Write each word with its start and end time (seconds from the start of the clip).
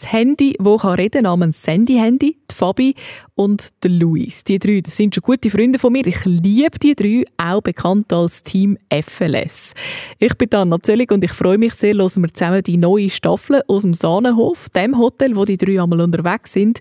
Das 0.00 0.12
Handy, 0.12 0.56
das 0.62 0.82
kann 0.82 0.94
reden 0.94 1.24
namens 1.24 1.60
Sandy-Handy, 1.60 2.38
die 2.48 2.54
Fabi 2.54 2.94
und 3.34 3.70
der 3.82 3.90
Luis. 3.90 4.44
Die 4.44 4.60
drei, 4.60 4.80
das 4.80 4.96
sind 4.96 5.12
schon 5.12 5.22
gute 5.22 5.50
Freunde 5.50 5.80
von 5.80 5.92
mir. 5.92 6.06
Ich 6.06 6.24
liebe 6.24 6.78
die 6.78 6.94
drei, 6.94 7.24
auch 7.36 7.62
bekannt 7.62 8.12
als 8.12 8.44
Team 8.44 8.78
FLS. 8.92 9.74
Ich 10.20 10.34
bin 10.36 10.54
Anna 10.54 10.80
Zöllig 10.80 11.10
und 11.10 11.24
ich 11.24 11.32
freue 11.32 11.58
mich 11.58 11.74
sehr, 11.74 11.96
hören 11.96 12.22
wir 12.22 12.32
zusammen 12.32 12.62
die 12.62 12.76
neue 12.76 13.10
Staffel 13.10 13.60
aus 13.66 13.82
dem 13.82 13.92
Sahnenhof, 13.92 14.68
dem 14.68 14.96
Hotel, 14.96 15.34
wo 15.34 15.44
die 15.44 15.56
drei 15.56 15.82
einmal 15.82 16.00
unterwegs 16.00 16.52
sind. 16.52 16.78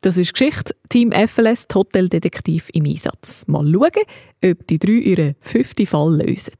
Das 0.00 0.16
ist 0.16 0.32
Geschichte 0.32 0.74
Team 0.88 1.12
FLS, 1.12 1.66
die 1.68 1.74
Hoteldetektiv 1.74 2.70
im 2.72 2.86
Einsatz. 2.86 3.44
Mal 3.48 3.70
schauen, 3.70 4.50
ob 4.50 4.66
die 4.66 4.78
drei 4.78 4.92
ihren 4.92 5.34
fünften 5.40 5.86
Fall 5.86 6.22
lösen. 6.22 6.54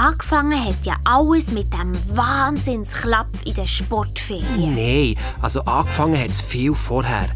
Angefangen 0.00 0.64
hat 0.64 0.86
ja 0.86 0.96
alles 1.04 1.52
mit 1.52 1.70
dem 1.74 1.92
Wahnsinnsklapf 2.16 3.44
in 3.44 3.52
der 3.52 3.66
Sportferien. 3.66 4.74
Nein, 4.74 5.14
also 5.42 5.60
angefangen 5.66 6.18
hat 6.18 6.30
es 6.30 6.40
viel 6.40 6.74
vorher. 6.74 7.28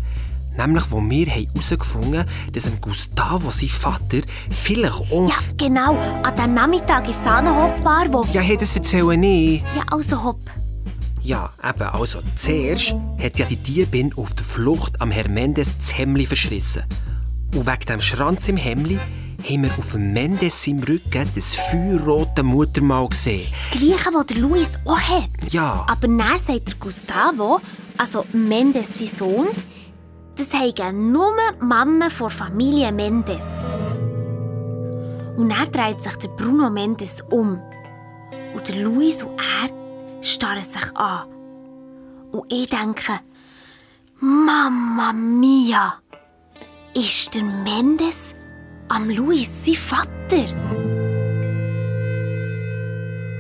Nämlich, 0.57 0.85
wo 0.89 1.03
wir 1.03 1.27
herausgefunden 1.27 2.21
haben, 2.21 2.53
dass 2.55 2.65
ein 2.65 2.81
Gustavo, 2.81 3.51
sein 3.51 3.69
Vater, 3.69 4.23
vielleicht 4.51 4.99
auch... 5.13 5.29
Ja, 5.29 5.35
genau. 5.59 5.95
An 6.23 6.35
dem 6.39 6.55
Nachmittag 6.55 7.07
in 7.07 7.13
Sahnenhofbar, 7.13 8.11
wo... 8.11 8.25
Ja, 8.33 8.41
hey, 8.41 8.57
das 8.57 8.75
erzähle 8.75 9.15
ich. 9.15 9.61
Ja, 9.77 9.83
also 9.91 10.25
hopp. 10.25 10.41
Ja, 11.21 11.51
eben, 11.63 11.83
also 11.83 12.21
zuerst 12.35 12.95
hat 13.23 13.39
ja 13.39 13.45
die 13.45 13.57
Diebin 13.57 14.15
auf 14.17 14.33
der 14.33 14.47
Flucht 14.47 15.03
am 15.03 15.11
Herr 15.11 15.29
Mendes 15.29 15.77
das 15.77 15.99
Hemli 15.99 16.25
verschrissen. 16.25 16.85
Und 17.55 17.67
wegen 17.67 17.85
dem 17.87 18.01
Schranz 18.01 18.49
im 18.49 18.57
Hemli 18.57 18.99
haben 19.45 19.63
wir 19.63 19.79
auf 19.79 19.93
dem 19.93 20.13
Mendes 20.13 20.67
im 20.67 20.79
Rücken 20.79 21.29
das 21.35 21.55
feuerrote 21.55 22.43
Muttermal 22.43 23.09
gesehen. 23.09 23.47
Das 23.53 23.79
gleiche, 23.79 24.11
das 24.11 24.27
der 24.27 24.39
Luis 24.39 24.79
auch 24.87 24.99
hat. 24.99 25.53
Ja. 25.53 25.85
Aber 25.89 26.09
dann 26.09 26.39
sagt 26.39 26.69
der 26.69 26.77
Gustavo, 26.81 27.61
also 27.99 28.25
Mendes 28.33 28.99
sein 28.99 29.09
Sohn, 29.09 29.47
das 30.37 30.53
haben 30.53 31.13
nur 31.13 31.33
Männer 31.61 32.11
von 32.11 32.31
Familie 32.31 32.91
Mendes. 32.91 33.65
Und 35.37 35.51
dann 35.51 35.71
dreht 35.71 36.01
sich 36.01 36.17
der 36.17 36.29
Bruno 36.29 36.71
Mendes 36.71 37.23
um. 37.31 37.61
Und 38.55 38.69
der 38.69 38.77
Luis 38.77 39.23
und 39.23 39.39
er 39.39 40.23
starren 40.23 40.63
sich 40.63 40.97
an. 40.97 41.29
Und 42.33 42.53
ich 42.53 42.69
denke, 42.69 43.21
Mama 44.21 45.13
mia, 45.13 45.95
ist 46.97 47.35
der 47.35 47.43
Mendes 47.43 48.35
am 48.89 49.11
Luis 49.11 49.65
sein 49.65 49.75
Vater? 49.75 50.45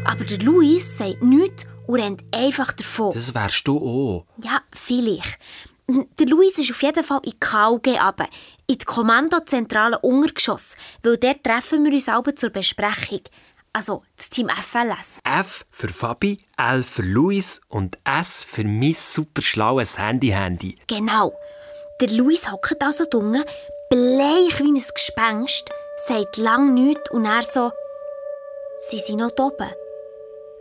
Aber 0.04 0.24
der 0.24 0.38
Luis 0.38 0.98
sagt 0.98 1.22
nichts 1.22 1.66
und 1.86 2.00
rennt 2.00 2.22
einfach 2.32 2.72
davon. 2.72 3.12
Das 3.12 3.34
wärst 3.34 3.66
du 3.66 3.78
auch. 3.78 4.26
Ja, 4.42 4.60
vielleicht. 4.72 5.38
Der 5.86 6.26
Luis 6.26 6.58
ist 6.58 6.70
auf 6.70 6.82
jeden 6.82 7.04
Fall 7.04 7.20
in 7.24 7.32
die 7.32 7.40
KUG 7.40 7.86
runter, 8.00 8.28
in 8.66 8.78
die 8.78 8.84
Kommandozentrale 8.84 9.98
Untergeschoss, 9.98 10.76
weil 11.02 11.18
dort 11.18 11.44
treffen 11.44 11.84
wir 11.84 11.92
uns 11.92 12.08
alle 12.08 12.34
zur 12.34 12.50
Besprechung. 12.50 13.20
Also 13.72 14.02
das 14.16 14.30
Team 14.30 14.48
FLS. 14.48 15.20
F 15.24 15.66
für 15.70 15.88
Fabi, 15.88 16.38
L 16.56 16.82
für 16.82 17.02
Luis 17.02 17.60
und 17.68 17.98
S 18.04 18.42
für 18.44 18.64
mein 18.64 18.94
super 18.94 19.42
schlaues 19.42 19.98
Handy-Handy. 19.98 20.78
Genau. 20.86 21.34
Der 22.00 22.10
Luis 22.10 22.50
hockt 22.50 22.82
also 22.82 23.04
dunge, 23.04 23.44
bleich 23.94 24.58
wie 24.58 24.72
ein 24.72 24.82
Gespenst, 24.92 25.70
sagt 25.96 26.36
lang 26.36 26.74
nichts 26.74 27.12
und 27.12 27.26
er 27.26 27.42
so, 27.42 27.70
sie 28.80 28.98
sind 28.98 29.18
noch 29.18 29.30
oben. 29.38 29.70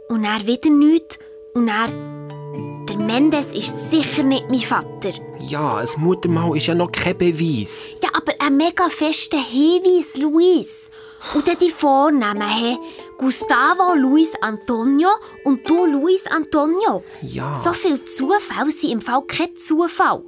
Und 0.07 0.23
er 0.23 0.45
wieder 0.45 0.69
nichts 0.69 1.17
und 1.55 1.67
er, 1.67 1.87
der 1.87 2.97
Mendes 2.97 3.51
ist 3.51 3.89
sicher 3.89 4.21
nicht 4.21 4.51
mein 4.51 4.59
Vater. 4.59 5.13
Ja, 5.39 5.77
ein 5.77 5.87
Muttermal 5.97 6.55
ist 6.55 6.67
ja 6.67 6.75
noch 6.75 6.91
kein 6.91 7.17
Beweis. 7.17 7.89
Ja, 8.03 8.09
aber 8.13 8.33
ein 8.37 8.55
mega 8.55 8.87
fester 8.89 9.39
Hinweis, 9.39 10.15
Luis. 10.17 10.91
Und 11.33 11.47
dann 11.47 11.57
die 11.57 11.71
Vornamen, 11.71 12.47
hey, 12.47 12.77
Gustavo 13.17 13.95
Luis 13.95 14.35
Antonio 14.41 15.09
und 15.43 15.67
du 15.67 15.87
Luis 15.87 16.27
Antonio. 16.27 17.03
Ja. 17.23 17.55
So 17.55 17.73
viel 17.73 18.03
Zufall 18.03 18.69
sind 18.69 18.91
im 18.91 19.01
Fall 19.01 19.23
kein 19.23 19.55
Zufall. 19.55 20.21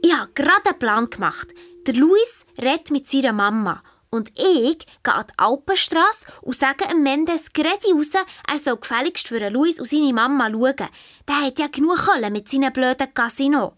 Ich 0.00 0.14
habe 0.14 0.30
gerade 0.34 0.70
einen 0.70 0.78
Plan 0.78 1.10
gemacht. 1.10 1.48
Der 1.86 1.94
Luis 1.94 2.46
redet 2.60 2.90
mit 2.90 3.08
seiner 3.08 3.32
Mama. 3.32 3.82
Und 4.10 4.28
ich 4.38 4.78
gehe 5.02 5.14
an 5.14 5.26
die 5.28 5.38
Alpenstrasse 5.38 6.26
und 6.42 6.54
sage 6.54 6.86
dem 6.86 7.02
Mendes 7.02 7.52
gerade 7.52 7.76
raus, 7.94 8.12
er 8.14 8.58
soll 8.58 8.76
gefälligst 8.76 9.26
für 9.26 9.40
den 9.40 9.54
Luis 9.54 9.80
und 9.80 9.88
seine 9.88 10.12
Mama 10.12 10.50
schauen. 10.50 10.88
Der 11.26 11.40
hat 11.40 11.58
ja 11.58 11.66
genug 11.68 11.96
Kohle 11.96 12.30
mit 12.30 12.48
seinem 12.48 12.72
blöden 12.72 13.12
Casino. 13.14 13.72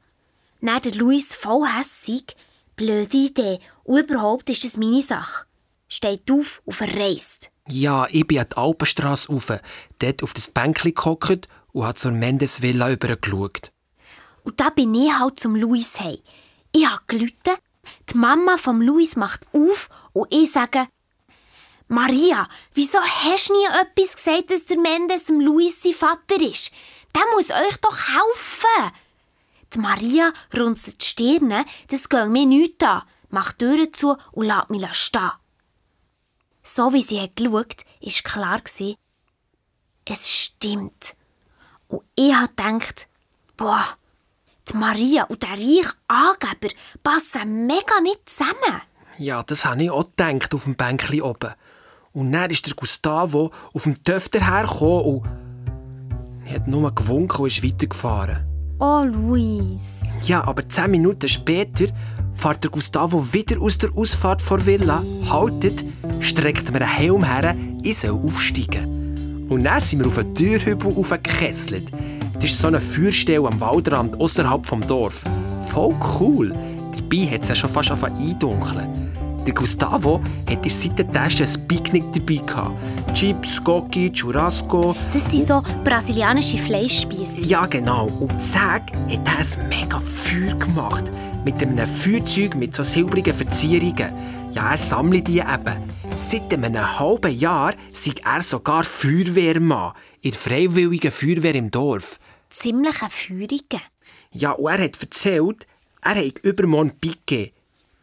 Dann 0.61 0.83
der 0.83 0.95
Luis 0.95 1.35
voll 1.35 1.67
hässig. 1.67 2.37
Blöde 2.77 3.17
Idee. 3.17 3.61
Und 3.85 4.11
überhaupt 4.11 4.51
ist 4.51 4.65
es 4.65 4.77
meine 4.77 5.03
Sache. 5.03 5.47
Steht 5.89 6.31
auf 6.31 6.61
und 6.65 6.75
verreist. 6.75 7.51
Ja, 7.69 8.07
ich 8.11 8.27
bin 8.27 8.41
an 8.41 8.47
die 8.51 8.57
Alpenstrasse 8.57 9.33
rauf, 9.33 9.53
dort 9.99 10.23
auf 10.23 10.35
das 10.35 10.51
Bänkchen 10.51 10.95
gehockt 10.95 11.49
und 11.73 11.85
habe 11.85 11.95
zur 11.95 12.13
Mendes 12.13 12.61
Villa 12.61 12.91
übergeschaut. 12.91 13.71
Und 14.43 14.61
da 14.61 14.71
bin 14.71 14.95
ich 14.95 15.13
halt 15.13 15.39
zum 15.39 15.55
Luis 15.55 16.01
hey. 16.01 16.21
Ich 16.73 16.87
habe 16.87 17.03
gelitten, 17.07 17.55
die 18.11 18.17
Mama 18.17 18.57
vom 18.57 18.81
Luis 18.81 19.17
macht 19.17 19.47
auf 19.53 19.89
und 20.13 20.33
ich 20.33 20.53
sage, 20.53 20.87
Maria, 21.89 22.49
wieso 22.73 22.99
hast 22.99 23.51
du 23.51 23.55
nie 23.55 23.67
etwas 23.67 24.17
gesagt, 24.17 24.51
dass 24.51 24.67
der 24.67 24.79
Mendes 24.79 25.27
dem 25.27 25.41
Luis 25.41 25.83
sein 25.83 25.93
Vater 25.93 26.41
ist? 26.41 26.73
Der 27.15 27.23
muss 27.35 27.51
euch 27.51 27.77
doch 27.81 27.99
helfen. 28.09 28.93
Die 29.73 29.79
Maria 29.79 30.33
runzelt 30.57 31.01
die 31.03 31.07
Stirne, 31.07 31.65
das 31.89 32.09
geht 32.09 32.29
mir 32.29 32.47
nichts 32.47 32.85
an, 32.85 33.03
macht 33.29 33.61
die 33.61 33.67
Türen 33.67 33.93
zu 33.93 34.17
und 34.33 34.47
lässt 34.47 34.71
mich 34.71 34.95
stehen. 34.95 35.31
So 36.63 36.93
wie 36.93 37.03
sie 37.03 37.21
hat 37.21 37.37
geschaut, 37.37 37.85
war 38.01 38.13
klar, 38.23 38.63
es 40.07 40.31
stimmt. 40.31 41.17
Und 41.89 42.03
ich 42.15 42.35
habe 42.35 42.53
boah, 43.57 43.97
die 44.71 44.77
Maria 44.77 45.25
und 45.25 45.43
der 45.43 45.51
reiche 45.51 45.93
Angeber 46.09 46.75
passen 47.03 47.67
mega 47.67 48.01
nicht 48.03 48.29
zusammen. 48.29 48.83
Ja, 49.19 49.43
das 49.43 49.65
habe 49.65 49.83
ich 49.83 49.91
auch 49.91 50.11
gedacht 50.17 50.55
auf 50.55 50.65
dem 50.65 50.75
Bänkchen 50.75 51.23
oben. 51.23 51.53
Und 52.13 52.33
dann 52.33 52.51
ist 52.51 52.67
der 52.67 52.75
Gustavo 52.75 53.51
auf 53.73 53.83
dem 53.83 54.03
Töfter 54.03 54.41
hergekommen 54.41 55.05
und 55.05 56.51
hat 56.53 56.67
nur 56.67 56.95
gewunken 56.95 57.43
und 57.43 57.49
ist 57.49 57.65
weitergefahren. 57.65 58.47
Oh, 58.79 59.05
Luis. 59.05 60.13
Ja, 60.23 60.45
aber 60.45 60.69
zehn 60.69 60.91
Minuten 60.91 61.29
später 61.29 61.87
fährt 62.33 62.65
der 62.65 62.71
Gustavo 62.71 63.33
wieder 63.33 63.61
aus 63.61 63.79
der 63.79 63.97
Ausfahrt 63.97 64.43
vor 64.43 64.65
Villa, 64.67 65.03
haltet, 65.31 65.85
streckt 66.21 66.73
mir 66.73 66.81
einen 66.81 66.91
Helm 66.91 67.25
her, 67.25 67.57
ich 67.83 67.99
soll 67.99 68.11
aufsteigen. 68.11 69.47
Und 69.49 69.65
dann 69.65 69.81
sind 69.81 70.01
wir 70.01 70.07
auf 70.09 70.19
einen 70.19 70.35
Türhübel 70.35 70.93
aufgekesselt. 70.97 71.89
Das 72.35 72.45
ist 72.47 72.59
so 72.59 72.67
eine 72.67 72.81
Feuerstelle 72.81 73.47
am 73.47 73.61
Waldrand 73.61 74.21
außerhalb 74.21 74.67
vom 74.67 74.87
Dorf. 74.87 75.23
Voll 75.69 75.95
cool. 76.19 76.53
Dabei 76.95 77.27
hat 77.31 77.43
es 77.43 77.49
ja 77.49 77.55
schon 77.55 77.71
fast 77.71 77.91
eindunkeln. 77.91 79.13
Der 79.47 79.55
Gustavo 79.55 80.23
hat 80.49 80.65
in 80.65 80.71
seiner 80.71 81.11
Tasche 81.13 81.45
ein 81.45 81.69
Picknick 81.69 82.05
dabei 82.13 82.37
gehabt. 82.37 83.15
Chips, 83.15 83.63
Gocki, 83.63 84.11
Churrasco. 84.11 84.97
Das 85.13 85.31
sind 85.31 85.47
so 85.47 85.63
brasilianische 85.85 86.57
Fleischspieße. 86.57 87.45
Ja, 87.45 87.67
genau. 87.67 88.07
Und 88.07 88.41
Zack 88.41 88.93
hat 89.09 89.21
er 89.27 89.39
ein 89.39 89.69
mega 89.69 90.01
Feuer 90.01 90.55
gemacht. 90.55 91.05
Mit 91.45 91.61
einem 91.61 91.87
Feuerzeug 91.87 92.57
mit 92.57 92.75
so 92.75 92.83
silbrigen 92.83 93.35
Verzierungen. 93.35 94.13
Ja, 94.53 94.71
er 94.73 94.79
sammelt 94.79 95.29
die 95.29 95.41
eben. 95.41 95.95
Seit 96.17 96.53
einem 96.53 96.99
halben 96.99 97.37
Jahr 97.39 97.75
sei 97.93 98.13
er 98.25 98.43
sogar 98.43 98.85
Feuerwehrmann 98.85 99.93
in 100.23 100.31
der 100.31 100.41
Freiwilligen 100.41 101.11
Feuerwehr 101.11 101.55
im 101.55 101.71
Dorf. 101.71 102.19
Ziemliche 102.55 103.11
Feurigen. 103.11 103.81
Ja, 104.31 104.53
und 104.53 104.71
er 104.71 104.85
hat 104.85 105.03
erzählt, 105.03 105.67
er 106.03 106.15
hat 106.15 106.39
übermorgen 106.43 106.99
Piquet. 107.01 107.53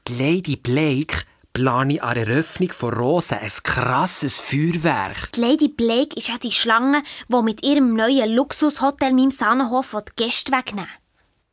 Die 0.08 0.14
Lady 0.16 0.56
Blake 0.58 1.24
plane 1.54 2.02
an 2.04 2.16
der 2.16 2.28
Eröffnung 2.28 2.72
von 2.72 2.94
Rosen 2.94 3.38
ein 3.38 3.50
krasses 3.64 4.40
Feuerwerk. 4.40 5.32
Die 5.34 5.42
Lady 5.42 5.68
Blake 5.70 6.16
ist 6.16 6.28
ja 6.28 6.38
die 6.38 6.52
Schlange, 6.52 7.02
die 7.30 7.42
mit 7.44 7.64
ihrem 7.64 7.96
neuen 7.96 8.30
Luxushotel 8.32 9.14
meinem 9.14 9.32
Sahnenhof 9.32 9.96
die 10.08 10.24
Gäste 10.24 10.52
wegnehmen 10.52 10.90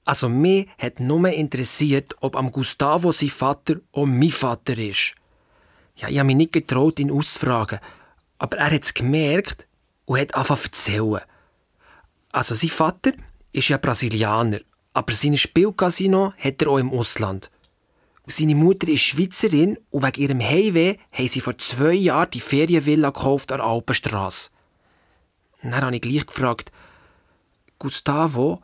Also 0.05 0.29
mich 0.29 0.69
hat 0.79 0.99
nur 0.99 1.29
interessiert, 1.29 2.17
ob 2.21 2.37
am 2.37 2.51
Gustavo 2.51 3.13
sein 3.13 3.31
Vater 3.31 3.77
auch 3.93 4.07
mein 4.07 4.31
Vater 4.31 4.77
ist. 4.77 5.15
Ja, 5.97 6.09
ich 6.09 6.19
habe 6.19 6.27
mich 6.27 6.37
nicht 6.37 6.53
getraut, 6.53 6.99
ihn 6.99 7.11
auszufragen. 7.11 7.79
Aber 8.39 8.57
er 8.59 8.71
hat 8.73 8.85
es 8.85 8.95
gemerkt 8.95 9.67
und 10.05 10.19
hat 10.19 10.35
angefangen 10.35 10.73
zu 10.73 10.91
erzählen. 10.91 11.23
Also 12.33 12.55
sein 12.55 12.71
Vater 12.71 13.13
ist 13.53 13.69
ja 13.69 13.79
Brasilianer, 13.79 14.61
aber 14.93 15.13
sein 15.13 15.37
Spielcasino 15.37 16.33
hat 16.39 16.63
er 16.63 16.69
auch 16.69 16.79
im 16.79 16.91
Ausland. 16.91 17.51
Und 18.23 18.33
seine 18.33 18.55
Mutter 18.55 18.89
ist 18.89 19.01
Schweizerin 19.01 19.79
und 19.91 20.03
wegen 20.03 20.21
ihrem 20.21 20.41
Heimweh 20.41 20.97
haben 21.13 21.29
sie 21.29 21.41
vor 21.41 21.57
zwei 21.57 21.95
Jahren 21.95 22.31
die 22.31 22.41
Ferienvilla 22.41 23.11
gekauft 23.11 23.51
an 23.53 23.59
der 23.59 23.67
Alpenstrasse. 23.67 24.51
Dann 25.63 25.75
habe 25.75 25.97
ich 25.97 26.03
gleich 26.03 26.27
gefragt, 26.27 26.71
Gustavo, 27.79 28.61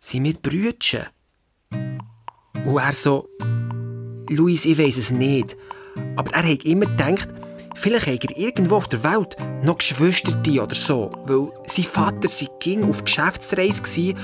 sind 0.00 0.24
wir 0.24 0.34
Brüdchen? 0.34 1.06
Und 1.70 2.78
er 2.78 2.92
so, 2.92 3.28
Luis, 4.28 4.64
ich 4.64 4.78
weiß 4.78 4.96
es 4.96 5.10
nicht. 5.10 5.56
Aber 6.16 6.32
er 6.32 6.50
hat 6.50 6.64
immer 6.64 6.86
gedacht, 6.86 7.28
vielleicht 7.74 8.06
hat 8.06 8.30
er 8.30 8.36
irgendwo 8.36 8.76
auf 8.76 8.88
der 8.88 9.02
Welt 9.04 9.36
noch 9.62 9.78
Geschwister 9.78 10.32
oder 10.62 10.74
so. 10.74 11.10
Weil 11.26 11.48
sein 11.66 11.84
Vater 11.84 12.28
sei 12.28 12.46
ging 12.60 12.88
auf 12.88 13.04
Geschäftsreise 13.04 13.82
war. 13.82 14.22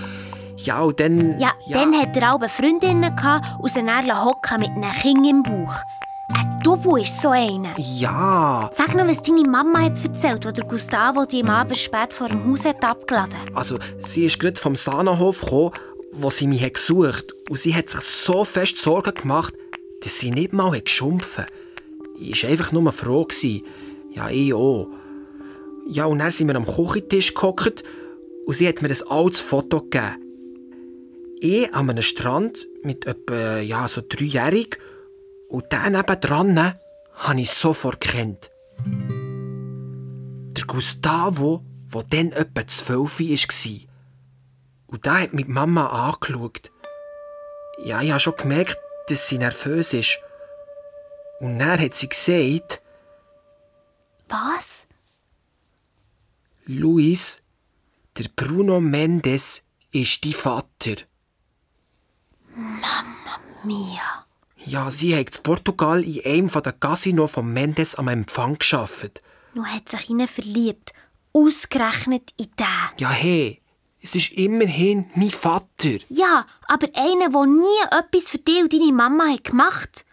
Ja, 0.56 0.80
und 0.82 1.00
dann... 1.00 1.38
Ja, 1.38 1.52
dann 1.70 1.94
hat 1.94 2.16
er 2.16 2.34
auch 2.34 2.48
Freundinnen 2.48 3.14
gehabt, 3.16 3.46
aus 3.62 3.76
einer 3.76 4.24
hocken 4.24 4.60
mit 4.60 4.70
einem 4.70 4.92
Kind 4.92 5.26
im 5.26 5.42
Bauch. 5.42 5.74
Ein 6.34 6.60
Dubu 6.62 6.96
ist 6.96 7.20
so 7.20 7.30
einer. 7.30 7.74
Ja. 7.78 8.70
Sag 8.72 8.94
noch, 8.94 9.08
was 9.08 9.22
deine 9.22 9.42
Mama 9.42 9.80
hat 9.80 10.04
erzählt, 10.04 10.46
als 10.46 10.60
Gustavo 10.60 11.24
die 11.24 11.42
am 11.42 11.50
Abend 11.50 11.78
spät 11.78 12.14
vor 12.14 12.28
dem 12.28 12.48
Haus 12.50 12.64
hat 12.64 12.84
abgeladen 12.84 13.34
Also, 13.54 13.78
sie 13.98 14.26
ist 14.26 14.38
gerade 14.38 14.60
vom 14.60 14.76
Sahnenhof 14.76 15.40
gekommen, 15.40 15.72
wo 16.12 16.30
sie 16.30 16.46
mich 16.46 16.72
gesucht 16.72 17.16
hat. 17.16 17.24
Und 17.48 17.58
sie 17.58 17.74
hat 17.74 17.88
sich 17.88 18.00
so 18.00 18.44
fest 18.44 18.76
Sorgen 18.76 19.14
gemacht, 19.14 19.54
dass 20.02 20.18
sie 20.18 20.30
nicht 20.30 20.52
mal 20.52 20.78
geschumpfen 20.80 21.46
Ich 22.20 22.42
war 22.42 22.50
einfach 22.50 22.72
nur 22.72 22.92
froh. 22.92 23.26
Ja, 24.12 24.28
ich 24.28 24.52
auch. 24.52 24.88
Ja, 25.88 26.04
und 26.04 26.18
dann 26.18 26.30
sind 26.30 26.48
wir 26.48 26.56
am 26.56 26.66
Küchentisch 26.66 27.34
gehockt 27.34 27.82
und 28.46 28.54
sie 28.54 28.68
hat 28.68 28.82
mir 28.82 28.88
ein 28.88 29.08
altes 29.08 29.40
Foto 29.40 29.80
gegeben. 29.80 30.16
Ich 31.40 31.74
an 31.74 31.88
einem 31.88 32.02
Strand 32.02 32.68
mit 32.82 33.06
etwa 33.06 33.58
ja, 33.58 33.88
so 33.88 34.02
dreijährig 34.06 34.78
und 35.48 35.64
dann 35.70 35.92
nebendran 35.92 36.74
habe 37.14 37.40
ich 37.40 37.50
sofort 37.50 38.00
gekannt. 38.00 38.50
Der 38.84 40.64
Gustavo, 40.66 41.64
der 41.94 42.02
dann 42.10 42.32
etwa 42.32 42.66
zwölf 42.66 43.20
war. 43.20 43.80
Und 44.86 45.06
da 45.06 45.18
hat 45.20 45.32
mich 45.32 45.46
Mama 45.46 45.86
angeschaut. 46.08 46.70
Ja, 47.82 48.02
ich 48.02 48.10
habe 48.10 48.20
schon 48.20 48.36
gemerkt, 48.36 48.78
dass 49.08 49.28
sie 49.28 49.38
nervös 49.38 49.94
ist. 49.94 50.20
Und 51.40 51.58
dann 51.58 51.80
hat 51.80 51.94
sie 51.94 52.08
gesagt... 52.08 52.82
Was? 54.28 54.86
Luis, 56.66 57.42
der 58.16 58.26
Bruno 58.36 58.80
Mendes 58.80 59.62
ist 59.90 60.24
dein 60.24 60.32
Vater. 60.32 61.02
Mama 62.54 63.40
mia. 63.64 64.26
Ja, 64.66 64.90
sie 64.90 65.16
hat 65.16 65.36
in 65.36 65.42
Portugal 65.42 66.04
in 66.04 66.24
einem 66.24 66.62
der 66.62 66.72
Casino 66.72 67.26
von 67.26 67.52
Mendes 67.52 67.96
am 67.96 68.06
Empfang 68.08 68.58
geschafft. 68.58 69.22
Nun 69.54 69.66
hat 69.66 69.88
sich 69.88 70.10
ihnen 70.10 70.28
verliebt. 70.28 70.92
Ausgerechnet 71.32 72.30
in 72.36 72.50
den. 72.58 72.98
Ja, 72.98 73.10
hey, 73.10 73.60
es 74.00 74.14
ist 74.14 74.32
immerhin 74.32 75.10
mein 75.14 75.30
Vater. 75.30 75.98
Ja, 76.08 76.46
aber 76.68 76.88
einer, 76.94 77.30
der 77.30 77.46
nie 77.46 77.82
etwas 77.90 78.28
für 78.30 78.38
dich 78.38 78.62
und 78.62 78.72
deine 78.72 78.92
Mama 78.92 79.28
hat 79.32 79.44
gemacht 79.44 80.04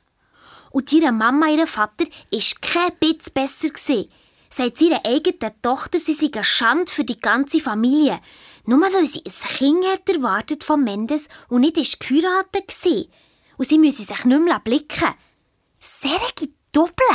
Und 0.78 0.94
ihre 0.94 1.12
Mama, 1.12 1.48
ihr 1.48 1.66
Vater, 1.66 2.06
war 2.06 2.42
kein 2.62 2.92
bisschen 3.00 3.34
besser. 3.34 3.70
Gewesen. 3.70 4.12
Sagt 4.48 4.80
ihrer 4.80 5.04
eigenen 5.08 5.60
Tochter, 5.64 5.98
sie 5.98 6.14
sei 6.14 6.30
eine 6.32 6.44
Schande 6.44 6.92
für 6.92 7.04
die 7.04 7.20
ganze 7.20 7.60
Familie. 7.60 8.20
Nur 8.68 8.82
weil 8.82 9.08
sie 9.08 9.24
ein 9.26 9.58
Kind 9.58 9.86
hat 9.88 10.08
erwartet 10.08 10.64
von 10.64 10.84
Mendes 10.84 11.30
und 11.50 11.62
nicht 11.62 11.80
ist 11.80 12.00
geheiratet 12.00 12.72
war. 12.86 13.06
Und 13.58 13.68
sie 13.68 13.80
müsse 13.80 14.04
sich 14.04 14.24
nicht 14.24 14.40
mehr 14.40 14.60
blicken. 14.60 15.16
Serge 15.82 16.54
Doppel. 16.72 17.08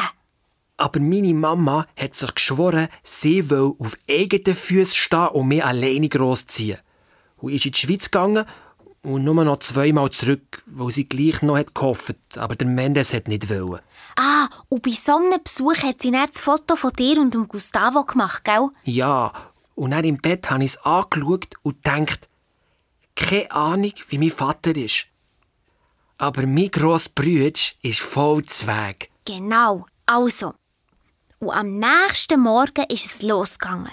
Aber 0.76 0.98
meine 0.98 1.32
Mama 1.32 1.86
hat 1.96 2.16
sich 2.16 2.34
geschworen, 2.34 2.88
sie 3.04 3.48
will 3.48 3.74
auf 3.78 3.96
eigenen 4.10 4.56
Füßen 4.56 4.96
stehen 4.96 5.28
und 5.28 5.46
mich 5.46 5.64
alleine 5.64 6.08
großziehen. 6.08 6.80
Und 7.36 7.52
ist 7.52 7.64
in 7.64 7.70
die 7.70 7.78
Schweiz 7.78 8.06
gegangen 8.06 8.44
und 9.02 9.24
nur 9.24 9.44
noch 9.44 9.58
zweimal 9.58 10.10
zurück, 10.10 10.62
weil 10.66 10.90
sie 10.90 11.08
gleich 11.08 11.42
noch 11.42 11.56
hat 11.56 11.74
gehofft, 11.74 12.16
aber 12.36 12.56
der 12.56 12.68
Mendes 12.68 13.12
hat 13.12 13.28
nicht 13.28 13.50
wollen. 13.50 13.80
Ah, 14.16 14.48
und 14.68 14.82
bei 14.82 14.90
so 14.90 15.16
einem 15.16 15.42
Besuch 15.42 15.82
hat 15.82 16.02
sie 16.02 16.12
dann 16.12 16.28
das 16.30 16.40
Foto 16.40 16.76
von 16.76 16.92
dir 16.92 17.20
und 17.20 17.34
dem 17.34 17.48
Gustavo 17.48 18.04
gemacht, 18.04 18.44
gell? 18.44 18.68
Ja, 18.84 19.32
und 19.74 19.90
dann 19.92 20.04
im 20.04 20.18
Bett 20.18 20.50
habe 20.50 20.64
ich 20.64 20.72
es 20.72 20.84
angeschaut 20.84 21.54
und 21.62 21.82
gedacht, 21.82 22.28
keine 23.16 23.50
Ahnung, 23.50 23.92
wie 24.08 24.18
mein 24.18 24.30
Vater 24.30 24.76
ist. 24.76 25.06
Aber 26.18 26.46
mein 26.46 26.70
grosser 26.70 27.10
Bruder 27.14 27.58
ist 27.82 28.00
voll 28.00 28.44
Zweig. 28.44 29.08
Genau, 29.24 29.86
also. 30.06 30.54
Und 31.40 31.50
am 31.50 31.78
nächsten 31.78 32.40
Morgen 32.40 32.84
ist 32.88 33.06
es 33.06 33.22
losgegangen. 33.22 33.90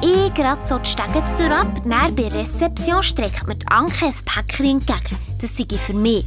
Ich 0.00 0.32
gerade 0.34 0.64
so 0.64 0.78
die 0.78 0.88
Stegentür 0.88 1.60
ab, 1.60 1.82
dann 1.84 2.14
bei 2.14 2.22
der 2.28 2.34
Rezeption 2.34 3.02
streckt 3.02 3.46
mir 3.48 3.56
die 3.56 3.66
Anke 3.66 4.06
ein 4.06 4.14
Päckchen 4.24 4.66
entgegen. 4.66 5.16
Das 5.40 5.56
sei 5.56 5.66
für 5.76 5.92
mich. 5.92 6.24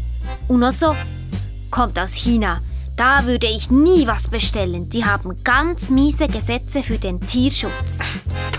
Und 0.50 0.60
noch 0.60 0.72
so, 0.72 0.94
kommt 1.70 1.98
aus 1.98 2.14
China. 2.14 2.60
Da 2.98 3.26
würde 3.26 3.48
ich 3.48 3.72
nie 3.72 4.06
was 4.06 4.28
bestellen. 4.28 4.90
Die 4.90 5.06
haben 5.06 5.42
ganz 5.44 5.90
miese 5.90 6.28
Gesetze 6.28 6.84
für 6.84 6.98
den 6.98 7.22
Tierschutz. 7.22 8.00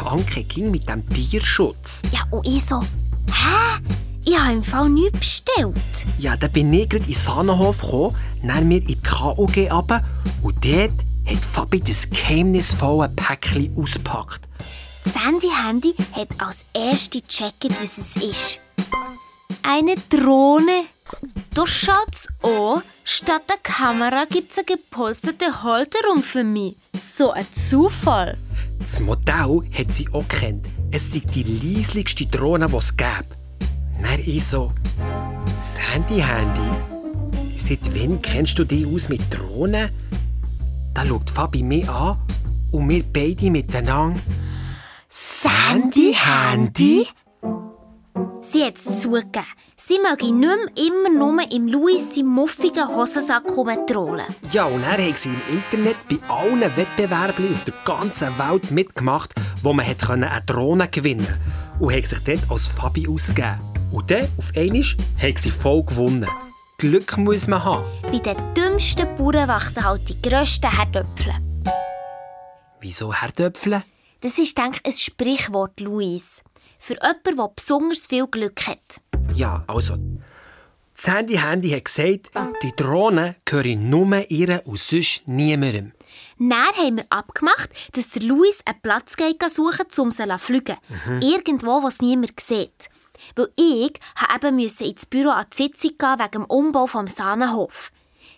Danke, 0.02 0.44
ging 0.44 0.70
mit 0.70 0.88
dem 0.88 1.06
Tierschutz. 1.10 2.00
Ja, 2.10 2.20
und 2.30 2.46
ich 2.46 2.64
so, 2.64 2.80
hä? 2.80 3.82
Ich 4.24 4.38
habe 4.38 4.52
im 4.54 4.64
Fall 4.64 4.88
nichts 4.88 5.18
bestellt. 5.18 5.76
Ja, 6.18 6.36
dann 6.36 6.50
bin 6.52 6.72
ich 6.72 6.88
gerade 6.88 7.04
in 7.04 7.12
den 7.12 7.20
Sahnenhof 7.20 7.82
gekommen, 7.82 8.16
dann 8.42 8.70
wir 8.70 8.78
in 8.78 8.86
die 8.86 8.98
KOG 9.02 9.70
runter 9.70 10.02
und 10.40 10.64
dort 10.64 10.92
hat 11.26 11.44
Fabi 11.52 11.80
das 11.80 12.08
geheimnisvolle 12.08 13.10
Päckchen 13.10 13.76
ausgepackt. 13.76 14.48
Sandy 15.12 15.48
Handy 15.50 15.94
hat 16.12 16.28
als 16.38 16.64
erste 16.72 17.20
gecheckt, 17.20 17.68
was 17.82 17.98
es 17.98 18.16
ist. 18.16 18.60
Eine 19.62 19.94
Drohne. 20.08 20.84
Da 21.54 21.66
schaut's 21.66 22.28
an. 22.42 22.82
Statt 23.04 23.42
der 23.48 23.58
Kamera 23.62 24.24
gibt's 24.24 24.56
eine 24.56 24.64
gepolsterte 24.64 25.62
Halterung 25.62 26.22
für 26.22 26.44
mich. 26.44 26.76
So 26.94 27.30
ein 27.30 27.46
Zufall. 27.52 28.38
Das 28.78 29.00
Modell 29.00 29.62
hat 29.76 29.92
sie 29.92 30.08
auch 30.12 30.26
kennt. 30.28 30.66
Es 30.90 31.14
ist 31.14 31.34
die 31.34 31.42
leislichste 31.42 32.26
Drohne, 32.26 32.66
die 32.66 32.76
es 32.76 32.96
gäbe. 32.96 33.26
Dann 34.02 34.20
ich 34.20 34.44
so, 34.46 34.72
Sandy 35.58 36.20
Handy, 36.20 36.70
seit 37.56 37.94
wann 37.94 38.22
kennst 38.22 38.58
du 38.58 38.64
dich 38.64 38.86
aus 38.86 39.08
mit 39.08 39.22
Drohnen? 39.30 39.90
Da 40.94 41.04
schaut 41.04 41.28
Fabi 41.28 41.62
mich 41.62 41.88
an 41.88 42.18
und 42.72 42.88
wir 42.88 43.04
beide 43.04 43.50
miteinander. 43.50 44.18
Sandy 45.14 46.14
Handy? 46.14 47.06
Sie 48.40 48.64
hat 48.64 48.76
es 48.76 49.02
zugegeben. 49.02 49.44
Sie 49.76 49.98
möge 49.98 50.32
nicht 50.32 50.40
mehr 50.40 50.86
immer 50.86 51.10
nur 51.10 51.52
im 51.52 51.68
Louis 51.68 52.14
seinem 52.14 52.28
muffigen 52.28 52.88
Hosensack 52.88 53.44
rumtrollen. 53.54 54.24
Ja, 54.52 54.64
und 54.64 54.82
er 54.82 55.06
hat 55.06 55.18
sie 55.18 55.28
im 55.28 55.56
Internet 55.56 55.96
bei 56.08 56.16
allen 56.30 56.62
Wettbewerben 56.62 57.52
auf 57.52 57.62
der 57.64 57.74
ganzen 57.84 58.38
Welt 58.38 58.70
mitgemacht, 58.70 59.34
wo 59.62 59.74
man 59.74 59.84
eine 59.84 60.42
Drohne 60.46 60.88
gewinnen 60.88 61.26
konnte. 61.26 61.84
Und 61.84 61.94
hat 61.94 62.08
sich 62.08 62.20
dort 62.20 62.50
als 62.50 62.68
Fabi 62.68 63.06
ausgegeben. 63.06 63.58
Und 63.92 64.10
dann, 64.10 64.26
auf 64.38 64.50
einmal, 64.56 64.82
hat 65.20 65.38
sie 65.38 65.50
voll 65.50 65.84
gewonnen. 65.84 66.26
Glück 66.78 67.18
muss 67.18 67.46
man 67.48 67.62
haben. 67.62 67.84
Bei 68.04 68.18
den 68.18 68.54
dümmsten 68.54 69.14
Bauern 69.16 69.46
wachsen 69.46 69.84
halt 69.84 70.08
die 70.08 70.22
grössten 70.22 70.74
Herdöpfel. 70.74 71.34
Wieso 72.80 73.12
Herdöpfel? 73.12 73.82
Das 74.22 74.38
ist, 74.38 74.56
denke 74.56 74.78
ich, 74.84 74.86
ein 74.86 74.92
Sprichwort, 74.92 75.80
Luis. 75.80 76.42
Für 76.78 76.94
jemanden, 76.94 77.36
der 77.36 77.48
besonders 77.54 78.06
viel 78.06 78.26
Glück 78.28 78.66
hat. 78.68 79.00
Ja, 79.34 79.64
also. 79.66 79.96
Das 80.94 81.08
Handy 81.08 81.34
Handy 81.34 81.70
hat 81.70 81.86
gesagt, 81.86 82.30
die 82.62 82.72
Drohne 82.76 83.34
gehören 83.44 83.90
nur 83.90 84.30
ihr 84.30 84.62
und 84.64 84.78
sonst 84.78 85.22
niemandem. 85.26 85.92
Dann 86.38 86.52
haben 86.52 86.98
wir 86.98 87.06
abgemacht, 87.10 87.70
dass 87.92 88.10
der 88.10 88.22
Luis 88.22 88.60
einen 88.64 88.80
Platz 88.80 89.16
geht 89.16 89.42
suchen 89.50 89.86
um 89.98 90.12
sie 90.12 90.28
zu 90.28 90.38
fliegen. 90.38 90.76
Mhm. 91.06 91.22
Irgendwo, 91.22 91.82
wo 91.82 91.88
es 91.88 92.00
niemand 92.00 92.38
sieht. 92.38 92.90
Weil 93.34 93.48
ich 93.56 93.98
eben 94.34 94.58
ins 94.60 95.06
Büro 95.06 95.30
an 95.30 95.46
die 95.52 95.64
Sitzung 95.64 95.98
gehen 95.98 96.18
wegen 96.18 96.30
dem 96.30 96.44
Umbau 96.44 96.86
des 96.86 97.16
Sahnenhof. 97.16 97.90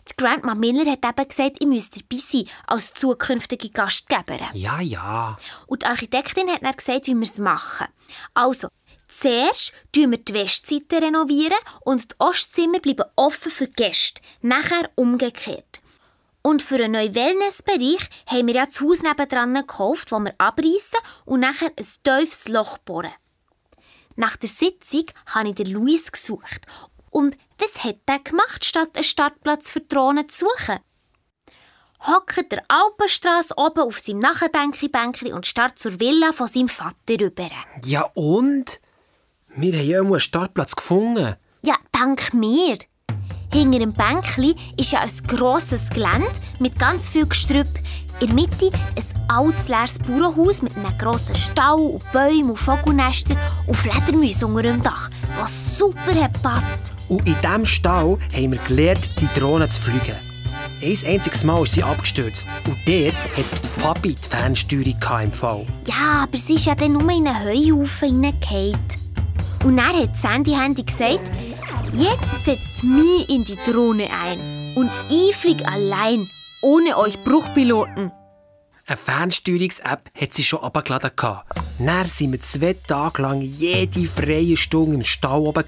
Die 0.09 0.17
Grandma 0.17 0.55
Miller 0.55 0.91
hat 0.91 1.05
eben 1.05 1.29
gesagt, 1.29 1.57
ich 1.61 1.67
müsste 1.67 2.01
dabei 2.01 2.23
sein 2.27 2.47
als 2.67 2.93
zukünftige 2.93 3.71
Gastgeberin. 3.71 4.49
Ja, 4.53 4.81
ja. 4.81 5.39
Und 5.67 5.83
die 5.83 5.87
Architektin 5.87 6.51
hat 6.51 6.63
dann 6.63 6.77
gesagt, 6.77 7.07
wie 7.07 7.15
wir 7.15 7.23
es 7.23 7.39
machen. 7.39 7.87
Also, 8.35 8.69
zuerst 9.09 9.73
renovieren 9.95 10.11
wir 10.11 10.19
die 10.19 10.35
Westseite 10.35 11.01
renovieren 11.01 11.59
und 11.81 12.11
die 12.11 12.15
Ostzimmer 12.19 12.81
bleiben 12.81 13.11
offen 13.17 13.51
für 13.51 13.69
Gäste. 13.69 14.21
Nachher 14.43 14.91
umgekehrt. 14.95 15.81
Und 16.43 16.63
für 16.63 16.75
einen 16.75 16.93
neuen 16.93 17.15
Wellnessbereich 17.15 18.11
haben 18.27 18.49
wir 18.49 18.55
ja 18.55 18.67
das 18.67 18.83
Haus 18.83 19.03
nebendran 19.03 19.55
gekauft, 19.55 20.13
wo 20.13 20.19
wir 20.19 20.35
abreißen 20.37 21.01
und 21.25 21.41
nachher 21.41 21.71
ein 21.75 21.87
tiefes 22.03 22.49
Loch 22.49 22.77
bohren. 22.77 23.15
Nach 24.17 24.37
der 24.37 24.51
Sitzung 24.51 25.07
habe 25.27 25.49
ich 25.49 25.55
den 25.55 25.71
Luis 25.71 26.13
gesucht. 26.13 26.67
Und 27.11 27.39
was 27.65 27.85
hat 27.85 27.99
er 28.07 28.19
gemacht, 28.19 28.65
statt 28.65 28.91
einen 28.95 29.05
Startplatz 29.05 29.71
für 29.71 29.81
Drohnen 29.81 30.29
zu 30.29 30.47
suchen? 30.47 30.79
Hockt 32.07 32.53
der 32.53 32.63
Alpenstraße 32.69 33.55
oben 33.57 33.81
auf 33.81 33.99
seinem 33.99 34.19
Nachdenkibänkchen 34.19 35.33
und 35.33 35.47
starrt 35.47 35.79
zur 35.79 35.99
Villa 36.01 36.33
von 36.33 36.49
seinem 36.49 36.69
Vater 36.69 37.19
rüber. 37.21 37.49
Ja 37.85 38.03
und? 38.15 38.81
Wir 39.57 39.73
haben 39.73 39.89
ja 39.89 40.01
einen 40.01 40.21
Startplatz 40.21 40.77
gefunden. 40.77 41.37
Ja, 41.65 41.77
dank 41.93 42.35
mir. 42.35 42.79
Hinter 43.55 43.79
dem 43.79 43.93
Bänkli 43.93 44.57
ist 44.77 44.91
ja 44.91 44.99
ein 44.99 45.29
grosses 45.29 45.89
Gelände 45.89 46.27
mit 46.59 46.77
ganz 46.77 47.09
viel 47.09 47.25
Gestrüpp. 47.25 47.69
In 48.19 48.27
der 48.27 48.35
Mitte 48.35 48.73
ein 48.97 49.05
altes 49.29 49.69
leeres 49.69 50.01
Bauernhaus 50.01 50.61
mit 50.61 50.77
einem 50.77 50.99
grossen 50.99 51.37
Stall 51.37 51.79
und 51.79 52.13
Bäumen 52.13 52.51
und 52.51 52.59
Vogelnestern 52.59 53.37
und 53.69 53.77
Fledermäusen 53.77 54.49
unter 54.49 54.63
dem 54.65 54.83
Dach, 54.83 55.09
was 55.39 55.79
super 55.79 56.21
hat 56.21 56.43
passt. 56.43 56.93
Und 57.09 57.29
in 57.29 57.37
diesem 57.41 57.65
Stall 57.65 58.19
haben 58.35 58.51
wir 58.51 58.59
gelernt, 58.67 59.09
die 59.21 59.39
Drohne 59.39 59.69
zu 59.69 59.83
fliegen. 59.83 60.17
Ein 60.83 60.99
einziges 61.07 61.45
Mal 61.45 61.63
ist 61.63 61.75
sie 61.75 61.85
abgestürzt. 61.85 62.49
Und 62.67 62.77
dort 62.85 63.15
hat 63.37 63.45
die 63.63 63.69
Fabi 63.69 64.17
die 64.17 64.29
Fernsteuerung 64.29 65.23
im 65.23 65.33
Fall. 65.33 65.65
Ja, 65.87 66.25
aber 66.25 66.37
sie 66.37 66.55
ist 66.55 66.67
ja 66.67 66.75
dann 66.75 66.95
nur 66.95 67.09
in 67.09 67.29
einen 67.29 67.45
Heuhaufen 67.45 68.09
hineingefallen. 68.09 68.81
Und 69.63 69.77
dann 69.77 69.97
hat 69.97 70.19
Sandy 70.19 70.51
Handy 70.51 70.83
gesagt, 70.83 71.21
jetzt 71.97 72.45
setzt 72.45 72.85
mich 72.85 73.29
in 73.29 73.45
die 73.45 73.57
Drohne 73.57 74.09
ein. 74.11 74.75
Und 74.77 74.91
ich 75.11 75.35
fliege 75.35 75.67
allein, 75.67 76.29
ohne 76.63 76.97
euch 76.97 77.23
Bruchpiloten. 77.25 78.13
Eine 78.87 78.97
Fernsteuerungs-App 78.99 80.11
hat 80.21 80.35
sie 80.35 80.45
schon 80.45 80.61
abgeladen. 80.61 81.11
Dann 81.17 81.43
waren 81.79 82.33
wir 82.33 82.41
zwei 82.43 82.75
Tage 82.75 83.23
lang 83.23 83.41
jede 83.41 84.07
freie 84.07 84.57
Stunde 84.57 84.97
im 84.97 85.05
Stall 85.05 85.41
oben 85.41 85.65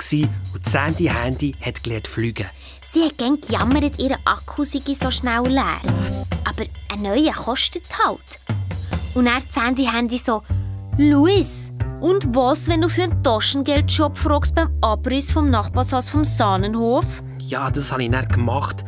und 0.53 0.67
Sandy 0.67 1.05
Handy 1.05 1.55
hat 1.63 1.83
gelernt 1.83 2.09
fliegen. 2.09 2.47
Sie 2.83 3.05
hat 3.05 3.17
gern 3.17 3.41
gejammert, 3.41 3.99
ihr 3.99 4.17
Akku 4.25 4.65
sei 4.65 4.81
so 4.95 5.11
schnell 5.11 5.47
leer. 5.49 5.81
Aber 6.45 6.67
ein 6.93 7.03
neuer 7.03 7.33
kostet 7.33 7.85
halt. 8.05 8.41
Und 9.15 9.25
dann 9.25 9.43
Sandy 9.51 9.87
Handy 9.87 10.19
so, 10.19 10.43
Luis, 10.99 11.75
und 12.01 12.35
was, 12.35 12.69
wenn 12.69 12.81
du 12.81 12.89
für 12.89 13.03
einen 13.03 13.23
Taschengeldjob 13.23 14.17
fragst 14.17 14.55
beim 14.55 14.71
Abriss 14.81 15.31
vom 15.31 15.51
Nachbarshaus 15.51 16.09
vom 16.09 16.25
Sahnenhof? 16.25 17.05
Ja, 17.39 17.71
das 17.71 17.93
habe 17.93 18.05
ich 18.05 18.09
nicht 18.09 18.33
gemacht. 18.33 18.83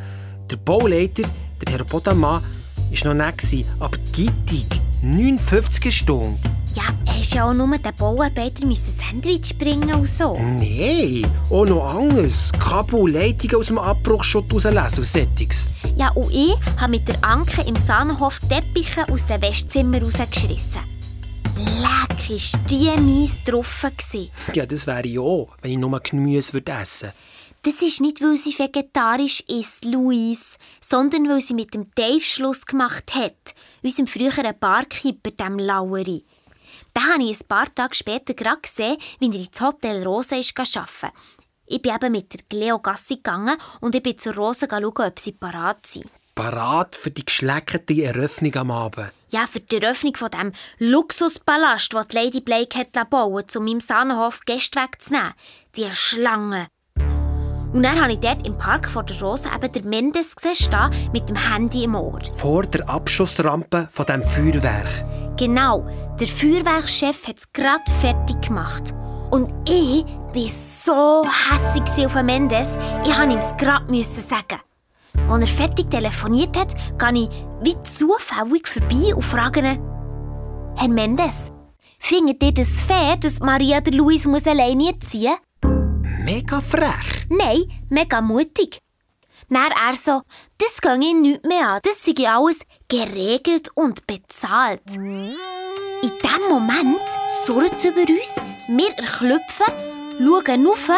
Der 0.51 0.57
Bauleiter, 0.57 1.25
der 1.61 1.71
Herr 1.71 1.85
Bodamann, 1.85 2.43
war 2.43 3.15
noch 3.15 3.27
nicht, 3.27 3.67
aber 3.79 3.99
gittig. 4.13 4.65
59 5.03 5.95
Stunden. 5.95 6.41
Ja, 6.73 6.85
hast 7.07 7.35
ja 7.35 7.45
auch 7.45 7.53
nur 7.53 7.77
den 7.77 7.95
Bauarbeiter 7.95 8.67
müssen 8.67 8.91
Sandwich 8.91 9.59
bringen 9.59 9.93
und 9.93 10.09
so. 10.09 10.33
Nein, 10.33 11.27
auch 11.51 11.67
noch 11.67 11.95
anderes. 11.95 12.51
Kabel, 12.59 13.13
Leitungen 13.13 13.57
aus 13.57 13.67
dem 13.67 13.79
Abbruchschutz 13.79 14.51
rauslesen 14.51 14.99
und 14.99 15.05
Settings. 15.05 15.69
Ja, 15.99 16.09
und 16.13 16.31
ich 16.33 16.57
habe 16.79 16.93
mit 16.93 17.07
der 17.07 17.23
Anke 17.23 17.61
im 17.69 17.77
Sahnenhof 17.77 18.39
Teppiche 18.49 19.07
aus 19.13 19.27
dem 19.27 19.43
Westzimmer 19.43 20.01
rausgeschissen. 20.01 20.98
Leck, 21.59 22.31
ist 22.31 22.57
die 22.71 22.89
mies 23.01 23.45
getroffen. 23.45 23.93
Ja, 24.55 24.65
das 24.65 24.87
wäre 24.87 25.07
ich 25.07 25.19
auch, 25.19 25.49
wenn 25.61 25.73
ich 25.73 25.77
nur 25.79 25.99
Gemüse 25.99 26.53
würde 26.53 26.71
essen 26.71 27.11
Das 27.63 27.83
ist 27.83 28.01
nicht, 28.01 28.23
weil 28.23 28.37
sie 28.37 28.57
vegetarisch 28.57 29.41
ist, 29.49 29.85
Louise, 29.85 30.57
sondern 30.81 31.29
weil 31.29 31.41
sie 31.41 31.55
mit 31.55 31.75
dem 31.75 31.91
Dave 31.97 32.21
Schluss 32.21 32.65
gemacht 32.65 33.13
hat, 33.13 33.55
unserem 33.83 34.07
früheren 34.07 34.57
Barkeeper, 34.61 35.33
dem 35.33 35.59
Laueri. 35.59 36.25
Den 36.97 37.13
habe 37.13 37.25
ich 37.25 37.41
ein 37.41 37.47
paar 37.49 37.75
Tage 37.75 37.97
später 37.97 38.35
gerade 38.35 38.61
gesehen, 38.61 38.97
wie 39.19 39.29
er 39.29 39.35
ins 39.35 39.61
Hotel 39.61 40.05
Rosa 40.05 40.37
ist 40.37 40.57
arbeiten. 40.57 41.17
Ich 41.67 41.83
bin 41.83 41.93
eben 41.93 42.13
mit 42.13 42.33
der 42.33 42.41
Cleo 42.49 42.79
Gassi 42.79 43.17
gegangen 43.17 43.57
und 43.81 43.97
ich 43.97 44.03
bin 44.03 44.17
zur 44.17 44.37
Rosa 44.37 44.69
schauen, 44.71 45.09
ob 45.09 45.19
sie 45.19 45.33
parat 45.33 45.85
sind. 45.87 46.07
Parat 46.37 46.95
für 46.95 47.11
die 47.11 47.25
geschleckerte 47.25 48.01
Eröffnung 48.01 48.55
am 48.55 48.71
Abend? 48.71 49.11
Ja, 49.31 49.47
für 49.47 49.61
die 49.61 49.77
Eröffnung 49.77 50.17
von 50.17 50.31
dem 50.31 50.53
Luxuspalast, 50.79 51.93
den 51.93 52.05
Lady 52.13 52.41
Blake 52.41 52.79
hat 52.79 53.11
bauen 53.11 53.45
um 53.55 53.65
meinem 53.65 53.81
Sahnenhof 53.81 54.41
Gäste 54.47 54.81
wegzunehmen. 54.81 55.35
Die 55.77 55.93
Schlange. 55.93 56.69
Und 57.75 57.83
dann 57.83 58.01
habe 58.01 58.13
ich 58.13 58.21
dort 58.21 58.47
im 58.47 58.57
Park 58.57 58.89
vor 58.89 59.03
der 59.03 59.21
Rose 59.21 59.47
eben 59.55 59.71
der 59.71 59.83
Mendes 59.83 60.35
gesehen, 60.35 60.91
mit 61.13 61.29
dem 61.29 61.37
Handy 61.37 61.85
im 61.85 61.95
Ohr. 61.95 62.21
Vor 62.37 62.65
der 62.65 62.89
Abschussrampe 62.89 63.89
von 63.93 64.07
dem 64.07 64.23
Feuerwerk. 64.23 65.05
Genau, 65.37 65.87
der 66.19 66.27
Feuerwerkschef 66.27 67.29
hat 67.29 67.39
es 67.39 67.53
gerade 67.53 67.85
fertig 68.01 68.41
gemacht. 68.41 68.95
Und 69.31 69.53
ich 69.69 70.05
war 70.07 70.49
so 70.49 71.29
hässlich 71.51 72.07
auf 72.07 72.15
Mendes, 72.23 72.79
ich 73.05 73.15
musste 73.15 73.33
ihm 73.33 73.39
es 73.39 73.57
gerade 73.59 74.05
sagen. 74.05 74.61
Als 75.29 75.41
er 75.41 75.49
fertig 75.49 75.91
telefoniert 75.91 76.57
hat, 76.57 76.75
gehe 76.99 77.25
ich 77.25 77.29
wie 77.63 77.77
zufällig 77.83 78.67
vorbei 78.67 79.15
und 79.15 79.25
frage 79.25 79.61
ihn, 79.61 79.79
Herr 80.77 80.89
Mendes, 80.89 81.53
findet 81.99 82.43
ihr 82.43 82.53
das 82.53 82.81
fair, 82.81 83.17
dass 83.17 83.41
Maria 83.41 83.81
der 83.81 83.95
Luis 83.95 84.27
muss 84.27 84.47
alleine 84.47 84.99
ziehen 85.01 85.35
Mega 86.25 86.61
frech. 86.61 87.27
Nein, 87.31 87.65
mega 87.89 88.21
mutig. 88.21 88.81
Dann 89.49 89.73
er 89.73 89.95
so, 89.95 90.23
das 90.59 90.81
gehe 90.81 90.99
ich 90.99 91.15
nicht 91.15 91.47
mehr 91.47 91.69
an, 91.69 91.81
das 91.83 92.05
sei 92.05 92.29
alles 92.29 92.61
geregelt 92.89 93.71
und 93.75 94.07
bezahlt. 94.07 94.97
In 94.97 96.13
diesem 96.23 96.49
Moment 96.51 97.01
surrt 97.45 97.73
es 97.75 97.85
über 97.87 98.01
uns, 98.01 98.37
wir 98.69 98.91
erklüpfen, 98.91 99.73
schauen 100.19 100.67
rauf 100.67 100.91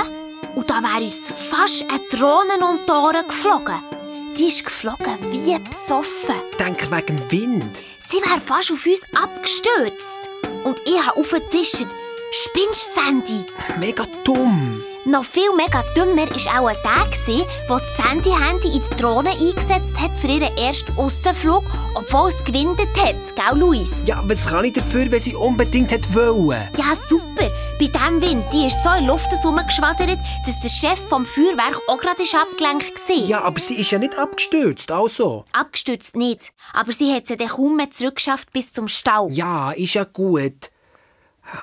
und 0.56 0.68
da 0.68 0.82
wäre 0.82 1.04
uns 1.04 1.30
fast 1.30 1.82
ein 1.82 2.00
Drohnen 2.10 2.62
um 2.62 2.80
die 2.84 2.90
Ohren 2.90 3.26
geflogen. 3.26 3.99
Die 4.40 4.46
ist 4.46 4.64
geflogen 4.64 5.18
wie 5.32 5.58
besoffen. 5.58 6.34
Denk 6.58 6.90
wegen 6.90 7.18
dem 7.18 7.30
Wind. 7.30 7.82
Sie 7.98 8.16
wäre 8.22 8.40
fast 8.40 8.72
auf 8.72 8.86
uns 8.86 9.04
abgestürzt. 9.14 10.30
Und 10.64 10.80
ich 10.86 10.98
habe 10.98 11.20
aufgezischt. 11.20 11.86
Spinnst 12.32 12.94
Sandy? 12.94 13.44
Mega 13.78 14.06
dumm. 14.24 14.82
Noch 15.06 15.24
viel 15.24 15.50
mega 15.56 15.82
dümmer 15.96 16.28
war 16.28 16.60
auch 16.60 16.72
der, 16.72 17.08
der 17.26 17.78
das 17.78 17.96
Sandy-Handy 17.96 18.76
in 18.76 18.82
die 18.82 18.96
Drohne 18.96 19.30
eingesetzt 19.30 19.98
hat 19.98 20.14
für 20.14 20.26
ihren 20.26 20.54
ersten 20.58 20.94
Aussenflug, 20.98 21.64
obwohl 21.94 22.28
es 22.28 22.44
gewindet 22.44 22.90
hat, 22.98 23.34
gell, 23.34 23.58
Luis? 23.58 24.06
Ja, 24.06 24.20
was 24.24 24.46
kann 24.46 24.66
ich 24.66 24.74
dafür, 24.74 25.10
wenn 25.10 25.22
sie 25.22 25.34
unbedingt 25.34 25.90
hat 25.90 26.14
wollen? 26.14 26.68
Ja, 26.76 26.94
super. 26.94 27.50
Bei 27.78 27.86
diesem 27.86 28.20
Wind, 28.20 28.44
die 28.52 28.66
ist 28.66 28.82
so 28.82 28.90
in 28.90 29.06
Luft 29.06 29.30
herumgeschwadert, 29.30 30.18
dass 30.44 30.60
der 30.60 30.68
Chef 30.68 31.00
vom 31.08 31.24
Feuerwerk 31.24 31.80
auch 31.88 31.96
gerade 31.96 32.22
abgelenkt 32.22 33.08
war. 33.08 33.16
Ja, 33.26 33.40
aber 33.40 33.58
sie 33.58 33.76
ist 33.76 33.90
ja 33.90 33.98
nicht 33.98 34.18
abgestürzt, 34.18 34.92
also. 34.92 35.46
Abgestürzt 35.52 36.14
nicht. 36.14 36.52
Aber 36.74 36.92
sie 36.92 37.10
hat 37.14 37.26
sie 37.26 37.38
dann 37.38 37.48
kaum 37.48 37.76
mehr 37.76 37.90
zurückgeschafft 37.90 38.52
bis 38.52 38.74
zum 38.74 38.86
Stau. 38.86 39.30
Ja, 39.30 39.70
ist 39.72 39.94
ja 39.94 40.04
gut. 40.04 40.70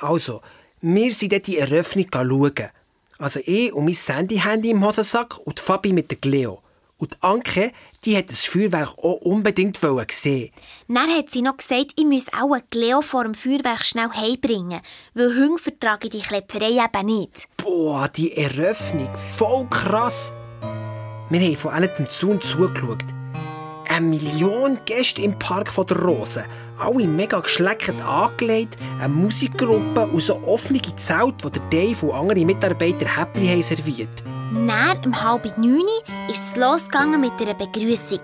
Also, 0.01 0.41
wir 0.81 1.13
sind 1.13 1.33
dort 1.33 1.45
die 1.45 1.59
Eröffnung 1.59 2.07
schauen. 2.11 2.71
Also 3.19 3.39
ich 3.45 3.73
und 3.73 3.85
mein 3.85 3.93
Sandy-Handy 3.93 4.71
im 4.71 4.85
Hosensack 4.85 5.37
und 5.39 5.59
Fabi 5.59 5.93
mit 5.93 6.11
der 6.11 6.17
Cleo. 6.17 6.61
Und 6.99 7.17
Anke, 7.23 7.71
die 8.05 8.17
hat 8.17 8.31
das 8.31 8.45
Feuerwerk 8.45 8.97
auch 8.97 9.21
unbedingt 9.21 9.77
sehen. 10.11 10.51
Dann 10.87 11.09
hat 11.11 11.29
sie 11.29 11.43
noch 11.43 11.57
gesagt, 11.57 11.93
ich 11.95 12.05
müsse 12.05 12.31
auch 12.33 12.53
einen 12.53 12.69
Cleo 12.71 13.01
vor 13.01 13.23
dem 13.23 13.35
Feuerwerk 13.35 13.85
schnell 13.85 14.09
heimbringen, 14.09 14.81
weil 15.13 15.35
Hunde 15.35 15.61
vertragen 15.61 16.09
die 16.09 16.21
Klepperei 16.21 16.83
eben 16.83 17.05
nicht. 17.05 17.47
Boah, 17.57 18.07
die 18.07 18.35
Eröffnung, 18.35 19.09
voll 19.37 19.67
krass. 19.69 20.31
Wir 21.29 21.39
haben 21.41 21.55
von 21.55 21.71
allen 21.71 21.89
dem 21.97 22.09
Zaun 22.09 22.41
zugeschaut 22.41 23.03
eine 23.97 24.07
Million 24.07 24.79
Gäste 24.85 25.23
im 25.23 25.37
Park 25.39 25.69
von 25.69 25.87
der 25.87 25.97
Rosen. 25.97 26.43
Alle 26.77 27.07
mega 27.07 27.39
geschleckert 27.39 27.99
angelegt, 28.01 28.77
eine 28.99 29.09
Musikgruppe 29.09 30.07
und 30.07 30.21
so 30.21 30.35
offene 30.43 30.81
Zelt, 30.95 31.43
wo 31.43 31.49
der 31.49 31.63
Dave 31.69 32.05
und 32.05 32.13
andere 32.13 32.45
Mitarbeiter 32.45 33.17
Häppli 33.17 33.47
haben 33.47 33.63
serviert. 33.63 34.23
Dann, 34.53 35.03
um 35.03 35.23
halb 35.23 35.57
neun, 35.57 35.87
ist 36.31 36.49
es 36.49 36.55
losgegangen 36.55 37.19
mit 37.19 37.41
einer 37.41 37.55
Begrüßung. 37.55 38.19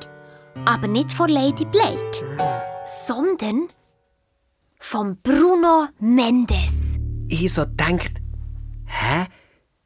Aber 0.65 0.88
nicht 0.88 1.12
von 1.12 1.30
Lady 1.30 1.65
Blake, 1.65 2.46
sondern 3.08 3.70
von 4.80 5.18
Bruno 5.24 5.88
Mendes. 6.00 7.00
Ich 7.30 7.51
so 7.51 7.65
denkt, 7.65 8.22
hä, 8.86 9.25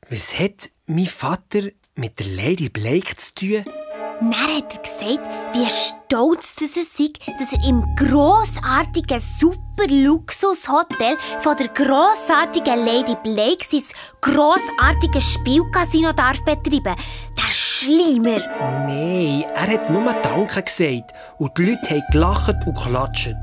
was 0.10 0.38
hat 0.38 0.70
mein 0.86 1.06
Vater 1.06 1.70
mit 1.96 2.20
der 2.20 2.28
Lady 2.28 2.68
Blake 2.68 3.16
zu 3.16 3.36
tun? 3.36 3.74
Dann 4.20 4.34
hat 4.34 4.74
er 4.74 4.82
gesagt, 4.82 5.30
wie 5.54 5.70
stolz 5.70 6.56
dass 6.56 6.76
er 6.76 6.84
sei, 6.84 7.10
dass 7.40 7.54
er 7.54 7.64
im 7.70 7.84
grossartigen 7.96 9.20
Super-Luxus-Hotel 9.20 11.18
von 11.40 11.56
der 11.56 11.68
grossartigen 11.68 12.84
Lady 12.84 13.16
Blake 13.22 13.64
sein 13.64 13.84
grossartiges 14.22 15.34
Spielcasino 15.34 16.14
darf 16.14 16.44
betreiben. 16.46 16.96
Der 17.38 17.52
Schleimer. 17.52 18.40
Nein, 18.88 19.46
er 19.54 19.74
hat 19.74 19.90
nur 19.92 20.12
Danke 20.24 20.64
gesagt 20.64 21.14
und 21.38 21.56
die 21.58 21.66
Leute 21.66 21.90
haben 21.90 22.04
gelacht 22.12 22.56
und 22.66 22.76
geklatscht. 22.76 23.36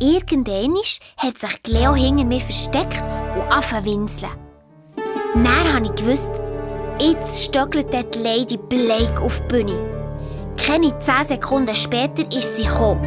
Irgendwann 0.00 0.76
hat 1.18 1.38
sich 1.38 1.58
Leo 1.66 1.94
hinter 1.94 2.24
mir 2.24 2.40
versteckt 2.40 3.02
und 3.34 3.52
angefangen 3.52 3.84
zu 3.84 3.90
winseln. 3.92 4.32
Dann 5.34 5.74
habe 5.74 5.84
ich 5.84 5.94
gewusst, 5.94 6.30
jetzt 7.00 7.44
stöckelt 7.44 7.92
die 7.92 8.18
Lady 8.20 8.56
Blake 8.56 9.20
auf 9.20 9.40
die 9.40 9.48
Bühne. 9.48 9.95
Keine 10.56 10.98
zehn 10.98 11.24
Sekunden 11.24 11.74
später 11.74 12.30
ist 12.32 12.56
sie 12.56 12.64
gekommen. 12.64 13.06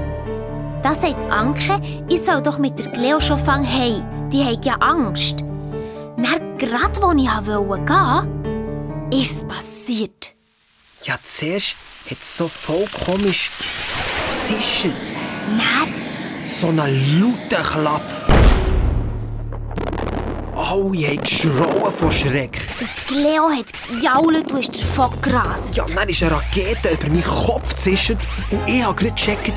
Da 0.81 0.95
sagt 0.95 1.31
Anke, 1.31 1.79
ich 2.07 2.23
soll 2.23 2.41
doch 2.41 2.57
mit 2.57 2.79
der 2.79 2.91
Cleo 2.91 3.19
schon 3.19 3.37
fangen 3.37 3.65
hey, 3.65 4.01
die 4.31 4.43
hat 4.43 4.65
ja 4.65 4.75
Angst. 4.75 5.41
Dann, 5.41 6.57
gerade 6.57 7.03
als 7.03 7.17
ich 7.17 7.57
wollte 7.67 7.85
gehen, 7.85 9.21
ist 9.21 9.37
es 9.37 9.47
passiert. 9.47 10.33
Ja, 11.03 11.15
zuerst 11.23 11.75
hat 12.09 12.17
es 12.19 12.37
so 12.37 12.47
voll 12.47 12.85
komisch 13.05 13.51
gezischt. 14.31 14.85
Dann, 15.57 15.93
So 16.45 16.67
einen 16.67 17.21
lauten 17.21 17.63
Klapp. 17.63 18.48
Alle 20.59 21.07
haben 21.07 21.21
geschrauen 21.21 21.91
von 21.91 22.11
Schreck. 22.11 22.67
und 22.81 22.89
die 22.97 23.13
Cleo 23.13 23.49
hat 23.49 23.71
gejault, 23.89 24.51
du 24.51 24.57
hast 24.57 24.77
davon 24.77 25.09
gerast. 25.21 25.77
Ja, 25.77 25.85
dann 25.95 26.09
ist 26.09 26.21
eine 26.21 26.33
Rakete 26.33 26.89
über 26.89 27.07
meinen 27.07 27.23
Kopf 27.23 27.75
gezischt 27.75 28.17
und 28.51 28.67
ich 28.67 28.83
habe 28.83 28.93
gerade 28.93 29.15
gecheckt, 29.15 29.53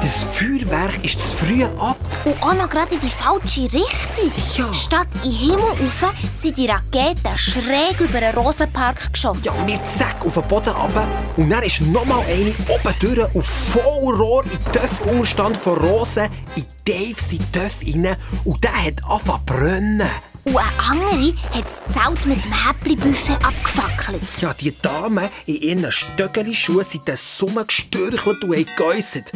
das 0.00 0.22
Feuerwerk 0.22 1.04
ist 1.04 1.20
zu 1.20 1.36
früh 1.36 1.64
ab. 1.64 1.96
Und 2.24 2.40
auch 2.40 2.54
noch 2.54 2.70
gerade 2.70 2.94
in 2.94 3.00
die 3.00 3.08
falsche 3.08 3.64
Richtung. 3.64 4.32
Ja. 4.56 4.72
Statt 4.72 5.08
in 5.24 5.30
den 5.30 5.38
Himmel 5.38 5.58
rauf, 5.58 6.14
sind 6.40 6.56
die 6.56 6.66
Raketen 6.66 7.36
schräg 7.36 8.00
über 8.00 8.20
den 8.20 8.34
Rosenpark 8.36 9.12
geschossen. 9.12 9.44
Ja, 9.44 9.66
wir 9.66 9.80
zack 9.84 10.24
auf 10.24 10.34
den 10.34 10.44
Boden 10.44 10.70
runter 10.70 11.08
und 11.36 11.50
dann 11.50 11.64
ist 11.64 11.80
nochmal 11.80 12.22
eine 12.28 12.54
oben 12.68 12.94
durch 13.00 13.34
und 13.34 13.44
voll 13.44 14.14
Rohr 14.14 14.44
in 14.44 14.50
den 14.50 14.72
Töpfunterstand 14.72 15.56
von 15.56 15.78
Rosen 15.78 16.28
in 16.54 16.64
Dave 16.84 17.16
sein 17.16 17.44
Töpf 17.52 17.82
rein 17.84 18.16
und 18.44 18.62
der 18.62 18.72
hat 18.72 19.04
angefangen 19.04 19.46
zu 19.46 19.54
brennen. 19.54 20.10
Und 20.44 20.56
eine 20.56 20.68
andere 20.80 21.34
hat 21.52 21.64
das 21.64 21.82
Zelt 21.92 22.26
mit 22.26 22.44
dem 22.44 22.52
Häppli-Buffet 22.52 23.44
abgefackelt. 23.44 24.22
Ja, 24.40 24.54
die 24.54 24.74
Damen 24.80 25.28
in 25.46 25.56
ihren 25.56 25.92
Stöckeli-Schuhen 25.92 26.84
sind 26.84 27.06
den 27.06 27.16
Sommer 27.16 27.64
gestürchelt 27.64 28.44
und 28.44 28.76
geäussert. 28.76 29.32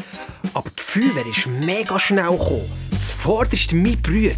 Aber 0.55 0.71
die 0.71 0.83
Feuerwehr 0.83 1.27
ist 1.27 1.47
mega 1.47 1.99
schnell 1.99 2.31
gekommen. 2.31 2.71
Zuvorderst 3.01 3.73
mein 3.73 4.01
Bruder. 4.01 4.37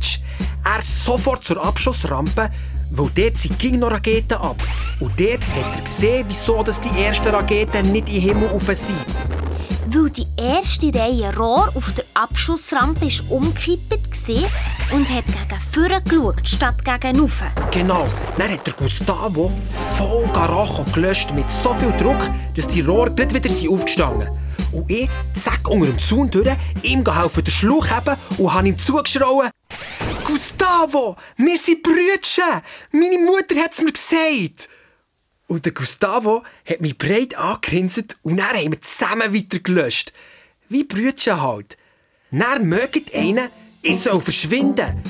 Er 0.65 0.83
sofort 0.83 1.45
zur 1.45 1.65
Abschussrampe, 1.65 2.51
weil 2.97 3.11
dort 3.15 3.37
sind 3.37 3.59
ging 3.59 3.79
noch 3.79 3.91
Raketen 3.91 4.35
ab. 4.35 4.57
Und 5.01 5.19
dort 5.19 5.41
hat 5.41 5.77
er 5.77 5.81
gesehen, 5.83 6.25
wieso 6.29 6.63
dass 6.63 6.81
die 6.81 7.03
ersten 7.03 7.29
Raketen 7.29 7.93
nicht 7.93 8.09
in 8.09 8.15
den 8.15 8.23
Himmel 8.23 8.49
rauf 8.49 8.67
sind. 8.67 9.05
Weil 9.87 10.11
die 10.11 10.27
erste 10.37 10.93
Reihe 10.95 11.35
Rohr 11.37 11.71
auf 11.75 11.93
der 11.93 12.05
Abschussrampe 12.15 13.07
ist 13.07 13.31
umgekippt 13.31 14.29
war 14.29 14.97
und 14.97 15.09
hat 15.11 15.27
gegen 15.27 15.61
vorne 15.73 16.03
geschaut, 16.03 16.49
statt 16.49 16.85
gegen 16.85 17.21
rauf. 17.21 17.43
Genau. 17.71 18.07
Dann 18.39 18.51
hat 18.51 18.67
der 18.67 18.75
Gustavo 18.75 19.53
voll 19.97 20.27
Garacho 20.33 20.85
gelöscht 20.93 21.33
mit 21.35 21.51
so 21.51 21.75
viel 21.75 21.93
Druck, 21.99 22.31
dass 22.57 22.69
die 22.69 22.81
Rohre 22.81 23.13
gleich 23.13 23.35
wieder 23.35 23.51
sind 23.51 23.71
aufgestanden 23.71 24.29
Und 24.73 24.91
ich, 24.91 25.09
zack, 25.35 25.69
unter 25.69 25.87
dem 25.87 25.99
Zaun 25.99 26.31
durch, 26.31 26.57
ihm 26.83 27.05
geholfen 27.05 27.45
den 27.45 27.53
Schluch 27.53 27.91
haben 27.91 28.17
und 28.39 28.55
habe 28.55 28.69
ihm 28.69 28.79
zugeschrauen. 28.79 29.51
Gustavo, 30.25 31.17
wir 31.37 31.59
sind 31.59 31.83
Brüdchen! 31.83 32.63
Meine 32.93 33.19
Mutter 33.19 33.57
hat 33.57 33.73
es 33.73 33.83
mir 33.83 33.93
gesagt! 33.93 34.69
Und 35.47 35.67
der 35.67 35.73
Gustavo 35.73 36.43
hat 36.69 36.81
mich 36.81 36.97
breit 36.97 37.37
angegrinset 37.37 38.17
und 38.23 38.39
dann 38.39 38.57
haben 38.57 38.73
wir 38.73 38.81
zusammen 38.81 39.35
weiter 39.35 39.59
gelöscht. 39.59 40.13
Wie 40.71 40.85
Brüdchen 40.85 41.43
halt. 41.43 41.77
Dann 42.31 42.67
mögt 42.67 43.15
einen, 43.15 43.51
ich 43.83 44.01
soll 44.01 44.21
verschwinden. 44.23 45.03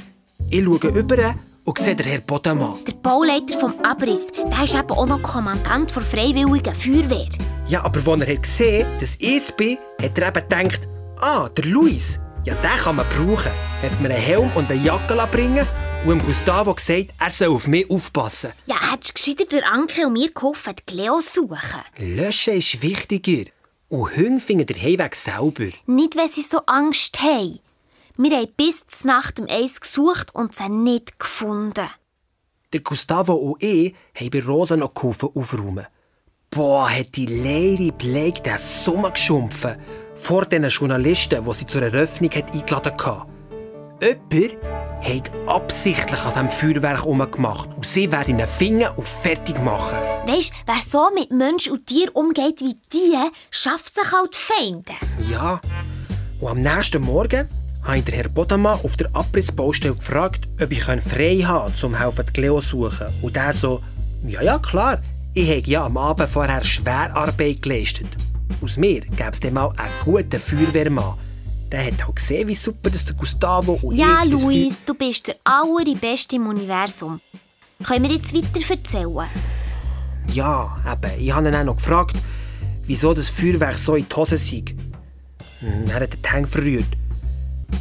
Ich 0.50 0.64
schaue 0.64 0.98
über 0.98 1.34
und 1.64 1.78
sehe 1.78 1.94
den 1.94 2.06
Herr 2.06 2.20
Bodemann. 2.20 2.74
Der 2.84 2.94
Bauleiter 2.94 3.58
vom 3.58 3.78
Abriss, 3.84 4.32
der 4.32 4.64
ist 4.64 4.74
eben 4.74 4.90
auch 4.90 5.06
noch 5.06 5.22
Kommandant 5.22 5.94
der 5.94 6.02
Freiwilligen 6.02 6.74
Feuerwehr. 6.74 7.28
Ja, 7.68 7.84
aber 7.84 8.00
als 8.12 8.20
er 8.20 8.34
hat 8.34 8.42
gesehen 8.42 8.98
dass 8.98 9.14
ich 9.20 9.36
es 9.36 9.52
bin, 9.52 9.78
hat 10.02 10.18
er 10.18 10.28
eben 10.28 10.48
gedacht, 10.48 10.88
ah, 11.20 11.48
der 11.48 11.64
Luis, 11.66 12.18
ja, 12.44 12.54
den 12.54 12.76
kann 12.78 12.96
man 12.96 13.06
brauchen. 13.08 13.52
Hat 13.82 14.00
mir 14.00 14.10
einen 14.10 14.22
Helm 14.22 14.50
und 14.54 14.70
eine 14.70 14.82
Jacke 14.82 15.14
bringen 15.30 15.66
und 16.04 16.24
Gustavo 16.24 16.74
gesagt, 16.74 17.14
er 17.18 17.30
soll 17.30 17.48
auf 17.48 17.66
mich 17.66 17.88
aufpassen. 17.88 18.52
Ja, 18.66 18.92
hättest 18.92 19.10
du 19.10 19.14
gescheiter 19.14 19.44
der 19.46 19.72
Anke 19.72 20.06
und 20.06 20.12
mir 20.12 20.30
geholfen, 20.30 20.74
die 20.78 20.82
Cleo 20.82 21.20
suchen. 21.20 21.80
Löschen 21.96 22.54
ist 22.54 22.82
wichtiger. 22.82 23.50
Und 23.88 24.16
Hunde 24.16 24.40
finden 24.40 24.66
den 24.66 24.80
Heimweg 24.80 25.14
selber. 25.14 25.70
Nicht, 25.86 26.16
weil 26.16 26.28
sie 26.28 26.42
so 26.42 26.58
Angst 26.66 27.22
haben. 27.22 27.60
Wir 28.16 28.36
haben 28.36 28.52
bis 28.56 28.86
zur 28.86 29.06
Nacht 29.06 29.40
um 29.40 29.46
eins 29.48 29.80
gesucht 29.80 30.34
und 30.34 30.54
sie 30.54 30.68
nicht 30.68 31.18
gefunden. 31.18 31.88
Der 32.72 32.80
Gustavo 32.80 33.34
und 33.34 33.62
ich 33.62 33.94
haben 34.14 34.30
bei 34.30 34.42
Rosa 34.42 34.76
noch 34.76 34.92
geholfen 34.94 35.30
aufräumen. 35.34 35.86
Boah, 36.50 36.90
hat 36.90 37.16
die 37.16 37.26
Lady 37.26 37.90
Blake 37.90 38.42
den 38.42 38.58
Sommer 38.58 39.10
geschumpfen. 39.10 39.76
Vor 40.24 40.46
den 40.46 40.64
Journalisten, 40.64 41.44
die 41.44 41.52
sie 41.52 41.66
zur 41.66 41.82
Eröffnung 41.82 42.30
hat 42.30 42.50
eingeladen 42.50 42.94
hat. 42.98 43.26
Jemand 44.32 44.56
hat 45.02 45.30
absichtlich 45.46 46.20
an 46.24 46.32
diesem 46.32 46.50
Feuerwerk 46.50 47.00
herumgemacht. 47.00 47.68
Und 47.76 47.84
sie 47.84 48.10
werden 48.10 48.38
ihn 48.38 48.46
finden 48.46 48.88
und 48.96 49.06
fertig 49.06 49.62
machen. 49.62 49.98
Weisst, 50.26 50.54
wer 50.64 50.80
so 50.80 51.10
mit 51.14 51.30
Mensch 51.30 51.68
und 51.68 51.86
Tier 51.86 52.08
umgeht 52.16 52.62
wie 52.62 52.74
die, 52.90 53.18
schafft 53.50 53.94
sich 53.94 54.02
die 54.32 54.38
Feinde. 54.38 54.94
Ja. 55.30 55.60
Und 56.40 56.48
am 56.48 56.62
nächsten 56.62 57.02
Morgen 57.02 57.46
habe 57.82 57.98
ich 57.98 58.04
den 58.04 58.14
Herrn 58.14 58.66
auf 58.66 58.96
der 58.96 59.10
Abrissbaustelle 59.12 59.94
gefragt, 59.94 60.48
ob 60.58 60.72
ich 60.72 60.84
frei 60.84 61.40
haben 61.44 61.70
kann, 61.70 61.90
um 61.90 61.98
helfen, 61.98 62.24
Cleo 62.32 62.60
zu 62.62 62.88
suchen. 62.88 63.08
Und 63.20 63.36
er 63.36 63.52
so, 63.52 63.82
ja, 64.26 64.40
ja, 64.40 64.58
klar. 64.58 65.02
Ich 65.34 65.50
habe 65.50 65.70
ja 65.70 65.84
am 65.84 65.98
Abend 65.98 66.30
vorher 66.30 66.64
Schwerarbeit 66.64 67.60
geleistet. 67.60 68.08
Aus 68.62 68.76
mir 68.76 69.00
gäbe 69.00 69.30
es 69.32 69.40
dann 69.40 69.54
mal 69.54 69.68
einen 69.76 69.92
guten 70.04 70.40
Feuerwehrmann. 70.40 71.14
Der 71.70 71.86
hat 71.86 72.04
auch 72.08 72.14
gesehen, 72.14 72.48
wie 72.48 72.54
super 72.54 72.90
das 72.90 73.04
der 73.04 73.16
Gustavo 73.16 73.78
und 73.82 73.96
Ja, 73.96 74.22
ich 74.24 74.32
Feu- 74.34 74.42
Luis, 74.52 74.84
du 74.84 74.94
bist 74.94 75.26
der 75.26 75.36
allerbeste 75.44 76.36
im 76.36 76.46
Universum. 76.46 77.20
Können 77.82 78.04
wir 78.04 78.12
jetzt 78.16 78.32
weiter 78.34 78.70
erzählen? 78.70 79.28
Ja, 80.32 80.76
eben. 80.90 81.20
Ich 81.20 81.32
habe 81.34 81.48
ihn 81.48 81.54
auch 81.54 81.64
noch 81.64 81.76
gefragt, 81.76 82.16
wieso 82.84 83.12
das 83.12 83.28
Feuerwerk 83.28 83.74
so 83.74 83.94
in 83.96 84.06
die 84.08 84.14
Hose 84.14 84.38
sei. 84.38 84.64
Hm, 85.60 85.88
Er 85.88 86.00
hat 86.00 86.12
den 86.12 86.22
Tank 86.22 86.48
verrührt. 86.48 86.86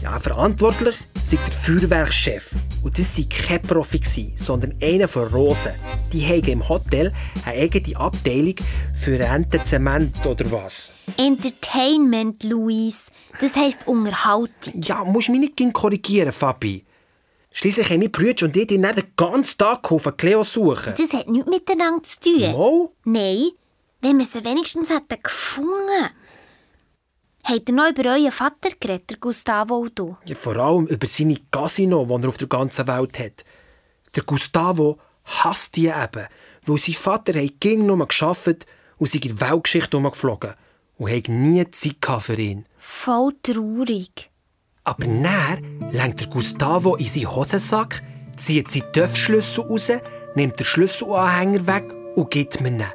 Ja, 0.02 0.20
verantwortlich 0.20 0.96
sei 1.26 1.38
der 1.38 1.54
Feuerwerkschef. 1.54 2.52
Und 2.84 2.98
das 2.98 3.16
sei 3.16 3.24
kein 3.30 3.62
Profi, 3.62 4.00
gewesen, 4.00 4.34
sondern 4.38 4.76
einer 4.82 5.08
von 5.08 5.28
Rosen. 5.28 5.74
Die 6.12 6.26
haben 6.26 6.44
im 6.48 6.68
Hotel 6.68 7.14
eine 7.46 7.62
eigene 7.62 7.98
Abteilung 7.98 8.56
für 8.96 9.20
Rentenzement 9.20 10.26
oder 10.26 10.52
was. 10.52 10.92
Entertainment, 11.18 12.44
Luis. 12.44 13.12
Das 13.40 13.56
heisst 13.56 13.88
Unterhaltung. 13.88 14.82
Ja, 14.82 15.04
musst 15.04 15.30
mich 15.30 15.40
nicht 15.40 15.74
korrigieren, 15.74 16.32
Fabi. 16.32 16.84
Schließlich 17.52 17.90
haben 17.90 18.00
mein 18.00 18.12
Brüder 18.12 18.48
und 18.48 18.58
ich 18.58 18.68
dir 18.68 18.80
nicht 18.80 18.98
den 18.98 19.12
ganzen 19.16 19.58
Tag 19.60 19.84
geholfen, 19.84 20.18
Cleo 20.18 20.44
suchen. 20.44 20.94
Das 20.98 21.14
hat 21.14 21.28
nichts 21.28 21.50
miteinander 21.50 22.04
zu 22.04 22.20
tun. 22.20 22.42
Mal? 22.42 22.90
Nein, 23.06 23.50
wenn 24.02 24.18
wir 24.18 24.26
sie 24.26 24.44
wenigstens 24.44 24.90
hätten 24.90 25.22
gefunden. 25.22 26.10
Habt 27.46 27.68
ihr 27.68 27.76
noch 27.76 27.90
über 27.90 28.12
euren 28.12 28.32
Vater 28.32 28.70
geredet, 28.80 29.20
Gustavo 29.20 29.76
und 29.80 30.00
du? 30.00 30.16
Ja, 30.26 30.34
vor 30.34 30.56
allem 30.56 30.88
über 30.88 31.08
seine 31.08 31.36
Casino, 31.52 32.06
die 32.06 32.24
er 32.24 32.30
auf 32.30 32.38
der 32.38 32.48
ganzen 32.48 32.88
Welt 32.88 33.20
hat. 33.20 33.44
Der 34.16 34.24
Gustavo 34.24 34.98
hasst 35.26 35.76
die 35.76 35.88
eben, 35.88 36.28
weil 36.66 36.78
sein 36.78 36.96
Vater 36.96 37.42
hat 37.42 37.60
ging 37.60 37.86
nur 37.86 38.08
geschafft 38.08 38.66
und 38.98 39.10
sei 39.10 39.16
in 39.16 39.22
die 39.22 39.42
Weltgeschichte 39.42 39.98
umgeflogen 39.98 40.54
und 40.98 41.12
hat 41.12 41.28
nie 41.28 41.70
Zeit 41.72 42.22
für 42.22 42.36
ihn. 42.36 42.66
Voll 42.78 43.34
traurig. 43.44 44.30
Aber 44.86 45.06
dann 45.06 45.92
lenkt 45.92 46.22
der 46.22 46.28
Gustavo 46.28 46.96
in 46.96 47.06
seinen 47.06 47.36
Hosensack, 47.36 48.02
zieht 48.38 48.70
seinen 48.70 48.92
Töpfschlüssel 48.94 49.66
raus, 49.66 49.92
nimmt 50.36 50.60
den 50.60 50.66
Schlüsselanhänger 50.66 51.68
weg 51.68 51.94
und 52.16 52.32
gibt 52.32 52.62
mir 52.62 52.70
ihn. 52.70 52.86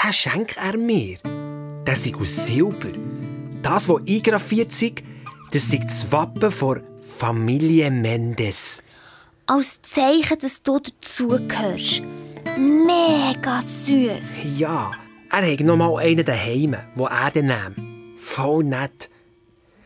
Den 0.00 0.12
schenkt 0.12 0.56
er 0.58 0.76
mir. 0.76 1.18
Der 1.86 1.94
ist 1.94 2.14
aus 2.14 2.46
Silber. 2.46 2.92
Das, 3.62 3.88
was 3.88 4.02
eingraviert 4.08 4.70
ist, 4.82 5.02
das 5.52 5.72
ist 5.72 5.84
das 5.84 6.12
Wappen 6.12 6.50
von 6.50 6.80
Familie 7.18 7.90
Mendes. 7.90 8.82
Als 9.46 9.80
Zeichen, 9.82 10.38
dass 10.40 10.62
du 10.62 10.78
dazugehörst. 10.78 12.02
Mega 12.56 13.60
süß. 13.60 14.58
Ja, 14.58 14.92
er 15.30 15.52
hat 15.52 15.60
noch 15.60 15.76
mal 15.76 15.96
einen 15.96 16.24
daheim, 16.24 16.76
wo 16.94 17.06
er 17.06 17.30
den 17.30 17.46
nimmt. 17.46 18.18
Voll 18.18 18.64
nett. 18.64 19.08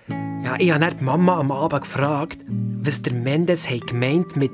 Ja, 0.08 0.56
ich 0.58 0.70
habe 0.72 0.94
die 0.94 1.04
Mama 1.04 1.38
am 1.38 1.50
Abend 1.50 1.82
gefragt, 1.82 2.38
was 2.78 3.02
der 3.02 3.14
Mendes 3.14 3.70
hat 3.70 3.86
gemeint 3.86 4.36
mit 4.36 4.52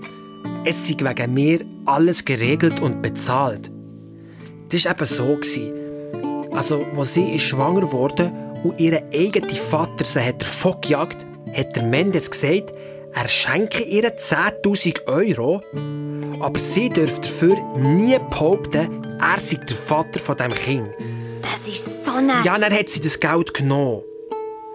«Es 0.64 0.86
sei 0.86 0.94
wegen 0.98 1.34
mir 1.34 1.64
alles 1.86 2.24
geregelt 2.24 2.80
und 2.80 3.02
bezahlt». 3.02 3.70
Das 4.70 4.84
war 4.84 4.92
eben 4.92 5.06
so. 5.06 5.79
Also, 6.52 6.80
als 6.96 7.14
sie 7.14 7.34
ist 7.34 7.42
schwanger 7.42 7.90
wurde 7.92 8.32
und 8.64 8.78
ihr 8.80 9.02
eigener 9.14 9.48
Vater 9.48 10.04
sie 10.04 10.20
hat 10.20 10.44
gejagt, 10.82 11.26
hat 11.54 11.76
der 11.76 11.82
Mendes 11.84 12.30
gesagt, 12.30 12.74
er 13.12 13.28
schenke 13.28 13.82
ihr 13.82 14.16
10.000 14.16 15.06
Euro, 15.08 15.60
aber 16.40 16.58
sie 16.58 16.88
dürfte 16.88 17.22
dafür 17.22 17.56
nie 17.76 18.16
behaupten, 18.30 19.18
er 19.20 19.40
sei 19.40 19.56
der 19.56 19.76
Vater 19.76 20.20
von 20.20 20.36
dem 20.36 20.52
Kind. 20.52 20.88
Das 21.42 21.66
ist 21.66 22.04
so 22.04 22.12
eine... 22.12 22.42
Ja, 22.44 22.58
dann 22.58 22.72
hat 22.72 22.88
sie 22.88 23.00
das 23.00 23.18
Geld 23.18 23.54
genommen. 23.54 24.02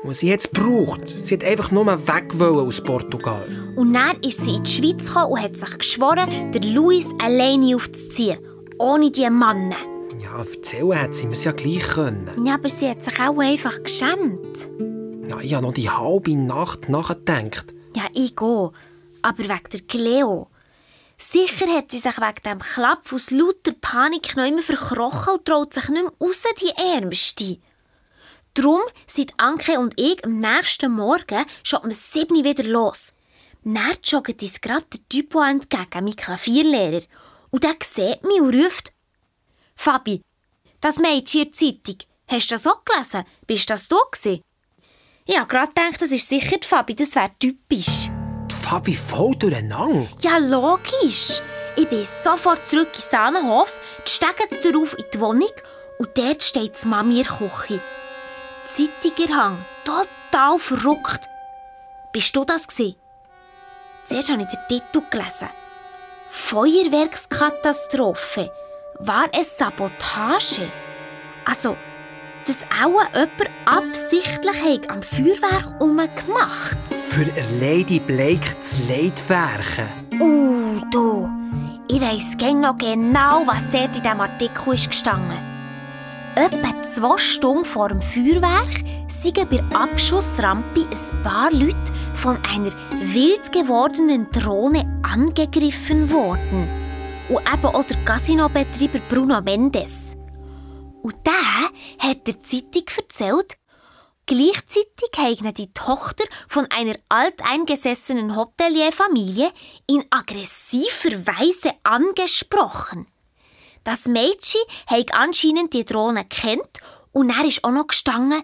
Und 0.04 0.16
sie 0.16 0.32
hat 0.32 0.42
es 0.42 0.52
gebraucht. 0.52 1.16
Sie 1.22 1.34
hat 1.34 1.44
einfach 1.44 1.72
nur 1.72 1.86
weg 1.86 2.40
aus 2.40 2.82
Portugal. 2.82 3.44
Und 3.76 3.94
dann 3.94 4.18
ist 4.22 4.44
sie 4.44 4.56
in 4.56 4.64
die 4.64 4.70
Schweiz 4.72 5.06
gekommen 5.06 5.32
und 5.32 5.42
hat 5.42 5.58
sich 5.58 5.78
geschworen, 5.78 6.52
der 6.52 6.62
Luis 6.62 7.12
alleine 7.24 7.76
aufzuziehen. 7.76 8.38
Ohne 8.78 9.10
die 9.10 9.30
Männer. 9.30 9.78
Erzählen 10.38 11.02
hat 11.02 11.16
sie 11.16 11.28
mir 11.28 11.36
ja 11.36 11.52
gleich 11.52 11.88
können. 11.88 12.46
Ja, 12.46 12.56
aber 12.56 12.70
sie 12.70 12.90
hat 12.90 13.04
sich 13.04 13.20
auch 13.20 13.38
einfach 13.40 13.82
geschämt. 13.82 14.70
Ja, 15.30 15.40
ich 15.40 15.54
habe 15.54 15.66
noch 15.66 15.74
die 15.74 15.90
halbe 15.90 16.36
Nacht 16.36 16.90
nachgedacht. 16.90 17.74
Ja, 17.96 18.04
ich 18.14 18.36
gehe. 18.36 18.72
Aber 19.22 19.40
wegen 19.40 19.70
der 19.72 19.82
Cleo. 19.82 20.50
Sicher 21.18 21.68
hat 21.68 21.92
sie 21.92 22.00
sich 22.00 22.18
wegen 22.18 22.44
dem 22.46 22.60
Klapp 22.60 23.12
aus 23.12 23.32
lauter 23.32 23.72
Panik 23.80 24.36
noch 24.36 24.46
immer 24.46 24.62
verkrochen 24.62 25.36
und 25.36 25.46
traut 25.46 25.74
sich 25.74 25.88
nicht 25.90 26.04
mehr 26.04 26.12
raus, 26.20 26.44
die 26.62 26.96
Ärmste. 26.96 27.58
Darum 28.54 28.82
sind 29.08 29.34
Anke 29.38 29.80
und 29.80 29.94
ich 29.98 30.24
am 30.24 30.40
nächsten 30.40 30.92
Morgen 30.92 31.46
schon 31.64 31.80
um 31.80 31.92
7 31.92 32.36
Uhr 32.36 32.44
wieder 32.44 32.64
los. 32.64 33.14
Dann 33.64 33.98
joggt 34.04 34.42
uns 34.42 34.62
gerade 34.62 34.86
der 34.94 35.10
Typo 35.10 35.42
entgegen, 35.42 36.06
mein 36.06 36.16
Klavierlehrer. 36.16 37.02
Und 37.50 37.64
der 37.64 37.76
sieht 37.82 38.24
mich 38.24 38.42
und 38.42 38.56
ruft, 38.56 38.94
Fabi, 39.78 40.22
das 40.82 40.98
Mädchen 40.98 41.42
in 41.44 41.52
der 41.52 41.54
Zeitung, 41.54 41.98
hast 42.28 42.50
du 42.50 42.56
das 42.56 42.66
auch 42.68 42.84
gelesen? 42.86 43.24
Bist 43.46 43.70
das 43.70 43.88
du 43.88 43.98
gewesen? 44.12 44.42
Ich 45.26 45.38
habe 45.38 45.48
gerade 45.48 45.68
gedacht, 45.74 46.02
das 46.02 46.12
ist 46.12 46.28
sicher 46.30 46.58
die 46.58 46.68
Fabi, 46.68 46.96
das 46.96 47.14
wäre 47.16 47.32
typisch. 47.40 48.10
Die 48.50 48.56
Fabi 48.56 48.96
voll 48.96 49.36
durcheinander. 49.36 50.08
Ja, 50.22 50.38
logisch. 50.38 51.42
Ich 51.76 51.90
bin 51.90 52.06
sofort 52.06 52.66
zurück 52.66 52.90
in 52.96 53.02
Sahnenhof, 53.02 53.74
steige 54.06 54.48
Tür 54.48 54.80
auf 54.82 54.98
in 54.98 55.04
die 55.14 55.20
Wohnung 55.20 55.52
und 56.00 56.18
dort 56.18 56.42
steht 56.42 56.82
die 56.82 56.88
Mami 56.88 57.20
in 57.20 57.26
der 57.28 57.38
Küche. 57.38 57.82
Zeitigerhang, 58.74 59.64
total 59.84 60.58
verrückt. 60.58 61.28
Bist 62.14 62.34
du 62.36 62.46
das 62.46 62.66
gewesen? 62.68 62.96
Zuerst 64.06 64.32
habe 64.32 64.42
ich 64.44 64.48
den 64.48 64.60
Titel 64.70 65.02
gelesen. 65.10 65.50
Feuerwerkskatastrophe. 66.30 68.50
War 69.00 69.26
es 69.38 69.58
Sabotage? 69.58 70.72
Also, 71.44 71.76
dass 72.48 72.64
auch 72.82 73.04
jemand 73.14 73.50
absichtlich 73.66 74.90
am 74.90 75.02
Feuerwerk 75.04 76.26
gemacht 76.26 76.78
Für 77.10 77.26
Lady 77.60 78.00
Blake 78.00 78.60
zu 78.62 78.84
Leitwerken. 78.88 79.90
Uh, 80.18 80.80
du. 80.92 81.30
Ich 81.90 82.00
weiss 82.00 82.38
noch 82.54 82.78
genau, 82.78 83.46
was 83.46 83.70
dort 83.70 83.98
in 83.98 84.02
diesem 84.02 84.22
Artikel 84.22 84.74
ist 84.74 84.90
gestanden. 84.90 85.40
Etwa 86.36 86.82
zwei 86.82 87.18
Stunden 87.18 87.66
vor 87.66 87.90
dem 87.90 88.02
Feuerwerk 88.02 88.82
sind 89.10 89.50
bei 89.50 89.62
Abschussrampe 89.76 90.82
ein 90.82 91.22
paar 91.22 91.52
Leute 91.52 91.76
von 92.14 92.38
einer 92.50 92.72
wild 93.02 93.52
gewordenen 93.52 94.32
Drohne 94.32 94.86
angegriffen 95.04 96.10
worden. 96.10 96.85
Und 97.28 97.42
eben 97.52 97.66
auch 97.66 97.84
der 97.84 97.98
Casino-Betreiber 98.06 99.00
Bruno 99.10 99.42
Mendes. 99.42 100.16
Und 101.02 101.16
der 101.26 102.08
hat 102.08 102.28
der 102.28 102.42
Zeitung 102.44 102.86
erzählt, 102.98 103.58
Gleichzeitig 104.28 105.12
haben 105.18 105.54
die 105.54 105.72
Tochter 105.72 106.24
von 106.48 106.66
einer 106.72 106.96
alteingesessenen 107.10 108.36
Hotelierfamilie 108.36 109.52
in 109.86 110.04
aggressiver 110.10 111.28
Weise 111.28 111.74
angesprochen. 111.84 113.06
Das 113.84 114.08
Mädchen 114.08 114.62
hat 114.88 115.14
anscheinend 115.14 115.74
die 115.76 115.86
Drohne 115.86 116.26
kennt 116.26 116.80
und 117.12 117.30
er 117.30 117.46
ist 117.46 117.64
auch 117.64 117.72
noch 117.72 117.86
gestanden, 117.86 118.42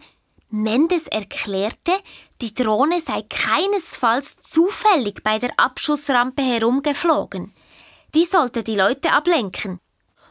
Mendes 0.49 1.07
erklärte, 1.07 1.93
die 2.41 2.53
Drohne 2.53 2.99
sei 2.99 3.23
keinesfalls 3.23 4.35
zufällig 4.39 5.23
bei 5.23 5.39
der 5.39 5.51
Abschussrampe 5.57 6.43
herumgeflogen. 6.43 7.55
Die 8.13 8.25
sollte 8.25 8.63
die 8.63 8.75
Leute 8.75 9.11
ablenken. 9.11 9.79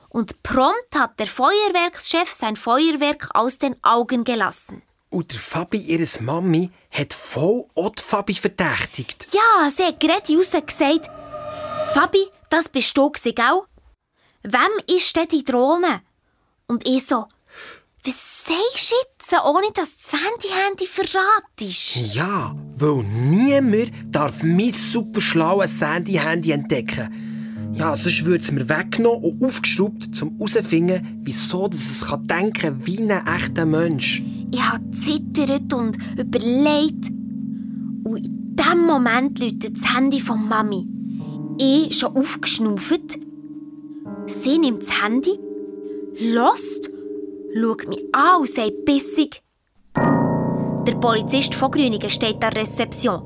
Und 0.09 0.43
prompt 0.43 0.97
hat 0.97 1.19
der 1.21 1.27
Feuerwerkschef 1.27 2.31
sein 2.31 2.57
Feuerwerk 2.57 3.29
aus 3.33 3.59
den 3.59 3.77
Augen 3.83 4.25
gelassen. 4.25 4.83
Und 5.09 5.33
der 5.33 5.41
Fabi, 5.41 5.79
ihres 5.79 6.21
Mami, 6.21 6.71
hat 6.91 7.15
voll 7.15 7.67
auch 7.75 7.91
die 7.91 8.03
Fabi 8.03 8.35
verdächtigt. 8.35 9.27
Ja, 9.33 9.71
sie 9.71 9.85
hat 9.85 10.01
gerade 10.01 10.37
raus 10.37 10.51
gesagt, 10.51 11.11
Fabi, 11.95 12.27
das 12.49 12.69
bist 12.69 12.97
du, 12.97 13.11
gell? 13.11 13.63
Wem 14.43 14.97
ist 14.97 15.17
denn 15.17 15.29
die 15.29 15.45
Drohne? 15.45 16.03
Und 16.67 16.87
ich 16.89 17.05
so, 17.07 17.27
was 18.05 18.45
sagst 18.47 18.91
du 18.91 18.95
jetzt, 18.95 19.45
ohne 19.45 19.71
dass 19.75 19.91
das 19.97 20.21
Handy-Handy 20.21 20.87
verratest? 20.87 22.15
Ja, 22.15 22.55
weil 22.77 23.03
niemand 23.03 23.93
darf 24.07 24.43
mein 24.43 24.73
super 24.73 25.21
schlaues 25.21 25.81
Handy-Handy 25.81 26.53
entdecken. 26.53 27.30
Ja, 27.81 27.97
sonst 27.97 28.27
würde 28.27 28.45
es 28.45 28.53
mir 28.53 28.69
weggenommen 28.69 29.25
und 29.25 29.43
aufgeschraubt, 29.43 30.11
um 30.21 30.33
herauszufinden, 30.37 31.23
wieso 31.23 31.67
dass 31.67 31.81
es 31.81 32.07
kann 32.07 32.27
denken 32.27 32.83
wie 32.85 32.99
ein 32.99 33.27
echter 33.27 33.65
Mensch. 33.65 34.23
Ich 34.53 34.61
habe 34.61 34.85
zittert 34.91 35.73
und 35.73 35.97
überlegt. 36.19 37.09
Und 38.05 38.19
in 38.19 38.55
diesem 38.55 38.87
Moment 38.87 39.39
läutet 39.39 39.79
das 39.79 39.97
Handy 39.97 40.21
von 40.21 40.47
Mami. 40.47 40.87
Ich 41.59 41.99
schon 41.99 42.15
aufgeschnauft 42.15 43.19
Sie 44.27 44.59
nimmt 44.59 44.83
das 44.83 45.03
Handy, 45.03 45.39
lost, 46.35 46.91
schaut 47.55 47.89
mich 47.89 48.05
an 48.13 48.41
und 48.41 48.49
sagt 48.51 48.85
bissig. 48.85 49.43
Der 49.97 50.97
Polizist 51.01 51.55
von 51.55 51.71
Grüningen 51.71 52.11
steht 52.11 52.35
an 52.35 52.41
der 52.41 52.57
Rezeption 52.57 53.23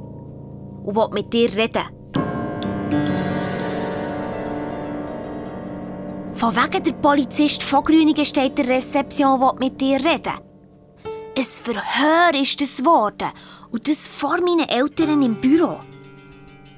und 0.85 0.95
will 0.95 1.09
mit 1.12 1.33
dir 1.33 1.53
reden. 1.57 2.04
Von 6.45 6.57
wegen 6.57 6.85
der 6.85 6.93
Polizist 6.93 7.63
von 7.63 7.83
Grüningen 7.83 8.23
steht 8.23 8.59
der 8.59 8.69
Rezeption 8.69 9.41
will 9.41 9.55
mit 9.61 9.81
dir 9.81 9.97
reden. 9.97 10.35
Ein 11.35 11.43
Verhör 11.43 12.35
ist 12.35 12.61
das 12.61 12.77
geworden 12.77 13.31
und 13.71 13.89
das 13.89 14.07
vor 14.07 14.37
meinen 14.43 14.69
Eltern 14.69 15.23
im 15.23 15.41
Büro. 15.41 15.81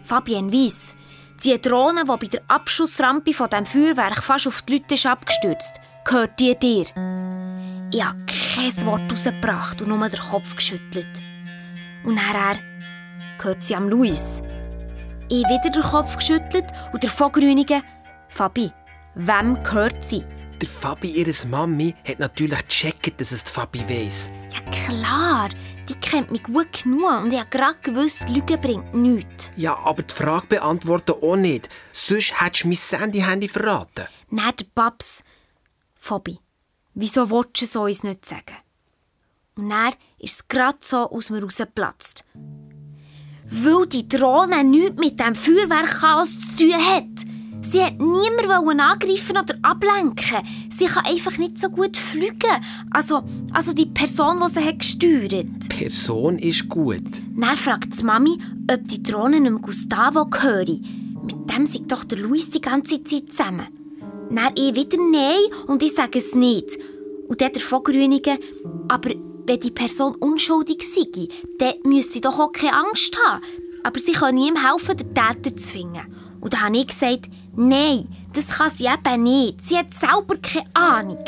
Fabienne 0.05 0.53
weiss, 0.53 0.97
die 1.43 1.61
Drohne, 1.61 2.05
die 2.05 2.17
bei 2.17 2.29
der 2.29 2.43
Abschussrampe 2.47 3.33
von 3.33 3.51
dem 3.51 3.67
Feuerwerk 3.67 4.23
fast 4.23 4.47
auf 4.47 4.63
die 4.63 4.75
Leute 4.75 4.95
ist 4.95 5.05
abgestürzt, 5.05 5.81
gehört 6.05 6.39
die 6.39 6.57
dir? 6.57 6.87
Ich 7.93 8.05
habe 8.05 8.25
kein 8.25 8.87
Wort 8.87 9.11
rausgebracht 9.11 9.83
und 9.83 9.89
nur 9.89 10.09
den 10.09 10.21
Kopf 10.21 10.55
geschüttelt. 10.55 11.21
Und 12.05 12.15
nachher 12.15 12.61
gehört 13.37 13.65
sie 13.65 13.75
am 13.75 13.89
Luis. 13.89 14.45
Ich 15.29 15.43
wieder 15.49 15.71
den 15.71 15.83
Kopf 15.83 16.19
geschüttelt 16.19 16.67
und 16.93 17.03
der 17.03 17.11
Vogrünigen, 17.11 17.83
Fabi, 18.29 18.71
wem 19.17 19.63
gehört 19.65 20.05
sie? 20.05 20.25
Der 20.61 20.69
Fabi, 20.69 21.11
ihres 21.11 21.45
Mami, 21.45 21.95
hat 22.07 22.19
natürlich 22.19 22.67
gecheckt, 22.67 23.21
dass 23.21 23.33
es 23.33 23.45
die 23.45 23.53
Fabi 23.53 23.81
weiss. 23.89 24.31
Ja 24.55 24.61
klar, 24.71 25.49
die 25.89 25.95
kennt 25.95 26.31
mich 26.31 26.45
gut 26.45 26.85
genug 26.85 27.23
und 27.23 27.33
ich 27.33 27.39
habe 27.39 27.51
gerade 27.51 27.79
gewusst, 27.83 28.29
Lügen 28.29 28.61
bringt 28.61 28.95
nichts. 28.95 29.51
Ja, 29.57 29.77
aber 29.85 30.03
die 30.03 30.15
Frage 30.15 30.47
beantworten 30.47 31.15
auch 31.21 31.37
nicht. 31.37 31.69
Sonst 31.93 32.41
hättest 32.41 32.65
du 32.65 32.69
mein 32.69 32.77
Sandy-Handy 32.77 33.49
verraten. 33.49 34.07
Nein, 34.31 34.53
der 34.59 34.67
Paps. 34.75 35.25
Fabi, 35.95 36.39
wieso 36.95 37.29
willst 37.31 37.61
du 37.61 37.65
es 37.65 37.77
uns 37.77 38.03
nicht 38.03 38.25
sagen? 38.25 38.57
Und 39.57 39.71
dann 39.71 39.95
ist 40.19 40.41
es 40.41 40.49
gerade 40.49 40.79
so 40.81 41.11
aus 41.11 41.31
mir 41.31 41.43
rausgeplatzt. 41.43 42.25
Weil 43.49 43.87
die 43.87 44.09
Drohne 44.09 44.65
nichts 44.65 44.99
mit 44.99 45.21
dem 45.21 45.35
Feuerwerkchaos 45.35 46.57
zu 46.57 46.65
tun 46.65 46.75
hat. 46.75 47.36
Sie 47.71 47.83
hat 47.83 47.99
niemanden 47.99 48.81
angreifen 48.81 49.37
oder 49.37 49.55
ablenken. 49.63 50.39
Sie 50.77 50.85
kann 50.85 51.05
einfach 51.05 51.37
nicht 51.37 51.61
so 51.61 51.69
gut 51.69 51.97
fliegen. 51.97 52.37
Also, 52.91 53.23
also 53.53 53.73
die 53.73 53.87
Person, 53.87 54.41
die 54.41 54.53
sie 54.53 54.65
hat 54.65 54.79
gesteuert. 54.79 55.47
Die 55.63 55.77
Person 55.77 56.39
ist 56.39 56.69
gut. 56.69 57.23
Dann 57.35 57.57
fragt 57.57 57.99
die 57.99 58.05
Mami, 58.05 58.39
ob 58.71 58.87
die 58.87 59.03
Drohne 59.03 59.37
einem 59.37 59.61
Gustavo 59.61 60.27
gehöre. 60.27 60.79
Mit 61.23 61.51
dem 61.51 61.67
sind 61.67 61.91
doch 61.91 62.05
der 62.05 62.19
Luis 62.19 62.51
die 62.51 62.61
ganze 62.61 63.03
Zeit 63.03 63.31
zusammen. 63.31 63.67
Dann 64.31 64.53
ich 64.55 64.75
wieder 64.75 64.99
Nein 64.99 65.67
und 65.67 65.83
ich 65.83 65.95
sage 65.95 66.19
es 66.19 66.35
nicht. 66.35 66.79
Und 67.29 67.41
dann 67.41 67.53
der 67.53 67.63
Vogrünigen, 67.63 68.39
aber 68.89 69.11
wenn 69.47 69.61
die 69.61 69.71
Person 69.71 70.15
unschuldig 70.17 70.83
sei, 70.83 71.29
dann 71.59 71.75
müsste 71.85 72.15
sie 72.15 72.21
doch 72.21 72.39
auch 72.39 72.53
keine 72.53 72.75
Angst 72.75 73.17
haben. 73.27 73.43
Aber 73.83 73.99
sie 73.99 74.13
können 74.13 74.39
ihm 74.39 74.57
helfen, 74.57 74.97
den 74.97 75.15
Täter 75.15 75.57
zu 75.57 75.73
finden. 75.73 76.01
Und 76.41 76.53
da 76.53 76.63
habe 76.63 76.77
ich 76.77 76.87
gesagt, 76.87 77.27
nein, 77.57 78.09
das 78.33 78.49
kann 78.49 78.71
sie 78.71 78.87
eben 78.87 79.23
nicht. 79.23 79.63
Sie 79.63 79.77
hat 79.77 79.93
selber 79.93 80.37
keine 80.41 80.67
Ahnung. 80.75 81.25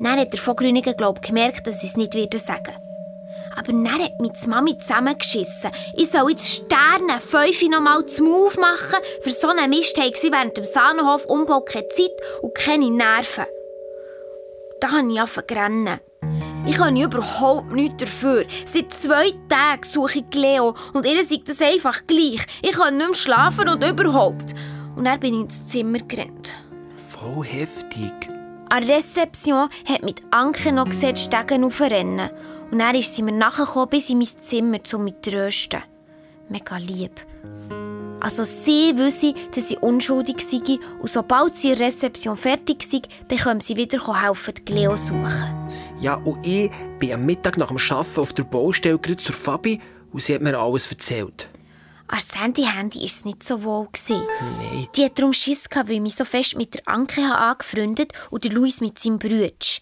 Dann 0.00 0.18
hat 0.18 0.32
der 0.32 0.40
Vogrüniger, 0.40 0.94
glaube 0.94 1.20
ich, 1.22 1.28
gemerkt, 1.28 1.66
dass 1.66 1.82
ich 1.82 1.90
es 1.90 1.96
nicht 1.96 2.14
wieder 2.14 2.38
sagen 2.38 2.74
Aber 3.56 3.72
dann 3.72 3.92
hat 3.92 4.20
mich 4.20 4.32
die 4.32 4.48
Mami 4.48 4.76
zusammengeschissen. 4.78 5.70
Ich 5.96 6.10
soll 6.10 6.30
jetzt 6.30 6.48
Sterne 6.48 7.20
fünf 7.20 7.62
nochmal 7.70 8.04
zum 8.06 8.26
Move 8.26 8.60
machen. 8.60 8.98
Für 9.20 9.30
so 9.30 9.48
einen 9.48 9.70
Mist 9.70 9.96
haben 9.98 10.12
sie 10.14 10.32
während 10.32 10.56
dem 10.56 10.64
Sahnenhof 10.64 11.24
Umbau 11.26 11.60
keine 11.60 11.88
Zeit 11.88 12.10
und 12.42 12.54
keine 12.54 12.90
Nerven. 12.90 13.44
Da 14.80 14.90
habe 14.90 15.12
ich 15.12 15.20
angefangen 15.20 15.86
zu 15.86 16.00
ich 16.64 16.76
kann 16.76 16.96
überhaupt 16.96 17.72
nichts 17.72 17.96
dafür. 17.98 18.44
Seit 18.66 18.92
zwei 18.92 19.32
Tagen 19.48 19.82
suche 19.82 20.20
ich 20.20 20.34
Leo 20.34 20.74
und 20.92 21.04
ihr 21.04 21.24
sagt 21.24 21.48
das 21.48 21.60
einfach 21.60 22.06
gleich. 22.06 22.40
Ich 22.62 22.72
kann 22.72 22.96
nicht 22.96 23.06
mehr 23.06 23.14
schlafen 23.16 23.68
und 23.68 23.84
überhaupt. 23.84 24.54
Und 24.96 25.04
dann 25.04 25.20
bin 25.20 25.34
ich 25.34 25.40
ins 25.40 25.66
Zimmer 25.66 25.98
gerannt. 25.98 26.52
Voll 27.10 27.44
heftig. 27.44 28.12
An 28.68 28.86
der 28.86 28.96
Rezeption 28.96 29.68
hat 29.86 30.02
mit 30.02 30.22
Anke 30.30 30.72
noch 30.72 30.86
gesehen, 30.86 31.14
die 31.14 31.22
Stegen 31.22 31.64
aufrennen. 31.64 32.30
Und 32.70 32.78
dann 32.78 32.94
ist 32.94 33.14
sie 33.14 33.22
mir 33.22 33.32
nachgekommen 33.32 33.88
bis 33.88 34.10
in 34.10 34.18
mein 34.18 34.26
Zimmer, 34.26 34.78
um 34.94 35.04
mich 35.04 35.14
zu 35.22 35.30
trösten. 35.30 35.82
Mega 36.48 36.76
lieb. 36.76 37.20
Also 38.22 38.44
sie 38.44 38.96
wissen, 38.96 39.34
dass 39.52 39.68
sie 39.68 39.78
unschuldig 39.78 40.40
sei 40.40 40.78
und 41.00 41.10
sobald 41.10 41.56
sie 41.56 41.72
in 41.72 41.78
der 41.78 41.88
Rezeption 41.88 42.36
fertig 42.36 42.82
sind, 42.84 43.08
dann 43.26 43.38
können 43.38 43.60
sie 43.60 43.76
wieder 43.76 43.98
helfen, 44.22 44.54
die 44.66 44.72
Leo 44.72 44.94
suchen. 44.94 45.68
Ja, 46.00 46.14
und 46.14 46.46
ich 46.46 46.70
bin 47.00 47.14
am 47.14 47.26
Mittag 47.26 47.56
nach 47.56 47.68
dem 47.68 47.78
Arbeiten 47.78 48.20
auf 48.20 48.32
der 48.32 48.44
Baustelle 48.44 49.00
zur 49.00 49.34
Fabi 49.34 49.80
und 50.12 50.22
sie 50.22 50.34
hat 50.34 50.42
mir 50.42 50.56
alles 50.56 50.88
erzählt. 50.88 51.50
An 52.12 52.20
Sandy 52.20 52.64
Handy 52.64 52.98
war 52.98 53.04
es 53.06 53.24
nicht 53.24 53.42
so 53.42 53.62
wohl. 53.64 53.88
Nein. 54.10 54.86
Die 54.94 55.04
hat 55.06 55.18
darum 55.18 55.32
Schiss, 55.32 55.64
weil 55.74 55.92
ich 55.92 56.00
mich 56.00 56.14
so 56.14 56.26
fest 56.26 56.56
mit 56.56 56.74
der 56.74 56.86
Anke 56.86 57.22
angefreundet 57.22 58.12
und 58.28 58.44
der 58.44 58.52
Luis 58.52 58.82
mit 58.82 58.98
seinem 58.98 59.18
Brütsch. 59.18 59.80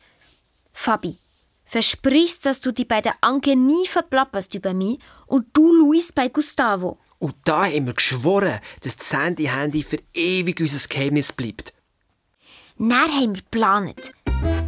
Fabi, 0.72 1.18
versprichst, 1.64 2.46
dass 2.46 2.60
du 2.60 2.72
dich 2.72 2.86
bei 2.86 3.00
der 3.00 3.16
Anke 3.20 3.56
nie 3.56 3.84
verplapperst 3.84 4.54
über 4.54 4.74
mich 4.74 5.00
und 5.26 5.48
du 5.54 5.72
Luis 5.72 6.12
bei 6.12 6.28
Gustavo. 6.28 7.00
Und 7.18 7.34
da 7.46 7.64
haben 7.64 7.86
wir 7.86 7.94
geschworen, 7.94 8.60
dass 8.82 8.94
das 8.94 9.08
Sandy-Handy 9.08 9.82
für 9.82 9.98
ewig 10.14 10.60
unser 10.60 10.86
Geheimnis 10.88 11.32
bleibt. 11.32 11.74
Dann 12.78 12.92
haben 12.92 13.34
wir 13.34 13.42
geplant. 13.42 14.12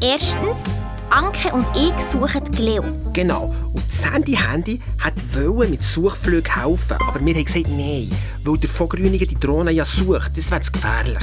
Erstens, 0.00 0.64
Anke 1.12 1.52
und 1.52 1.66
ich 1.76 1.92
suchen 2.02 2.42
Leo. 2.56 2.82
Genau. 3.12 3.54
Und 3.74 3.84
das 3.86 4.10
Handy-Handy 4.10 4.80
wollte 5.34 5.70
mit 5.70 5.82
Suchflügen 5.82 6.54
helfen, 6.54 6.96
aber 7.06 7.22
wir 7.22 7.34
haben 7.34 7.44
gesagt, 7.44 7.68
nein, 7.68 8.10
weil 8.44 8.56
der 8.56 8.70
Vogrüniger 8.70 9.26
die 9.26 9.34
Drohne 9.34 9.72
ja 9.72 9.84
sucht. 9.84 10.38
Das 10.38 10.50
wäre 10.50 10.62
gefährlich. 10.62 11.22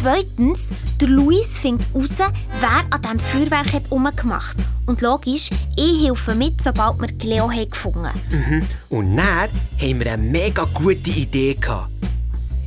Zweitens, 0.00 0.70
der 1.00 1.06
Luis 1.06 1.56
findet 1.56 1.86
heraus, 1.94 2.18
wer 2.18 2.84
an 2.90 3.00
diesem 3.00 3.18
Feuerwerk 3.20 3.72
hat 3.72 3.82
umgemacht 3.90 4.56
Und 4.86 5.02
logisch, 5.02 5.50
ich 5.76 6.04
helfe 6.04 6.34
mit, 6.34 6.60
sobald 6.60 7.00
wir 7.00 7.08
Leo 7.24 7.48
haben 7.48 7.70
gefunden 7.70 8.06
haben. 8.06 8.20
Mhm. 8.32 8.62
Und 8.88 9.16
dann 9.16 9.48
haben 9.80 9.98
wir 10.00 10.12
eine 10.14 10.22
mega 10.22 10.66
gute 10.74 11.10
Idee. 11.10 11.54
Gehabt. 11.54 11.90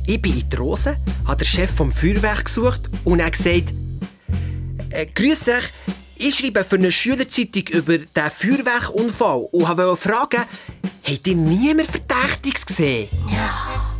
Ich 0.06 0.22
bin 0.22 0.32
in 0.40 0.48
die 0.48 0.56
Rose, 0.56 0.96
habe 1.26 1.36
den 1.36 1.46
Chef 1.46 1.70
vom 1.70 1.92
Feuerwerk 1.92 2.46
gesucht 2.46 2.88
und 3.04 3.20
er 3.20 3.30
gesagt, 3.30 3.74
äh, 4.88 5.04
«Grüß 5.04 5.48
euch, 5.48 5.70
ich 6.18 6.34
schreibe 6.34 6.64
für 6.64 6.76
eine 6.76 6.92
Schülerzeitung 6.92 7.64
über 7.68 7.98
den 7.98 8.30
Feuerwerkunfall 8.30 9.48
und 9.52 9.68
wollte 9.68 9.96
fragen, 9.96 10.44
habt 11.04 11.26
ihr 11.26 11.34
niemand 11.34 11.90
Verdächtiges 11.90 12.66
gesehen?» 12.66 13.08
Ja. 13.30 13.94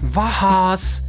Was? 0.00 1.02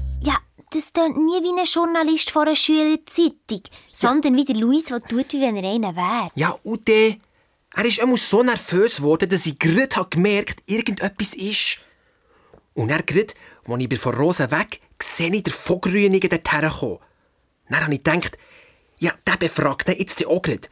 das 0.72 0.94
klingt 0.94 1.18
nie 1.18 1.42
wie 1.42 1.60
ein 1.60 1.66
Journalist 1.66 2.30
von 2.30 2.44
einer 2.44 2.56
Schülerzeitung, 2.56 3.64
sondern 3.88 4.36
wie 4.36 4.46
der 4.46 4.56
Luis, 4.56 4.86
der 4.86 5.02
tut, 5.02 5.34
wie 5.34 5.42
wenn 5.42 5.56
er 5.56 5.72
einer 5.72 5.96
wäre. 5.96 6.30
Ja, 6.36 6.58
und 6.64 6.88
der, 6.88 7.16
er 7.76 7.86
ist 7.86 8.00
immer 8.00 8.18
so 8.18 8.44
nervös 8.44 8.98
geworden, 8.98 9.30
dass 9.30 9.48
ich 9.48 9.58
gerade 9.58 10.10
gemerkt 10.10 10.62
habe, 10.62 10.72
irgendetwas 10.72 11.34
ist. 11.34 11.80
Und 12.76 12.92
er 12.92 13.02
gerade, 13.02 13.34
als 13.68 13.84
ich 13.90 14.00
von 14.00 14.16
Rosa 14.16 14.52
weg 14.52 14.82
sehe 15.02 15.34
ich 15.34 15.44
den 15.44 15.54
Vogrünigen 15.54 16.30
dorthin 16.30 16.70
kommen. 16.70 17.00
Dann 17.70 17.84
habe 17.84 17.94
ich 17.94 18.04
gedacht, 18.04 18.38
ja, 19.00 19.14
der 19.28 19.38
befragt 19.38 19.90
ihn 19.90 19.96
jetzt 19.98 20.26
auch 20.26 20.42
gerade. 20.42 20.68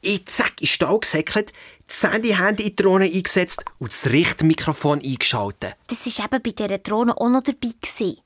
Ich 0.00 0.26
zack, 0.26 0.60
in 0.60 0.66
Stall 0.66 0.98
gesäckelt, 0.98 1.52
das 1.86 2.10
Handy-Handy 2.10 2.64
in 2.64 2.68
die 2.70 2.76
Drohne 2.76 3.04
eingesetzt 3.04 3.62
und 3.78 3.92
das 3.92 4.10
Richtmikrofon 4.10 5.00
eingeschaltet. 5.00 5.76
Das 5.86 6.06
war 6.18 6.24
eben 6.24 6.42
bei 6.42 6.50
dieser 6.50 6.78
Drohne 6.78 7.16
auch 7.16 7.28
noch 7.28 7.42
dabei. 7.42 7.70
Gewesen 7.80 8.18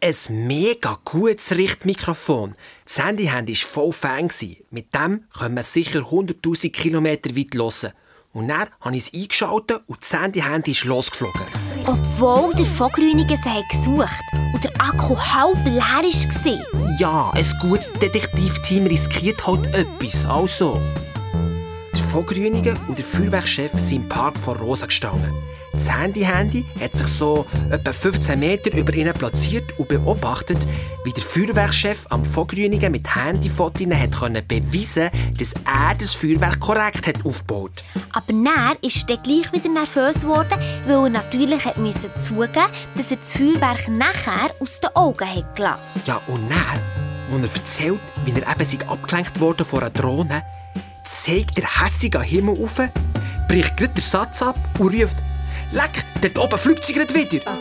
ein 0.00 0.46
mega 0.46 0.98
gutes 1.04 1.52
Richtmikrofon. 1.52 2.54
Das 2.84 3.04
Handy-Handy 3.04 3.54
war 3.54 3.68
voll 3.68 3.92
Fan. 3.92 4.30
Mit 4.70 4.94
dem 4.94 5.24
können 5.36 5.56
wir 5.56 5.62
sicher 5.62 6.00
100'000 6.00 6.70
Kilometer 6.70 7.36
weit 7.36 7.54
hören. 7.54 7.92
Und 8.32 8.48
dann 8.48 8.68
habe 8.80 8.96
ich 8.96 9.08
es 9.08 9.14
eingeschaltet 9.14 9.82
und 9.86 10.00
das 10.00 10.12
Handy-Handy 10.12 10.70
ist 10.70 10.84
losgeflogen. 10.84 11.42
Obwohl 11.88 12.52
der 12.52 12.66
Vogrüniger 12.66 13.34
sie 13.38 13.62
gesucht 13.70 14.22
und 14.52 14.62
der 14.62 14.72
Akku 14.78 15.16
halb 15.16 15.56
leer 15.64 16.02
war. 16.02 16.98
Ja, 17.00 17.30
ein 17.30 17.58
gutes 17.62 17.90
Detektivteam 17.94 18.86
riskiert 18.86 19.46
halt 19.46 19.74
etwas. 19.74 20.26
Also. 20.26 20.74
Der 21.94 22.04
Vogrüniger 22.04 22.76
und 22.88 22.98
der 22.98 23.06
Feuerwehrchef 23.06 23.72
sind 23.72 24.02
im 24.02 24.08
Park 24.10 24.36
vor 24.38 24.58
Rosa 24.58 24.84
gestanden. 24.84 25.32
Das 25.78 25.96
Handy-Handy 25.96 26.66
hat 26.80 26.96
sich 26.96 27.06
so 27.06 27.46
etwa 27.70 27.92
15 27.92 28.36
Meter 28.36 28.76
über 28.76 28.92
ihnen 28.94 29.14
platziert 29.14 29.78
und 29.78 29.86
beobachtet, 29.86 30.58
wie 31.04 31.12
der 31.12 31.22
Feuerwehrchef 31.22 32.04
am 32.10 32.24
Vogrünigen 32.24 32.90
mit 32.90 33.14
Handyfotos 33.14 33.86
hat 33.86 34.48
beweisen 34.48 35.08
dass 35.38 35.52
er 35.52 35.94
das 35.96 36.14
Feuerwerk 36.14 36.58
korrekt 36.58 37.06
hat 37.06 37.24
aufgebaut 37.24 37.84
Aber 38.12 38.32
er 38.32 38.76
ist 38.82 39.08
dann 39.08 39.22
gleich 39.22 39.52
wieder 39.52 39.70
nervös 39.70 40.22
geworden, 40.22 40.58
weil 40.88 40.96
er 40.96 41.10
natürlich 41.10 41.64
hat 41.64 41.78
müssen 41.78 42.10
zugeben 42.16 42.66
dass 42.96 43.12
er 43.12 43.18
das 43.18 43.34
Feuerwerk 43.34 43.86
nachher 43.88 44.50
aus 44.58 44.80
den 44.80 44.90
Augen 44.96 45.28
hat 45.32 45.54
gelassen. 45.54 45.82
Ja, 46.06 46.20
und 46.26 46.40
dann, 46.50 47.40
als 47.40 47.54
er 47.54 47.56
erzählt, 47.56 48.00
wie 48.24 48.32
er 48.32 48.50
eben 48.50 48.64
sich 48.64 48.84
abgelenkt 48.88 49.38
wurde 49.38 49.64
von 49.64 49.82
einer 49.82 49.90
Drohne, 49.90 50.42
zeigt 51.04 51.56
der 51.56 51.84
hässig 51.84 52.16
am 52.16 52.22
Himmel 52.22 52.60
auf, 52.64 52.74
bricht 53.46 53.76
gerade 53.76 53.94
den 53.94 54.02
Satz 54.02 54.42
ab 54.42 54.58
und 54.80 54.92
ruft 54.92 55.27
Leck, 55.72 56.04
dort 56.22 56.38
oben 56.38 56.58
fliegt 56.58 56.84
sie 56.84 56.94
gerade 56.94 57.14
wieder. 57.14 57.58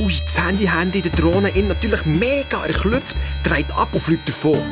Ui, 0.00 0.12
das 0.24 0.44
Handy-Handy 0.44 1.00
der 1.02 1.12
Drohne 1.12 1.50
ihn 1.50 1.68
natürlich 1.68 2.04
mega 2.04 2.66
erklüpft, 2.66 3.16
dreht 3.44 3.70
ab 3.70 3.88
und 3.92 4.00
fliegt 4.00 4.28
davon. 4.28 4.62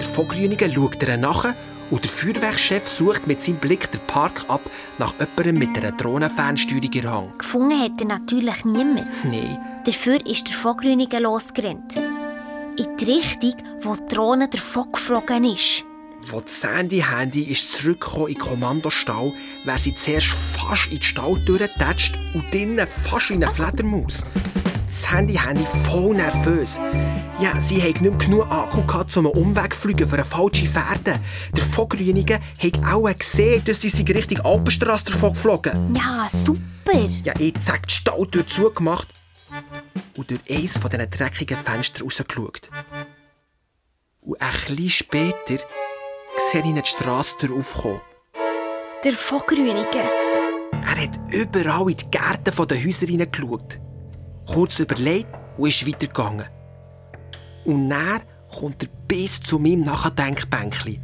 Der 0.00 0.08
Vogrünige 0.08 0.70
schaut 0.72 1.02
ihr 1.02 1.16
nach 1.16 1.54
und 1.90 2.04
der 2.04 2.10
Feuerwerkschef 2.10 2.88
sucht 2.88 3.26
mit 3.26 3.40
seinem 3.40 3.58
Blick 3.58 3.90
den 3.92 4.00
Park 4.06 4.44
ab 4.48 4.60
nach 4.98 5.14
jemandem 5.18 5.58
mit 5.58 5.76
einer 5.76 5.92
Drohnenfernsteuerung 5.92 6.92
in 6.92 7.10
Hand. 7.10 7.38
Gefunden 7.38 7.80
hat 7.80 8.00
er 8.00 8.06
natürlich 8.06 8.64
niemand. 8.64 9.08
Nein. 9.24 9.58
Dafür 9.84 10.24
ist 10.26 10.48
der 10.48 10.56
Vogrünige 10.56 11.18
losgerannt. 11.18 11.96
In 11.96 12.96
die 12.96 13.04
Richtung, 13.04 13.54
wo 13.82 13.94
die 13.94 14.14
Drohne 14.14 14.48
davon 14.48 14.92
geflogen 14.92 15.44
ist. 15.44 15.84
Als 16.32 16.44
das 16.44 16.60
Sandy-Handy 16.60 17.42
ist 17.44 17.72
zurückgekommen 17.72 18.28
in 18.28 18.34
den 18.34 18.40
Kommandostall, 18.40 19.32
wäre 19.64 19.78
sie 19.78 19.94
zuerst 19.94 20.26
fast 20.26 20.86
in 20.90 20.98
die 20.98 21.04
Stalltür 21.04 21.58
getatscht 21.58 22.18
und 22.34 22.52
drinnen 22.52 22.86
fast 22.86 23.30
in 23.30 23.42
eine 23.42 23.52
Fledermaus. 23.52 24.24
Das 24.86 25.10
Handy-Handy 25.10 25.64
voll 25.84 26.14
nervös. 26.14 26.78
Ja, 27.40 27.58
sie 27.60 27.82
hat 27.82 28.02
nicht 28.02 28.18
genug 28.18 28.50
Akku 28.50 28.82
gehabt, 28.84 29.16
um 29.16 29.26
einen 29.26 29.36
Umweg 29.36 29.72
zu 29.72 29.80
fliegen 29.80 30.06
für 30.06 30.16
eine 30.16 30.24
falsche 30.24 30.66
Fährte. 30.66 31.18
Der 31.56 31.64
Vogrünige 31.64 32.40
hat 32.58 32.84
auch 32.84 33.08
gesehen, 33.16 33.64
dass 33.64 33.80
sie 33.80 33.90
sich 33.90 34.08
Richtung 34.08 34.40
Alpenstrasse 34.40 35.06
davon 35.06 35.32
geflogen. 35.32 35.94
Ja, 35.94 36.28
super. 36.30 37.08
Ja, 37.24 37.32
jetzt 37.38 37.72
hat 37.72 37.86
die 37.88 37.94
Stalltür 37.94 38.46
zugemacht 38.46 39.08
und 40.16 40.30
durch 40.30 40.40
eines 40.50 40.76
von 40.76 40.90
diesen 40.90 41.10
dreckigen 41.10 41.56
Fenstern 41.56 42.02
rausgeschaut. 42.02 42.70
Und 44.20 44.40
ein 44.40 44.52
bisschen 44.66 44.90
später 44.90 45.64
sehe 46.38 46.62
ich 46.62 46.72
die 46.72 46.88
Strasse 46.88 47.36
aufkommen. 47.52 48.00
Der 49.04 49.12
Vogrünige. 49.12 50.02
Er 50.72 51.02
hat 51.02 51.18
überall 51.30 51.90
in 51.90 51.96
die 51.96 52.10
Gärten 52.10 52.66
der 52.68 52.84
Häuser 52.84 53.06
hineingeschaut. 53.06 53.78
Kurz 54.46 54.78
überlegt 54.78 55.28
und 55.56 55.68
ist 55.68 55.86
weitergegangen. 55.86 56.46
Und 57.64 57.90
dann 57.90 58.22
kommt 58.54 58.82
er 58.82 58.88
bis 59.06 59.40
zu 59.40 59.58
meinem 59.58 59.82
Nachdenkbänkchen, 59.82 61.00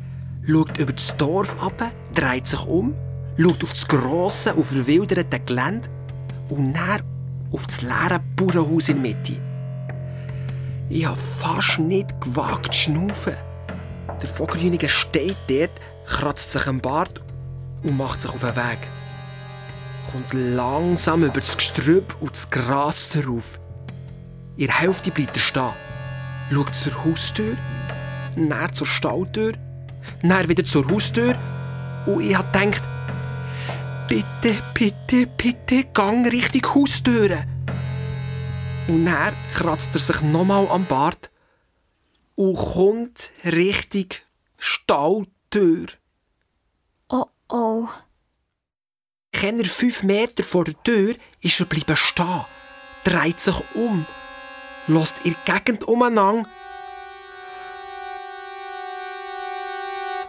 schaut 0.47 0.79
über 0.79 0.93
das 0.93 1.17
Dorf 1.17 1.63
ab, 1.63 1.93
dreht 2.15 2.47
sich 2.47 2.67
um, 2.67 2.95
schaut 3.37 3.63
auf 3.63 3.71
das 3.71 3.87
grosse 3.87 4.55
und 4.55 4.65
verwilderte 4.65 5.41
Gelände 5.41 5.89
und 6.49 6.73
dann 6.73 7.03
auf 7.53 7.67
das 7.67 7.83
leere 7.83 8.21
Bauernhaus 8.37 8.89
in 8.89 9.03
der 9.03 9.13
Mitte. 9.15 9.41
Ich 10.89 11.07
habe 11.07 11.17
fast 11.17 11.79
nicht 11.79 12.21
gewagt 12.21 12.73
zu 12.73 12.81
schnaufen. 12.81 13.35
Der 14.23 14.29
Vogeljäger 14.29 14.89
steht 14.89 15.37
dort, 15.49 15.71
kratzt 16.07 16.53
sich 16.53 16.67
am 16.67 16.81
Bart 16.81 17.21
und 17.83 17.97
macht 17.97 18.23
sich 18.23 18.31
auf 18.31 18.41
den 18.41 18.57
Weg. 18.57 18.79
Kommt 20.11 20.33
langsam 20.33 21.25
über 21.25 21.41
das 21.41 21.57
Gestrüpp 21.57 22.17
und 22.21 22.33
das 22.33 22.51
Gras 22.51 23.15
herauf. 23.15 23.59
Der 24.57 24.81
Hälfte 24.81 25.11
bleibt 25.11 25.37
er 25.37 25.43
stehen. 25.43 25.73
Schaut 26.51 26.75
zur 26.75 27.05
Haustür, 27.05 27.57
näher 28.37 28.73
zur 28.73 28.87
Stalltür, 28.87 29.55
näher 30.23 30.49
wieder 30.49 30.65
zur 30.65 30.89
Haustür. 30.89 31.35
Und 32.07 32.21
ich 32.21 32.37
habe 32.37 32.59
gedacht, 32.59 32.83
bitte, 34.09 34.57
bitte, 34.75 35.27
bitte, 35.27 35.85
gang 35.93 36.31
Richtung 36.31 36.75
Haustüre. 36.75 37.45
Und 38.87 39.07
dann 39.07 39.35
kratzt 39.53 39.95
er 39.95 40.01
sich 40.01 40.21
nochmal 40.23 40.69
am 40.69 40.85
Bart 40.85 41.31
und 42.37 42.57
kommt 42.57 43.31
Richtung 43.45 44.09
Stalltür. 44.59 45.87
Oh 47.09 47.27
oh. 47.49 47.89
Keine 49.33 49.65
fünf 49.65 50.03
Meter 50.03 50.43
vor 50.43 50.65
der 50.65 50.81
Tür 50.83 51.15
ist 51.41 51.61
er 51.61 51.67
bleiben 51.67 51.97
stehen, 51.97 52.45
dreht 53.05 53.41
sich 53.41 53.57
um, 53.75 54.07
lässt 54.87 55.17
der 55.25 55.35
Gegend 55.45 55.85
umeinander 55.85 56.49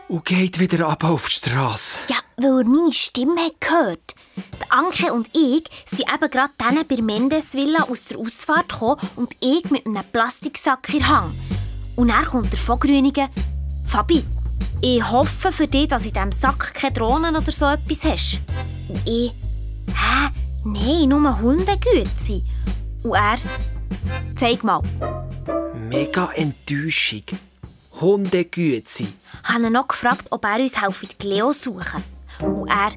und 0.07 0.25
geht 0.25 0.59
wieder 0.59 0.87
ab 0.87 1.03
auf 1.03 1.27
die 1.27 1.35
Straße. 1.35 1.97
Ja, 2.07 2.17
weil 2.37 2.59
er 2.59 2.65
meine 2.65 2.93
Stimme 2.93 3.39
hat 3.41 3.61
gehört. 3.61 4.15
Die 4.35 4.71
Anke 4.71 5.13
und 5.13 5.27
ich 5.33 5.63
sind 5.85 6.11
eben 6.11 6.29
gerade 6.29 6.53
dann 6.57 6.85
bei 6.87 7.01
Mendes 7.01 7.53
Villa 7.53 7.83
aus 7.83 8.05
der 8.05 8.19
Ausfahrt 8.19 8.69
gekommen 8.69 8.99
und 9.15 9.35
ich 9.39 9.69
mit 9.71 9.85
einem 9.85 10.03
Plastiksack 10.11 10.93
in 10.93 10.99
der 10.99 11.07
Hand. 11.07 11.44
Und 11.95 12.09
dann 12.09 12.25
kommt 12.25 12.51
der 12.51 12.59
Vogrünigen. 12.59 13.29
Fabi, 13.85 14.23
ich 14.81 15.09
hoffe 15.09 15.51
für 15.51 15.67
dich, 15.67 15.87
dass 15.87 16.05
in 16.05 16.13
diesem 16.13 16.31
Sack 16.31 16.73
keine 16.73 16.93
Drohnen 16.93 17.35
oder 17.35 17.51
so 17.51 17.65
etwas 17.65 18.03
hast. 18.03 18.39
Und 18.89 19.01
ich, 19.05 19.31
hä? 19.87 20.29
Nein, 20.63 21.09
nur 21.09 21.39
Hundegüte. 21.39 22.43
Und 23.03 23.13
er, 23.13 23.37
zeig 24.35 24.63
mal. 24.63 24.81
Mega 25.89 26.29
Enttäuschung. 26.35 27.23
Hundegüte. 28.01 29.05
habe 29.43 29.67
ihn 29.67 29.73
noch 29.73 29.87
gefragt, 29.87 30.25
ob 30.31 30.43
er 30.43 30.59
uns 30.59 30.81
helfen, 30.81 31.09
die 31.21 31.27
Leo 31.27 31.53
zu 31.53 31.75
suchen. 31.75 32.03
Und 32.41 32.67
er, 32.67 32.91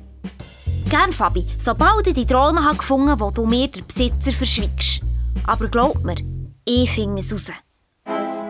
gern 0.90 1.12
Fabi, 1.12 1.46
sobald 1.58 2.06
ich 2.06 2.14
die 2.14 2.26
Drohne 2.26 2.64
habe 2.64 2.78
gefunden 2.78 3.20
wo 3.20 3.30
du 3.30 3.46
mir 3.46 3.68
den 3.68 3.86
Besitzer 3.86 4.32
verschwiegst. 4.32 5.02
Aber 5.46 5.68
glaub 5.68 6.02
mir, 6.02 6.16
ich 6.64 6.90
finde 6.90 7.20
es 7.20 7.32
raus. 7.32 7.52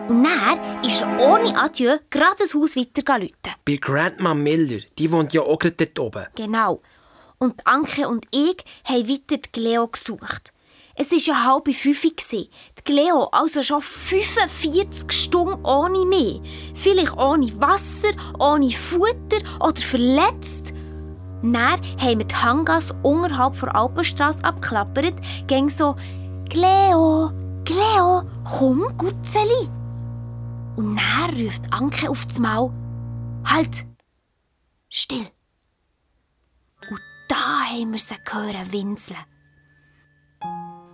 Und 0.09 0.23
dann 0.23 0.83
ist 0.83 1.01
er 1.01 1.19
ohne 1.19 1.55
Adieu 1.55 1.97
gerade 2.09 2.35
das 2.39 2.55
Haus 2.55 2.75
weiter 2.75 3.19
läuten. 3.19 3.53
Bei 3.63 3.75
Grandma 3.75 4.33
Miller, 4.33 4.79
die 4.97 5.11
wohnt 5.11 5.33
ja 5.33 5.41
auch 5.41 5.59
gerade 5.59 5.85
dort 5.85 5.99
oben. 5.99 6.25
Genau. 6.35 6.81
Und 7.37 7.65
Anke 7.67 8.07
und 8.07 8.25
ich 8.31 8.57
haben 8.85 9.07
weiter 9.07 9.37
die 9.37 9.59
Leo 9.59 9.87
gesucht. 9.87 10.51
Es 10.95 11.11
war 11.11 11.19
ja 11.19 11.45
halb 11.45 11.73
fünf. 11.75 12.01
Die 12.01 12.91
Leo 12.91 13.25
also 13.31 13.61
schon 13.61 13.83
45 13.83 15.11
Stunden 15.11 15.63
ohne 15.63 16.03
mich. 16.07 16.41
Vielleicht 16.73 17.15
ohne 17.15 17.53
Wasser, 17.61 18.09
ohne 18.39 18.71
Futter 18.71 19.37
oder 19.59 19.79
verletzt. 19.79 20.73
Dann 21.43 21.53
haben 21.53 22.17
wir 22.17 22.25
die 22.25 22.35
Hangas 22.35 22.95
unterhalb 23.03 23.59
der 23.59 23.75
Alpenstrasse 23.75 24.43
abgeklappert, 24.43 25.13
ging 25.45 25.69
so 25.69 25.95
«Gleo, 26.49 27.31
Gleo, 27.63 28.23
komm, 28.43 28.91
Gutzeli!» 28.97 29.78
Und 30.79 30.95
dann 30.95 31.37
ruft 31.37 31.73
Anke 31.73 32.09
auf 32.09 32.25
das 32.25 32.39
Maul 32.39 32.71
«Halt! 33.43 33.85
Still!» 34.87 35.27
Und 36.89 37.01
da 37.27 37.65
haben 37.65 37.91
wir 37.91 37.99
sie 37.99 38.15
hören 38.31 38.71
winseln. 38.71 39.19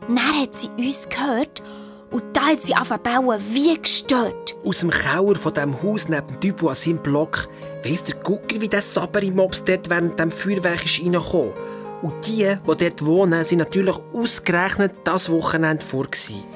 Dann 0.07 0.17
hat 0.17 0.55
sie 0.55 0.69
uns 0.69 1.07
gehört 1.07 1.61
und 2.09 2.23
da 2.35 2.47
hat 2.47 2.63
sie 2.63 2.73
angefangen 2.73 3.39
wie 3.51 3.79
gestört. 3.79 4.55
Aus 4.65 4.79
dem 4.79 4.89
Keller 4.89 5.35
von 5.35 5.53
dem 5.53 5.79
Haus 5.83 6.09
neben 6.09 6.29
dem 6.29 6.39
Typ 6.39 6.63
an 6.63 6.73
seinem 6.73 7.03
Block 7.03 7.47
weiss 7.83 8.05
der 8.05 8.15
Gucker, 8.15 8.59
wie 8.59 8.67
der 8.67 8.81
Saberi-Mops 8.81 9.65
dort 9.65 9.87
während 9.91 10.19
dem 10.19 10.31
Feuerwerk 10.31 10.83
ist. 10.83 10.99
Und 10.99 12.25
die, 12.25 12.43
die 12.47 12.57
dort 12.65 13.05
wohnen, 13.05 13.45
sind 13.45 13.59
natürlich 13.59 13.97
ausgerechnet 14.15 15.01
das 15.03 15.29
Wochenende 15.29 15.85
vor. 15.85 16.05
gewesen. 16.05 16.54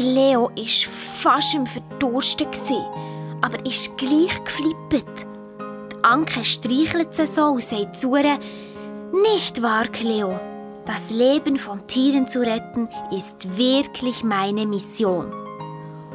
Leo 0.00 0.50
war 0.50 0.90
fast 1.18 1.54
im 1.54 1.66
Verdursten, 1.66 2.48
aber 3.42 3.64
ist 3.66 3.96
gleich 3.98 4.44
geflippt. 4.44 5.26
Die 5.92 6.04
Anke 6.04 6.44
streichelt 6.44 7.14
sie 7.14 7.26
so 7.26 7.44
und 7.44 7.62
sagt 7.62 7.96
zu 7.96 8.16
ihr, 8.16 8.38
«Nicht 9.12 9.60
wahr, 9.62 9.86
Cleo? 9.88 10.38
Das 10.86 11.10
Leben 11.10 11.58
von 11.58 11.86
Tieren 11.86 12.26
zu 12.26 12.40
retten 12.40 12.88
ist 13.12 13.56
wirklich 13.56 14.24
meine 14.24 14.66
Mission.» 14.66 15.30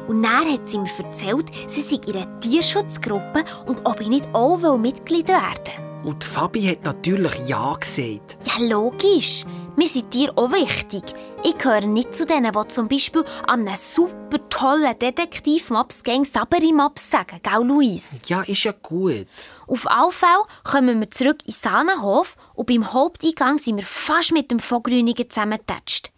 Und 0.08 0.22
dann 0.22 0.52
hat 0.52 0.68
sie 0.68 0.78
mir 0.78 0.90
erzählt, 0.98 1.46
sie 1.68 1.82
sei 1.82 2.00
in 2.06 2.16
einer 2.16 2.40
Tierschutzgruppe 2.40 3.44
und 3.66 3.84
ob 3.84 4.00
ich 4.00 4.08
nicht 4.08 4.26
auch 4.32 4.78
Mitglied 4.78 5.28
werden 5.28 5.66
will. 5.66 5.86
Und 6.10 6.22
Fabi 6.22 6.62
hat 6.62 6.84
natürlich 6.84 7.34
Ja 7.48 7.74
gesagt. 7.74 8.38
Ja, 8.44 8.64
logisch. 8.64 9.44
Mir 9.76 9.88
sind 9.88 10.10
Tiere 10.10 10.32
auch 10.36 10.52
wichtig. 10.52 11.02
Ich 11.48 11.58
gehöre 11.58 11.86
nicht 11.86 12.12
zu 12.16 12.26
denen, 12.26 12.52
die 12.52 12.68
zum 12.68 12.88
Beispiel 12.88 13.24
an 13.46 13.68
einem 13.68 13.76
super 13.76 14.48
tollen 14.48 14.98
Detektiv-Maps 14.98 16.02
gegen 16.02 16.24
Saberi-Maps 16.24 17.08
sagen, 17.08 17.38
gell, 17.40 17.62
Luis? 17.62 18.20
Ja, 18.26 18.42
ist 18.42 18.64
ja 18.64 18.72
gut. 18.72 19.28
Auf 19.68 19.88
alle 19.88 20.10
Fälle 20.10 20.42
kommen 20.64 20.98
wir 20.98 21.08
zurück 21.08 21.38
in 21.46 21.52
Sahnenhof 21.52 22.34
und 22.54 22.66
beim 22.66 22.92
Haupteingang 22.92 23.58
sind 23.58 23.76
wir 23.76 23.84
fast 23.84 24.32
mit 24.32 24.50
dem 24.50 24.58
Vogrünigen 24.58 25.30
zusammengetatscht. 25.30 26.10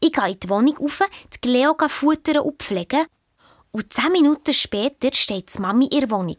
Ich 0.00 0.12
gehe 0.12 0.32
in 0.32 0.40
die 0.40 0.48
Wohnung 0.48 0.76
rauf, 0.76 1.02
die 1.44 1.48
Leo 1.48 1.76
futtern 1.86 2.38
und 2.38 2.60
pflegen 2.60 3.06
und 3.70 3.92
zehn 3.92 4.10
Minuten 4.10 4.52
später 4.52 5.10
steht 5.12 5.54
die 5.56 5.60
Mami 5.60 5.86
in 5.86 6.00
der 6.00 6.10
Wohnung. 6.10 6.38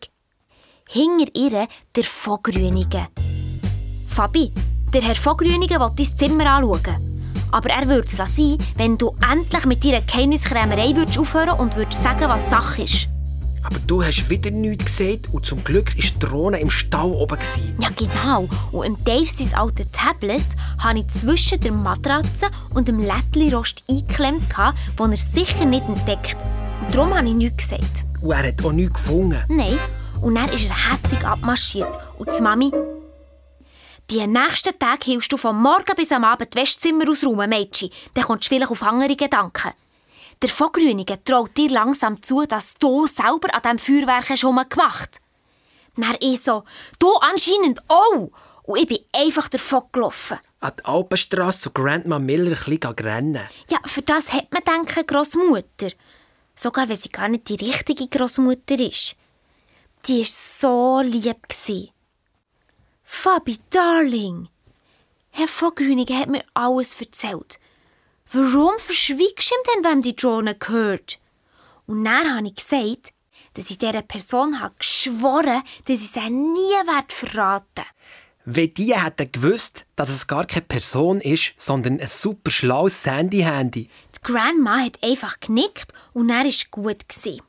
Hinter 0.89 1.33
ihr 1.35 1.69
der 1.95 2.03
Vogrünige. 2.03 3.07
Fabi, 4.09 4.51
der 4.93 5.03
Herr 5.03 5.15
Vogrünige 5.15 5.79
will 5.79 5.91
dein 5.95 6.17
Zimmer 6.17 6.47
anschauen. 6.47 7.14
Aber 7.55 7.69
er 7.69 7.87
würde 7.87 8.05
es 8.05 8.17
sein, 8.17 8.57
wenn 8.75 8.97
du 8.97 9.15
endlich 9.31 9.65
mit 9.65 9.81
deiner 9.85 10.01
Geheimniskrämerei 10.01 10.93
würdest 10.93 11.17
aufhören 11.17 11.57
und 11.57 11.77
würdest 11.77 12.03
sagen, 12.03 12.27
was 12.27 12.49
Sache 12.49 12.81
ist. 12.81 13.07
Aber 13.63 13.77
du 13.87 14.03
hast 14.03 14.29
wieder 14.29 14.51
nichts 14.51 14.83
gesagt 14.83 15.29
und 15.31 15.45
zum 15.45 15.63
Glück 15.63 15.95
war 15.95 16.03
die 16.03 16.19
Drohne 16.19 16.59
im 16.59 16.69
Stall 16.69 17.11
oben. 17.11 17.39
gewesen. 17.39 17.73
Ja, 17.79 17.87
genau. 17.95 18.49
Und 18.73 18.85
im 18.85 18.97
Dave 19.05 19.25
sein 19.25 19.53
altes 19.57 19.85
Tablet 19.93 20.43
habe 20.79 20.99
ich 20.99 21.07
zwischen 21.07 21.61
der 21.61 21.71
Matratze 21.71 22.47
und 22.73 22.89
dem 22.89 22.99
Lättli-Rost 22.99 23.83
eingeklemmt, 23.89 24.53
den 24.99 25.11
er 25.11 25.17
sicher 25.17 25.63
nicht 25.63 25.87
entdeckt. 25.87 26.35
Und 26.81 26.93
darum 26.93 27.15
habe 27.15 27.29
ich 27.29 27.35
nichts 27.35 27.69
gesagt. 27.69 28.03
Und 28.19 28.31
er 28.31 28.49
hat 28.49 28.65
auch 28.65 28.73
nichts 28.73 28.95
gefunden. 29.01 29.41
Nein. 29.47 29.79
Und 30.19 30.35
dann 30.35 30.49
ist 30.49 30.67
er 30.67 30.91
hässig 30.91 31.25
abmarschiert. 31.25 31.87
Und 32.19 32.29
die 32.37 32.43
Mami... 32.43 32.71
Die 34.11 34.25
nächsten 34.27 34.77
Tage 34.77 35.05
hilfst 35.05 35.31
du 35.31 35.37
von 35.37 35.59
morgen 35.59 35.95
bis 35.95 36.11
am 36.11 36.23
Abend 36.23 36.53
das 36.53 36.61
Westzimmer 36.61 37.09
ausräumen, 37.09 37.49
Mädchen. 37.49 37.89
Dann 38.13 38.23
kommst 38.23 38.45
du 38.45 38.49
vielleicht 38.49 38.71
auf 38.71 38.83
andere 38.83 39.15
Gedanken. 39.15 39.73
Der 40.41 40.49
Vogrünige 40.49 41.23
traut 41.23 41.57
dir 41.57 41.69
langsam 41.69 42.21
zu, 42.21 42.45
dass 42.45 42.75
du 42.75 43.07
selber 43.07 43.53
an 43.53 43.61
diesem 43.63 43.79
Feuerwerk 43.79 44.29
hast 44.29 44.41
gemacht 44.41 45.21
Dann 45.95 46.17
ich 46.19 46.41
so, 46.41 46.65
du 46.99 47.11
anscheinend 47.15 47.81
auch. 47.87 48.29
Und 48.63 48.79
ich 48.79 48.87
bin 48.87 48.99
einfach 49.15 49.49
davon 49.49 49.83
gelaufen. 49.91 50.39
An 50.59 50.73
die 50.79 50.85
Alpenstrasse 50.85 51.61
zu 51.61 51.71
Grandma 51.71 52.19
Miller 52.19 52.57
ein 52.57 52.77
bisschen 52.77 52.95
rennen. 52.99 53.47
Ja, 53.69 53.79
für 53.85 54.01
das 54.01 54.33
hat 54.33 54.51
man 54.51 54.63
denken 54.63 55.05
Großmutter. 55.05 55.91
Sogar 56.55 56.89
wenn 56.89 56.95
sie 56.95 57.09
gar 57.09 57.27
nicht 57.27 57.49
die 57.49 57.55
richtige 57.55 58.07
Großmutter 58.07 58.79
ist. 58.79 59.15
Die 60.07 60.19
war 60.19 60.25
so 60.25 61.01
lieb. 61.03 61.47
gsi. 61.47 61.91
Fabi, 63.07 63.59
Darling. 63.69 64.49
Herr 65.29 65.47
Vogrünige 65.47 66.17
hat 66.17 66.27
mir 66.27 66.43
alles 66.55 66.99
erzählt. 66.99 67.59
Warum 68.31 68.73
verschwiegst 68.79 69.51
du 69.51 69.55
ihm 69.55 69.83
denn, 69.83 69.91
wenn 69.91 70.01
die 70.01 70.15
Drohne 70.15 70.55
gehört? 70.55 71.19
Und 71.85 72.03
dann 72.03 72.35
habe 72.35 72.47
ich 72.47 72.55
gesagt, 72.55 73.13
dass 73.53 73.69
ich 73.69 73.77
dieser 73.77 74.01
Person 74.01 74.59
habe 74.59 74.73
geschworen 74.79 75.61
dass 75.85 76.01
ich 76.01 76.11
sie 76.11 76.29
nie 76.31 76.73
werde 76.87 77.13
verraten 77.13 77.85
Wenn 78.43 78.73
die 78.73 78.95
hätten 78.95 79.31
gewusst, 79.31 79.85
dass 79.95 80.09
es 80.09 80.25
gar 80.25 80.45
keine 80.45 80.65
Person 80.65 81.21
ist, 81.21 81.53
sondern 81.57 81.99
ein 81.99 82.07
super 82.07 82.49
schlaues 82.49 83.03
Sandy-Handy. 83.03 83.87
Die 84.15 84.21
Grandma 84.23 84.79
hat 84.79 85.01
einfach 85.03 85.39
genickt 85.39 85.93
und 86.13 86.31
er 86.31 86.43
war 86.43 86.53
gut. 86.71 87.07
Gewesen. 87.07 87.41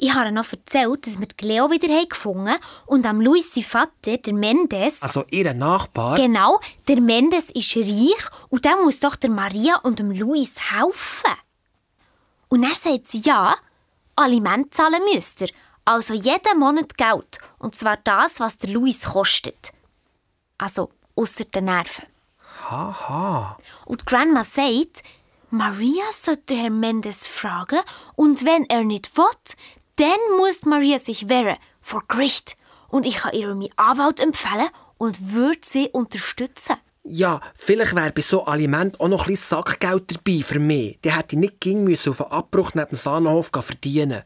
Ich 0.00 0.14
habe 0.14 0.30
noch 0.30 0.50
erzählt, 0.52 1.06
dass 1.06 1.18
wir 1.18 1.26
die 1.26 1.44
Leo 1.44 1.70
wieder 1.70 1.92
haben 1.92 2.08
gefunden 2.08 2.54
und 2.86 3.04
am 3.04 3.20
Luis 3.20 3.52
sein 3.52 3.64
Vater, 3.64 4.16
der 4.16 4.32
Mendes... 4.32 5.02
Also 5.02 5.24
ihr 5.30 5.52
Nachbar? 5.52 6.16
Genau, 6.16 6.60
der 6.86 7.00
Mendes 7.00 7.50
ist 7.50 7.76
reich 7.76 8.30
und 8.48 8.64
der 8.64 8.76
muss 8.76 9.00
doch 9.00 9.16
der 9.16 9.30
Maria 9.30 9.76
und 9.82 9.98
dem 9.98 10.12
Luis 10.12 10.70
helfen. 10.70 11.34
Und 12.48 12.62
er 12.62 12.74
sagt 12.76 13.08
sie, 13.08 13.22
ja, 13.22 13.56
Aliment 14.14 14.72
zahlen 14.72 15.02
müsst 15.12 15.40
ihr. 15.40 15.48
Also 15.84 16.14
jeden 16.14 16.58
Monat 16.58 16.96
Geld. 16.96 17.38
Und 17.58 17.74
zwar 17.74 17.96
das, 17.96 18.38
was 18.38 18.56
der 18.58 18.70
Luis 18.70 19.04
kostet. 19.04 19.72
Also, 20.58 20.90
außer 21.16 21.44
den 21.46 21.64
Nerven. 21.64 22.04
Haha. 22.70 23.56
Und 23.84 24.02
die 24.02 24.04
Grandma 24.04 24.44
sagt, 24.44 25.02
Maria 25.50 26.04
sollte 26.12 26.56
Herr 26.56 26.68
Mendes 26.68 27.26
fragen 27.26 27.80
und 28.16 28.44
wenn 28.44 28.64
er 28.68 28.84
nicht 28.84 29.16
will, 29.16 29.24
dann 29.98 30.38
muss 30.38 30.64
Maria 30.64 30.98
sich 30.98 31.28
wehren 31.28 31.56
vor 31.80 32.02
Gericht. 32.08 32.56
Und 32.88 33.04
ich 33.04 33.16
kann 33.16 33.34
ihr 33.34 33.54
meinen 33.54 33.68
Anwalt 33.76 34.20
empfehlen 34.20 34.68
und 34.96 35.32
würde 35.32 35.60
sie 35.62 35.88
unterstützen. 35.88 36.76
Ja, 37.04 37.40
vielleicht 37.54 37.94
wäre 37.94 38.12
bei 38.12 38.22
so 38.22 38.44
Aliment 38.44 39.00
auch 39.00 39.08
noch 39.08 39.28
ein 39.28 39.36
Sackgeld 39.36 40.14
dabei 40.14 40.42
für 40.42 40.58
mich. 40.58 40.98
Die 41.02 41.12
hätte 41.12 41.36
ich 41.36 41.40
nicht 41.40 41.60
ging 41.60 41.84
müssen 41.84 42.10
auf 42.10 42.20
einen 42.20 42.32
Abbruch 42.32 42.74
neben 42.74 42.88
dem 42.88 42.96
Sahnenhof 42.96 43.50
verdienen. 43.52 44.22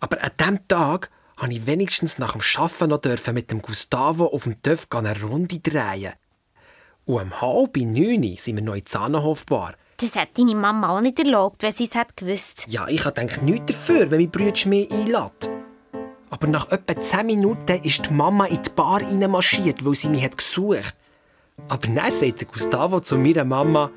Aber 0.00 0.22
an 0.22 0.30
diesem 0.38 0.68
Tag 0.68 1.10
durfte 1.36 1.54
ich 1.54 1.66
wenigstens 1.66 2.18
nach 2.18 2.32
dem 2.32 2.42
Arbeiten 2.56 2.90
noch 2.90 2.98
dürfen 2.98 3.34
mit 3.34 3.50
dem 3.50 3.62
Gustavo 3.62 4.26
auf 4.26 4.44
dem 4.44 4.60
Töff 4.62 4.88
eine 4.90 5.20
Runde 5.20 5.60
drehen. 5.60 6.12
Und 7.04 7.22
um 7.22 7.40
halb 7.40 7.76
neun 7.76 8.36
sind 8.36 8.56
wir 8.56 8.62
noch 8.62 8.74
in 8.74 8.84
die 8.84 8.90
Sahnenhofbar. 8.90 9.74
Das 10.00 10.14
hat 10.14 10.38
deine 10.38 10.54
Mama 10.54 10.90
auch 10.90 11.00
nicht 11.00 11.18
erlaubt, 11.18 11.62
wenn 11.64 11.72
sie 11.72 11.84
es 11.84 11.96
hat 11.96 12.16
gewusst. 12.16 12.66
Ja, 12.68 12.86
ich 12.86 13.02
denke 13.02 13.44
nichts 13.44 13.72
dafür, 13.72 14.08
wenn 14.10 14.20
mein 14.20 14.30
Brüder 14.30 14.68
mich 14.68 14.88
einlädt. 14.92 15.50
Aber 16.30 16.46
nach 16.46 16.70
etwa 16.70 17.00
zehn 17.00 17.26
Minuten 17.26 17.82
ist 17.82 18.08
die 18.08 18.14
Mama 18.14 18.46
in 18.46 18.62
die 18.62 18.70
Bar 18.70 19.02
marschiert, 19.28 19.84
weil 19.84 19.94
sie 19.94 20.08
mich 20.08 20.22
hat 20.22 20.36
gesucht 20.36 20.94
Aber 21.66 21.88
dann 21.88 22.12
sagte 22.12 22.46
Gustavo 22.46 23.00
zu 23.00 23.18
meiner 23.18 23.44
Mama, 23.44 23.90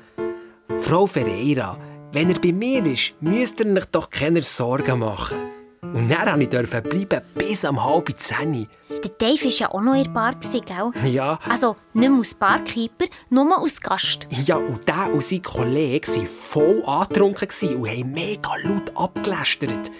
Frau 0.80 1.06
Ferreira, 1.06 1.78
wenn 2.12 2.30
er 2.30 2.40
bei 2.40 2.52
mir 2.52 2.84
ist, 2.84 3.14
müsst 3.20 3.60
ihr 3.60 3.72
euch 3.72 3.84
doch 3.86 4.10
keine 4.10 4.42
Sorgen 4.42 4.98
machen. 4.98 5.51
Und 5.84 6.08
dann 6.10 6.48
durfte 6.48 6.76
ich 6.76 7.08
bleiben 7.08 7.26
bis 7.34 7.64
am 7.64 7.82
halb 7.82 8.08
zehn. 8.16 8.68
Der 8.88 9.10
Dave 9.18 9.44
war 9.44 9.50
ja 9.50 9.70
auch 9.72 9.80
noch 9.80 9.94
in 9.94 10.04
der 10.04 10.10
Bar, 10.12 10.36
gell? 10.40 11.10
Ja. 11.10 11.40
Also 11.48 11.74
nicht 11.92 12.08
mehr 12.08 12.18
als 12.18 12.34
Barkeeper, 12.34 13.06
nur 13.30 13.58
als 13.58 13.80
Gast. 13.80 14.28
Ja, 14.30 14.58
und 14.58 14.86
der 14.86 15.12
und 15.12 15.24
sein 15.24 15.42
Kollege 15.42 16.06
waren 16.06 16.26
voll 16.28 16.84
angetrunken 16.86 17.74
und 17.74 17.88
haben 17.88 18.12
mega 18.12 18.50
laut 18.62 18.92
abgelästert. 18.94 19.90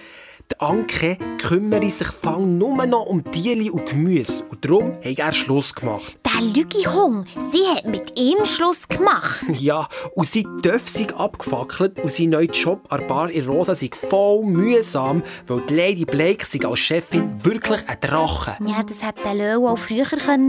Die 0.53 0.61
Anke 0.61 1.19
kümmere 1.39 1.91
sich 1.91 2.09
fang 2.09 2.59
nur 2.59 2.87
noch 2.87 3.07
um 3.07 3.25
Tiere 3.33 3.73
und 3.73 3.87
Gemüse. 3.87 4.45
Und 4.45 4.65
darum 4.65 4.99
hat 5.05 5.19
er 5.19 5.33
Schluss 5.33 5.75
gemacht. 5.75 6.17
Der 6.43 6.49
Lügi 6.49 6.83
Hung, 6.83 7.25
sie 7.39 7.65
hat 7.73 7.87
mit 7.87 8.19
ihm 8.19 8.45
Schluss 8.45 8.89
gemacht. 8.89 9.45
Ja, 9.61 9.89
und 10.17 10.27
sie 10.27 10.45
Töff 10.61 10.89
sind 10.89 11.15
abgefackelt 11.15 12.01
und 12.01 12.11
sein 12.11 12.31
neuer 12.31 12.51
Job 12.51 12.81
an 12.89 13.01
der 13.01 13.07
Bar 13.07 13.31
in 13.31 13.47
Rosa 13.47 13.77
sei 13.77 13.91
voll 13.93 14.45
mühsam, 14.45 15.23
weil 15.47 15.61
die 15.67 15.75
Lady 15.75 16.05
Blake 16.05 16.45
sich 16.45 16.67
als 16.67 16.81
Chefin 16.81 17.45
wirklich 17.45 17.89
ein 17.89 17.97
Drache. 18.01 18.57
Ja, 18.67 18.83
das 18.83 19.05
hätte 19.05 19.23
der 19.23 19.35
Löwe 19.35 19.71
auch 19.71 19.79
früher 19.79 20.05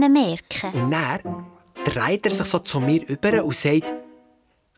merken 0.08 0.72
Und 0.74 0.90
dann 0.90 1.46
dreht 1.84 2.26
er 2.26 2.32
sich 2.32 2.46
so 2.46 2.58
zu 2.58 2.80
mir 2.80 3.06
über 3.06 3.44
und 3.44 3.54
sagt, 3.54 3.94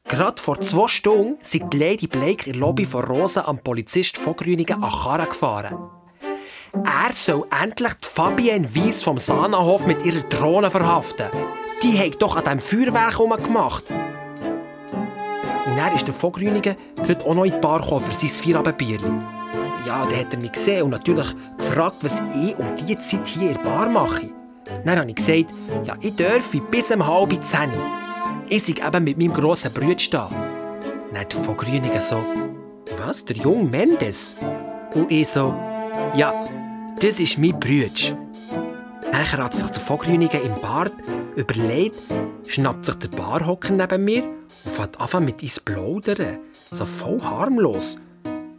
Gerade 0.08 0.40
vor 0.40 0.60
zwei 0.60 0.86
Stunden 0.86 1.38
sind 1.42 1.72
Lady 1.72 2.06
Blake 2.06 2.46
in 2.46 2.52
der 2.52 2.60
Lobby 2.60 2.84
von 2.84 3.04
Rosa 3.04 3.46
am 3.46 3.58
Polizist 3.58 4.18
von 4.18 4.36
Grüningen 4.36 4.82
an 4.82 4.92
Karren 4.92 5.28
gefahren. 5.28 5.90
Er 6.84 7.12
soll 7.12 7.46
endlich 7.62 7.94
die 7.94 8.08
Fabienne 8.08 8.74
Weiss 8.74 9.02
vom 9.02 9.18
Sanahof 9.18 9.86
mit 9.86 10.04
ihrer 10.04 10.22
Drohne 10.22 10.70
verhaften. 10.70 11.26
Die 11.82 11.98
hat 11.98 12.20
doch 12.20 12.36
an 12.36 12.44
diesem 12.44 12.60
Feuerwerk 12.60 13.44
gemacht. 13.44 13.84
Und 15.66 15.78
er 15.78 15.94
ist 15.94 16.06
der 16.06 16.14
von 16.14 16.32
Grüningen 16.32 16.76
gerade 16.96 17.24
auch 17.24 17.34
noch 17.34 17.44
in 17.44 17.52
die 17.52 17.58
Bar 17.58 17.82
für 17.82 18.12
sein 18.12 18.28
Feierabendbierli. 18.28 19.10
Ja, 19.86 20.04
dann 20.04 20.18
hat 20.18 20.32
er 20.32 20.40
mich 20.40 20.52
gesehen 20.52 20.82
und 20.82 20.90
natürlich 20.90 21.28
gefragt, 21.58 21.96
was 22.02 22.22
ich 22.34 22.56
um 22.58 22.76
diese 22.76 22.98
Zeit 22.98 23.26
hier 23.26 23.50
in 23.50 23.54
der 23.54 23.62
Bar 23.62 23.88
mache. 23.88 24.28
Dann 24.84 24.98
habe 24.98 25.10
ich 25.10 25.16
gesagt, 25.16 25.46
ja, 25.84 25.96
ich 26.00 26.14
dürfe 26.16 26.60
bis 26.60 26.90
um 26.90 27.06
halb 27.06 27.44
zehn. 27.44 27.70
Ich 28.48 28.64
sei 28.64 28.74
eben 28.86 29.04
mit 29.04 29.18
meinem 29.18 29.32
grossen 29.32 29.72
Bruder 29.72 29.96
da. 30.10 30.30
Nicht 31.12 31.32
von 31.32 31.56
Grüningen 31.56 32.00
so, 32.00 32.22
was, 32.98 33.24
der 33.24 33.36
junge 33.36 33.64
Mendes? 33.64 34.34
Und 34.94 35.10
ich 35.10 35.28
so, 35.28 35.54
ja, 36.14 36.32
das 37.00 37.20
ist 37.20 37.38
mein 37.38 37.58
Bruder. 37.58 38.16
Dann 39.12 39.44
hat 39.44 39.54
sich 39.54 39.68
der 39.68 39.80
von 39.80 39.98
Grüningen 39.98 40.42
im 40.42 40.60
Bart 40.60 40.92
überlegt, 41.36 41.96
schnappt 42.46 42.86
sich 42.86 42.94
der 42.96 43.08
Barhocker 43.08 43.72
neben 43.72 44.04
mir 44.04 44.24
und 44.24 44.72
fängt 44.72 45.00
an 45.00 45.24
mit 45.24 45.42
uns 45.42 45.60
plaudern. 45.60 46.38
So 46.70 46.84
voll 46.84 47.20
harmlos. 47.22 47.98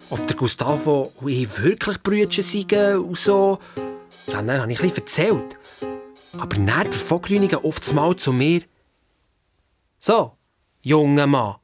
Ob 0.10 0.26
der 0.28 0.36
Gustavo 0.36 1.12
und 1.20 1.30
ich 1.30 1.62
wirklich 1.62 2.02
Brüder 2.02 2.42
seien 2.42 3.00
und 3.00 3.18
so. 3.18 3.60
Ja, 4.28 4.42
dann 4.42 4.62
habe 4.62 4.72
ich 4.72 4.80
bisschen 4.80 4.98
erzählt. 4.98 5.58
Aber 6.38 6.56
dann 6.56 6.68
der 6.68 6.94
von 6.94 7.22
Grüningen 7.22 7.58
oft 7.58 7.94
mal 7.94 8.16
zu 8.16 8.32
mir, 8.32 8.62
so, 10.00 10.38
junger 10.82 11.28
Mann. 11.28 11.56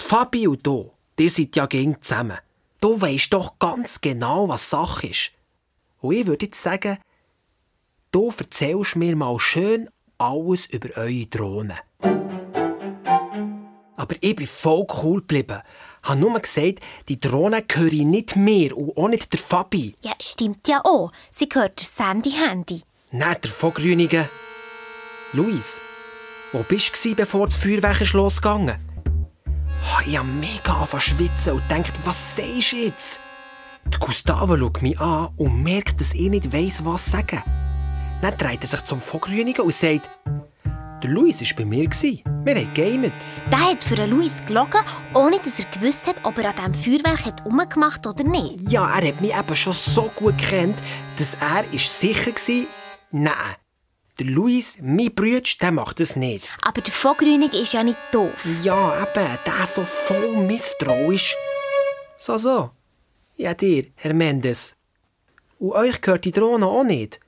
Die 0.00 0.04
Fabi 0.04 0.46
und 0.46 0.66
du, 0.66 0.92
ihr 1.18 1.30
seid 1.30 1.56
ja 1.56 1.66
gegen 1.66 2.00
zusammen. 2.02 2.38
Du 2.80 3.00
weisst 3.00 3.32
doch 3.32 3.58
ganz 3.58 4.00
genau, 4.00 4.48
was 4.48 4.68
Sache 4.68 5.08
ist. 5.08 5.32
Und 6.00 6.14
ich 6.14 6.26
würde 6.26 6.46
jetzt 6.46 6.62
sagen, 6.62 6.98
du 8.12 8.32
erzählst 8.36 8.96
mir 8.96 9.16
mal 9.16 9.38
schön 9.38 9.88
alles 10.18 10.66
über 10.66 10.96
eure 10.96 11.26
Drohne. 11.26 11.76
Aber 13.96 14.14
ich 14.20 14.36
bin 14.36 14.46
voll 14.46 14.86
cool 15.02 15.20
geblieben. 15.20 15.62
Ich 16.02 16.08
habe 16.08 16.20
nur 16.20 16.38
gesagt, 16.38 16.80
die 17.08 17.18
Drohne 17.18 17.62
gehören 17.62 18.10
nicht 18.10 18.36
mir 18.36 18.76
und 18.76 18.96
auch 18.96 19.08
nicht 19.08 19.32
der 19.32 19.40
Fabi. 19.40 19.96
Ja, 20.02 20.12
stimmt 20.20 20.68
ja 20.68 20.80
auch. 20.84 21.10
Sie 21.30 21.48
gehört 21.48 21.80
der 21.80 21.86
Sandy-Handy. 21.86 22.82
Nicht 23.10 23.44
der 23.44 23.50
von 23.50 23.72
Grünigen. 23.72 24.28
Luis, 25.32 25.80
wo 26.52 26.62
bist 26.62 27.04
du, 27.04 27.14
bevor 27.14 27.48
das 27.48 27.56
ist 27.64 28.12
losgegangen? 28.12 28.76
Oh, 29.82 30.00
ich 30.06 30.16
habe 30.16 30.28
mega 30.28 30.74
angefangen 30.74 31.00
schwitzen 31.00 31.54
und 31.54 31.70
denkt, 31.70 31.92
was 32.04 32.36
sagst 32.36 32.72
du 32.72 32.76
jetzt? 32.76 33.20
Der 33.92 33.98
Gustavo 34.00 34.56
schaut 34.56 34.82
mich 34.82 35.00
an 35.00 35.28
und 35.36 35.62
merkt, 35.62 36.00
dass 36.00 36.12
ich 36.12 36.28
nicht 36.28 36.52
weiss, 36.52 36.84
was 36.84 37.06
sagen. 37.06 37.42
Dann 38.20 38.36
dreht 38.36 38.62
er 38.62 38.66
sich 38.66 38.82
zum 38.84 39.00
Vogrünigen 39.00 39.64
und 39.64 39.74
sagt, 39.74 40.10
der 41.02 41.10
Luis 41.10 41.40
war 41.40 41.56
bei 41.58 41.64
mir. 41.64 41.90
Wir 41.90 42.54
haben 42.54 42.74
gegamet. 42.74 43.12
Der 43.50 43.70
hat 43.70 43.84
für 43.84 43.96
den 43.96 44.10
Luis 44.10 44.32
gelogen, 44.46 44.80
ohne 45.14 45.38
dass 45.38 45.58
er 45.58 45.66
gewusst 45.66 46.06
hat, 46.06 46.16
ob 46.24 46.38
er 46.38 46.56
an 46.58 46.72
diesem 46.72 47.00
Feuerwerk 47.02 47.26
hat 47.26 47.46
umgemacht 47.46 48.06
oder 48.06 48.24
nicht. 48.24 48.70
Ja, 48.70 48.98
er 48.98 49.08
hat 49.08 49.20
mich 49.20 49.36
eben 49.36 49.56
schon 49.56 49.72
so 49.72 50.10
gut 50.16 50.38
kennt, 50.38 50.78
dass 51.18 51.34
er 51.34 51.64
sicher 51.78 52.32
war, 52.32 52.66
nein, 53.10 53.34
der 54.18 54.26
Luis, 54.26 54.78
mein 54.80 55.14
Bruder, 55.14 55.42
der 55.60 55.72
macht 55.72 56.00
das 56.00 56.16
nicht. 56.16 56.48
Aber 56.62 56.80
der 56.80 56.92
Vogrünig 56.92 57.52
ist 57.52 57.74
ja 57.74 57.82
nicht 57.82 57.98
doof. 58.12 58.32
Ja, 58.62 59.02
eben, 59.02 59.38
der 59.44 59.66
so 59.66 59.84
voll 59.84 60.36
misstrauisch. 60.38 61.36
So, 62.16 62.38
so. 62.38 62.70
Ja, 63.38 63.52
dir, 63.52 63.86
Herr 63.96 64.14
Mendes. 64.14 64.74
Und 65.58 65.72
euch 65.72 66.00
gehört 66.00 66.24
die 66.24 66.32
Drohne 66.32 66.66
auch 66.66 66.84
nicht. 66.84 67.20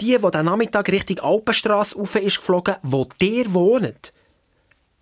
Die, 0.00 0.18
die 0.18 0.30
den 0.30 0.44
Nachmittag 0.44 0.90
Richtung 0.90 1.20
Alpenstrasse 1.20 1.96
rauf 1.96 2.14
ist 2.16 2.38
geflogen, 2.38 2.76
wo 2.82 3.08
ihr 3.20 3.54
wohnt. 3.54 4.12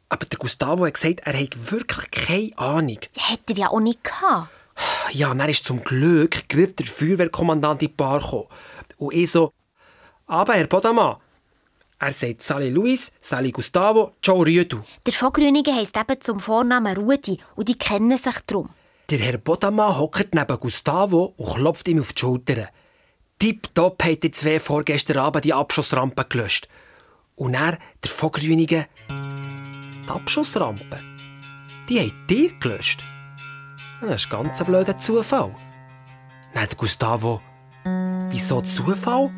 Aber 0.08 0.24
der 0.26 0.38
Gustavo 0.38 0.86
hat 0.86 0.94
gesagt, 0.94 1.20
er 1.24 1.40
hat 1.40 1.72
wirklich 1.72 2.10
keine 2.12 2.56
Ahnung. 2.56 2.98
Hätte 3.16 3.54
er 3.54 3.56
ja 3.56 3.70
auch 3.70 3.80
nicht 3.80 4.04
gehabt. 4.04 4.48
Ja, 5.10 5.34
dann 5.34 5.48
ist 5.48 5.64
zum 5.64 5.82
Glück 5.82 6.48
gerade 6.48 6.72
der 6.72 6.86
Feuerwehrkommandant 6.86 7.82
in 7.82 7.88
die 7.88 7.94
Bar 7.94 8.20
gekommen. 8.20 8.46
Und 8.98 9.14
ich 9.14 9.30
so, 9.30 9.52
aber 10.26 10.52
Herr 10.54 10.68
Podama, 10.68 11.20
er 11.98 12.12
sagt 12.12 12.42
Sally 12.42 12.70
Luis, 12.70 13.10
Sally 13.20 13.50
Gustavo, 13.50 14.12
ciao 14.22 14.40
Rüdu. 14.42 14.82
Der 15.04 15.12
Vogrünige 15.12 15.74
heisst 15.74 15.96
eben 15.96 16.20
zum 16.20 16.38
Vornamen 16.38 16.96
Rudi 16.96 17.38
und 17.56 17.68
die 17.68 17.76
kennen 17.76 18.16
sich 18.16 18.38
drum. 18.46 18.70
Der 19.12 19.20
Herr 19.20 19.36
Bodama 19.36 19.98
hockt 19.98 20.34
neben 20.34 20.58
Gustavo 20.58 21.34
und 21.36 21.54
klopft 21.54 21.86
ihm 21.86 22.00
auf 22.00 22.14
die 22.14 22.20
Schulter. 22.20 22.70
Tipptopp 23.38 24.02
hat 24.02 24.22
die 24.22 24.30
zwei 24.30 24.58
vorgestern 24.58 25.18
Abend 25.18 25.44
die 25.44 25.52
Abschussrampe 25.52 26.24
gelöscht. 26.24 26.66
Und 27.36 27.52
er, 27.52 27.76
der 28.02 28.10
Vogrünige, 28.10 28.86
die 29.10 30.08
Abschussrampe, 30.08 30.98
die 31.90 32.00
hat 32.00 32.30
dir 32.30 32.58
gelöscht. 32.58 33.04
Das 34.00 34.24
ist 34.24 34.32
ein 34.32 34.44
ganz 34.44 34.64
blöder 34.64 34.96
Zufall. 34.96 35.54
Nein, 36.54 36.68
der 36.70 36.78
Gustavo, 36.78 37.42
wieso 38.30 38.62
Zufall? 38.62 39.30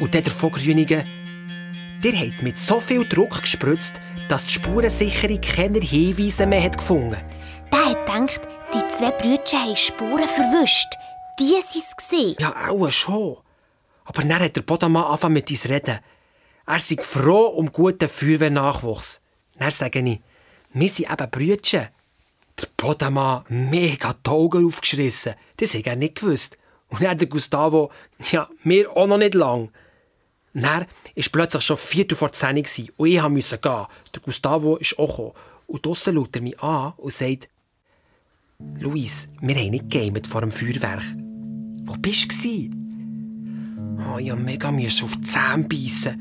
Und 0.00 0.14
der 0.14 0.24
Vogelgrünige, 0.24 1.04
der 2.04 2.12
hat 2.12 2.42
mit 2.42 2.56
so 2.56 2.78
viel 2.78 3.04
Druck 3.08 3.42
gespritzt, 3.42 3.96
dass 4.28 4.46
die 4.46 4.52
Spurensicherung 4.52 5.40
keine 5.40 5.80
Hinweise 5.80 6.46
mehr 6.46 6.62
hat 6.62 6.78
gefunden 6.78 7.16
Der 7.72 7.86
hat 7.86 8.06
gedacht, 8.06 8.57
die 8.74 8.86
zwei 8.88 9.10
Brüder 9.12 9.62
haben 9.62 9.76
Spuren 9.76 10.28
verwischt. 10.28 10.94
Die 11.38 11.52
waren 11.52 11.64
es 11.68 11.96
gesehen. 11.96 12.36
Ja, 12.38 12.68
auch 12.68 12.90
schon. 12.90 13.38
Aber 14.04 14.22
dann 14.22 14.40
hat 14.40 14.56
der 14.56 14.62
Bodamann 14.62 15.04
angefangen 15.04 15.34
mit 15.34 15.50
uns 15.50 15.68
reden. 15.68 16.00
Er 16.66 16.80
sei 16.80 16.96
froh 17.00 17.46
um 17.48 17.72
guten 17.72 18.08
Feuerwehrnachwuchs. 18.08 19.20
Dann 19.58 19.70
sage 19.70 20.00
ich, 20.00 20.20
wir 20.72 20.88
sind 20.88 21.10
eben 21.10 21.30
Brüder. 21.30 21.88
Der 22.60 22.68
Bodamann 22.76 23.44
mega 23.48 24.14
die 24.14 24.30
Augen 24.30 24.66
aufgeschrissen. 24.66 25.34
Das 25.56 25.74
hätte 25.74 25.90
er 25.90 25.96
nicht 25.96 26.20
gewusst. 26.20 26.58
Und 26.88 27.02
dann 27.02 27.18
der 27.18 27.28
Gustavo, 27.28 27.90
ja, 28.30 28.48
mir 28.64 28.90
auch 28.96 29.06
noch 29.06 29.18
nicht 29.18 29.34
lang. 29.34 29.70
Dann 30.54 30.64
war 30.64 30.86
plötzlich 31.30 31.62
schon 31.62 31.76
Viertel 31.76 32.16
vor 32.16 32.32
zehn 32.32 32.56
und 32.96 33.06
ich 33.06 33.28
musste 33.28 33.58
gehen. 33.58 33.86
Der 34.14 34.22
Gustavo 34.22 34.76
ist 34.76 34.98
auch 34.98 35.08
gekommen. 35.08 35.32
Und 35.66 35.84
draussen 35.84 36.14
schaut 36.16 36.34
er 36.34 36.42
mich 36.42 36.60
an 36.60 36.94
und 36.96 37.12
sagt, 37.12 37.48
Luis, 38.80 39.28
wir 39.40 39.54
haben 39.54 39.70
nicht 39.70 39.90
gegamet 39.90 40.26
vor 40.26 40.40
dem 40.40 40.50
Feuerwerk. 40.50 41.04
Wo 41.82 41.94
bist 41.94 42.26
du? 42.44 42.70
Oh, 43.98 44.18
ich 44.18 44.34
mega 44.34 44.72
müssen 44.72 45.04
auf 45.04 45.16
die 45.16 45.22
Zähne 45.22 45.64
beißen. 45.68 46.20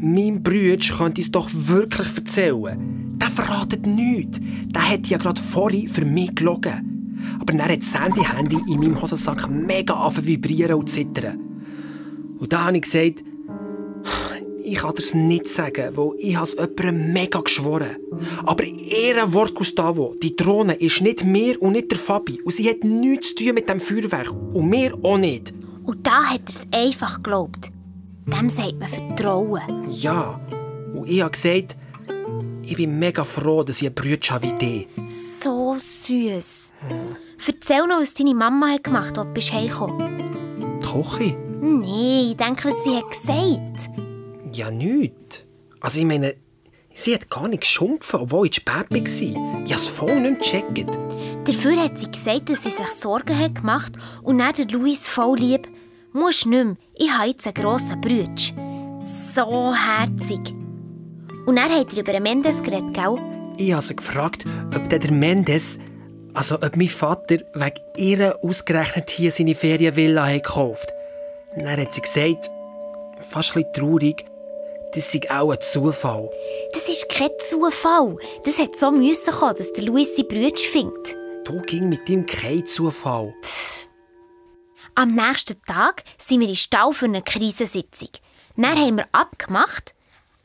Mein 0.00 0.42
Bruder 0.42 0.76
könnte 0.76 1.22
es 1.22 1.30
doch 1.30 1.48
wirklich 1.52 2.08
erzählen. 2.16 3.18
Der 3.18 3.30
verratet 3.30 3.86
nichts. 3.86 4.40
Der 4.66 4.90
hat 4.90 5.06
ja 5.06 5.16
gerade 5.16 5.40
vorhin 5.40 5.88
für 5.88 6.04
mich 6.04 6.34
gelogen. 6.34 7.18
Aber 7.38 7.52
dann 7.52 7.68
hat 7.68 7.82
Sandy 7.82 8.24
Handy 8.24 8.58
in 8.68 8.80
meinem 8.80 9.00
Hosensack 9.00 9.48
mega 9.48 9.94
an 9.94 10.26
vibrieren 10.26 10.80
und 10.80 10.88
zittern. 10.88 11.38
Und 12.38 12.52
da 12.52 12.64
habe 12.64 12.76
ich 12.76 12.82
gesagt, 12.82 13.22
ich 14.70 14.78
kann 14.78 14.94
das 14.94 15.14
nicht 15.14 15.48
sagen, 15.48 15.96
weil 15.96 16.10
ich 16.18 16.36
es 16.36 16.52
jemandem 16.52 17.12
mega 17.12 17.40
geschworen 17.40 17.96
Aber 18.46 18.64
ihr 18.64 19.32
Wort, 19.32 19.54
Gustavo, 19.54 20.14
die 20.22 20.36
Drohne 20.36 20.74
ist 20.74 21.00
nicht 21.00 21.24
mir 21.24 21.60
und 21.60 21.72
nicht 21.72 21.90
der 21.90 21.98
Fabi. 21.98 22.40
Und 22.42 22.52
sie 22.52 22.68
hat 22.68 22.84
nichts 22.84 23.34
zu 23.34 23.44
tun 23.44 23.54
mit 23.54 23.68
dem 23.68 23.80
Feuerwerk. 23.80 24.30
Und 24.30 24.68
mir 24.68 24.96
auch 25.02 25.18
nicht. 25.18 25.52
Und 25.84 26.06
da 26.06 26.22
hat 26.22 26.42
er 26.46 26.48
es 26.48 26.60
einfach 26.72 27.16
geglaubt. 27.16 27.70
Dem 28.26 28.48
sagt 28.48 28.78
man 28.78 28.88
Vertrauen. 28.88 29.62
Ja. 29.90 30.40
Und 30.94 31.08
ich 31.08 31.20
habe 31.20 31.32
gesagt, 31.32 31.76
ich 32.62 32.76
bin 32.76 32.96
mega 32.96 33.24
froh, 33.24 33.64
dass 33.64 33.82
ich 33.82 33.88
einen 33.88 33.94
Bruder 33.96 34.28
habe 34.30 34.46
wie 34.46 34.52
dich. 34.52 34.88
So 35.42 35.74
süß. 35.76 36.74
Hm. 36.88 37.16
Erzähl 37.44 37.86
noch, 37.88 38.00
was 38.00 38.14
deine 38.14 38.34
Mama 38.34 38.68
hat 38.68 38.84
gemacht 38.84 39.18
hat, 39.18 39.36
als 39.36 39.46
du 39.48 39.52
heimgekommen 39.52 40.78
Die 40.80 40.86
Küche? 40.86 41.36
Nein, 41.60 42.30
ich 42.30 42.36
denke, 42.36 42.68
was 42.68 42.84
sie 42.84 42.96
hat 42.96 43.10
gesagt. 43.10 44.09
Ja, 44.52 44.70
nichts. 44.70 45.44
Also 45.80 45.98
ich 45.98 46.04
meine, 46.04 46.34
sie 46.92 47.14
hat 47.14 47.30
gar 47.30 47.48
nicht 47.48 47.62
geschumpfen, 47.62 48.20
obwohl 48.20 48.48
ich 48.48 48.56
spät 48.56 48.90
war. 48.90 48.96
Ich 48.96 49.72
habe 49.72 49.74
es 49.74 49.88
voll 49.88 50.20
nicht 50.20 50.40
gecheckt. 50.40 50.90
Dafür 51.44 51.76
hat 51.76 51.98
sie 51.98 52.10
gesagt, 52.10 52.50
dass 52.50 52.64
sie 52.64 52.70
sich 52.70 52.90
Sorgen 52.90 53.38
hat 53.38 53.56
gemacht 53.56 53.92
und 54.22 54.38
dann 54.38 54.54
der 54.54 54.66
Luis 54.66 55.06
voll 55.06 55.38
lieb. 55.38 55.68
Musst 56.12 56.46
nicht 56.46 56.64
mehr, 56.64 56.76
ich 56.96 57.10
habe 57.10 57.28
jetzt 57.28 57.46
einen 57.46 57.54
grossen 57.54 58.00
Brütsch. 58.00 58.52
So 59.34 59.72
herzig. 59.72 60.54
Und 61.46 61.56
dann 61.56 61.70
hat 61.70 61.96
er 61.96 62.00
über 62.00 62.20
Mendes 62.20 62.62
geredet, 62.62 62.92
gell? 62.92 63.16
Ich 63.56 63.72
habe 63.72 63.82
sie 63.82 63.96
gefragt, 63.96 64.44
ob 64.74 64.88
der 64.88 65.10
Mendes, 65.12 65.78
also 66.34 66.56
ob 66.56 66.76
mein 66.76 66.88
Vater 66.88 67.38
wegen 67.54 67.80
ihrer 67.96 68.36
ausgerechnet 68.42 69.10
hier 69.10 69.30
seine 69.30 69.54
Ferienvilla 69.54 70.30
gekauft 70.32 70.92
hat. 71.56 71.64
Dann 71.64 71.80
hat 71.80 71.94
sie 71.94 72.00
gesagt, 72.00 72.50
fast 73.20 73.56
ein 73.56 73.62
bisschen 73.62 73.72
traurig, 73.72 74.24
das 74.94 75.12
sei 75.12 75.20
auch 75.30 75.52
ein 75.52 75.60
Zufall. 75.60 76.30
Das 76.72 76.88
ist 76.88 77.08
kein 77.08 77.30
Zufall. 77.48 78.16
Das 78.44 78.58
hat 78.58 78.76
so 78.76 78.90
müssen 78.90 79.32
kommen, 79.32 79.56
dass 79.56 79.72
der 79.72 79.84
Luis 79.84 80.16
seine 80.16 80.28
Brüder 80.28 80.56
findet. 80.56 81.16
Du 81.44 81.60
ging 81.62 81.88
mit 81.88 82.08
ihm 82.08 82.26
kein 82.26 82.66
Zufall. 82.66 83.34
Pff. 83.42 83.88
Am 84.94 85.14
nächsten 85.14 85.60
Tag 85.62 86.04
sind 86.18 86.40
wir 86.40 86.48
in 86.48 86.56
Stau 86.56 86.92
für 86.92 87.06
eine 87.06 87.22
Krisensitzung. 87.22 88.10
Dann 88.56 88.78
haben 88.78 88.96
wir 88.96 89.08
abgemacht, 89.12 89.94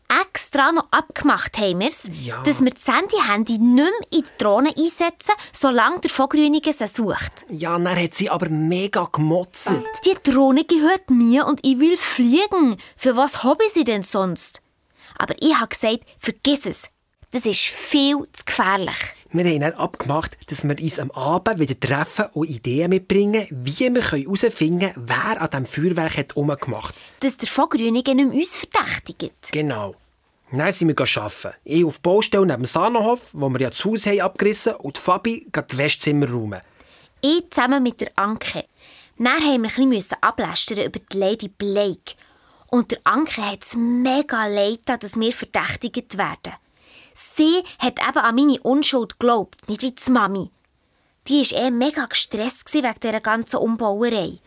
extra 0.10 0.72
noch 0.72 0.88
abgemacht 0.92 1.58
haben 1.58 1.80
wir's, 1.80 2.10
ja. 2.22 2.42
dass 2.44 2.64
wir 2.64 2.72
das 2.72 2.88
Handy-Handy 2.88 3.58
nicht 3.58 3.76
mehr 3.76 3.88
in 4.12 4.24
die 4.24 4.38
Drohne 4.38 4.70
einsetzen, 4.70 5.34
solange 5.52 6.02
der 6.02 6.12
Vogrünige 6.12 6.74
sie 6.74 6.88
sucht. 6.88 7.46
Ja, 7.50 7.78
dann 7.78 8.02
hat 8.02 8.14
sie 8.14 8.30
aber 8.30 8.50
mega 8.50 9.08
gemotzt. 9.12 9.72
Die 10.06 10.32
Drohne 10.32 10.66
gehört 10.66 11.10
mir 11.10 11.46
und 11.46 11.66
ich 11.66 11.80
will 11.80 11.98
fliegen. 11.98 12.78
Für 12.96 13.16
was 13.16 13.44
habe 13.44 13.64
ich 13.66 13.74
sie 13.74 13.84
denn 13.84 14.04
sonst? 14.04 14.62
Aber 15.18 15.36
ich 15.40 15.56
habe 15.56 15.70
gesagt, 15.70 16.02
vergiss 16.20 16.66
es. 16.66 16.90
Das 17.32 17.46
ist 17.46 17.60
viel 17.60 18.18
zu 18.32 18.46
gefährlich. 18.46 19.15
Wir 19.32 19.44
haben 19.46 19.60
dann 19.60 19.74
abgemacht, 19.74 20.38
dass 20.50 20.64
wir 20.64 20.80
uns 20.80 21.00
am 21.00 21.12
Abend 21.12 21.60
wieder 21.60 21.80
treffen 21.80 22.26
und 22.34 22.50
Ideen 22.50 22.90
mitbringen, 22.90 23.48
wie 23.50 23.94
wir 23.94 24.02
herausfinden 24.02 24.94
können, 24.94 25.08
wer 25.08 25.42
an 25.42 25.50
diesem 25.50 25.66
Feuerwerk 25.66 26.18
hat 26.18 26.38
umgemacht 26.38 26.96
hat. 26.96 27.24
Dass 27.24 27.38
der 27.38 27.50
Vogrünige 27.50 28.14
nicht 28.14 28.34
uns 28.34 28.56
verdächtigt. 28.56 29.52
Genau. 29.52 29.96
Dann 30.52 30.72
sind 30.72 30.88
wir 30.88 31.18
arbeiten. 31.18 31.58
Ich 31.64 31.84
auf 31.84 31.98
der 31.98 32.10
Baustelle 32.10 32.46
neben 32.46 32.62
dem 32.62 32.66
Sahnenhof, 32.66 33.22
wo 33.34 33.50
wir 33.50 33.60
ja 33.60 33.70
das 33.70 33.84
Haus 33.84 34.06
haben 34.06 34.22
abgerissen 34.22 34.76
und 34.76 34.98
Fabi 34.98 35.48
geht 35.52 35.72
das 35.72 35.78
Westzimmer 35.78 36.30
räumen. 36.30 36.62
Ich 37.22 37.50
zusammen 37.50 37.82
mit 37.82 38.00
der 38.02 38.12
Anke. 38.16 38.66
Dann 39.18 39.28
haben 39.28 39.64
wir 39.64 39.72
ein 39.78 39.90
bisschen 39.90 40.18
ablästern 40.22 40.86
über 40.86 41.00
die 41.00 41.18
Lady 41.18 41.48
Blake. 41.48 42.16
Und 42.68 42.92
der 42.92 43.00
Anke 43.06 43.42
hat 43.42 43.64
es 43.64 43.76
mega 43.76 44.46
leid, 44.48 44.82
dass 44.86 45.20
wir 45.20 45.32
verdächtigt 45.32 46.18
werden. 46.18 46.54
Sie 47.16 47.64
hat 47.80 48.00
eben 48.06 48.18
an 48.18 48.36
meine 48.36 48.60
Unschuld 48.62 49.20
geglaubt, 49.20 49.70
nicht 49.70 49.82
wie 49.82 49.92
die 49.92 50.12
Mami. 50.12 50.52
Die 51.28 51.42
war 51.42 51.60
eh 51.60 51.72
mega 51.72 52.06
gestresst 52.06 52.72
wegen 52.74 52.94
dieser 53.02 53.22
ganzen 53.22 53.58
Umbauerei. 53.58 54.40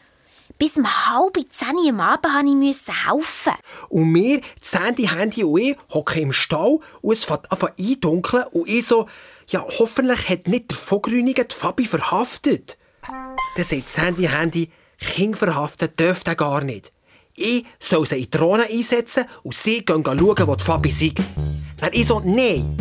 Bis 0.58 0.76
um 0.76 0.86
halb 0.86 1.38
zehn 1.50 1.88
am 1.88 2.00
Abend 2.00 2.56
musste 2.56 2.92
ich 2.92 3.06
helfen. 3.06 3.52
Und 3.88 4.14
wir, 4.14 4.40
Sandy, 4.60 5.04
Handy 5.04 5.44
und 5.44 5.60
ich, 5.60 5.76
hocken 5.90 6.22
im 6.22 6.32
Stall 6.32 6.80
und 7.00 7.12
es 7.12 7.24
fängt 7.24 7.50
an 7.50 7.70
eindunkeln 7.78 8.44
und 8.52 8.68
ich 8.68 8.86
so, 8.86 9.08
ja, 9.48 9.64
hoffentlich 9.78 10.28
hat 10.28 10.46
nicht 10.46 10.70
der 10.70 10.76
Vogrünige 10.76 11.44
die 11.44 11.54
Fabi 11.54 11.86
verhaftet. 11.86 12.76
Dann 13.08 13.64
sagt 13.64 13.88
Sandy, 13.88 14.24
Handy, 14.24 14.70
Kind 15.00 15.38
verhaften 15.38 15.88
dürfte 15.96 16.36
gar 16.36 16.62
nicht. 16.62 16.92
Ich 17.34 17.64
soll 17.78 18.04
sie 18.04 18.16
in 18.16 18.22
die 18.22 18.30
Drohne 18.30 18.64
einsetzen 18.64 19.24
und 19.44 19.54
sie 19.54 19.84
gehen 19.84 20.04
schauen, 20.04 20.46
wo 20.46 20.54
die 20.54 20.64
Fabi 20.64 20.88
ist. 20.88 21.67
Dann 21.80 21.90
ich 21.92 22.06
so, 22.06 22.20
nein. 22.24 22.76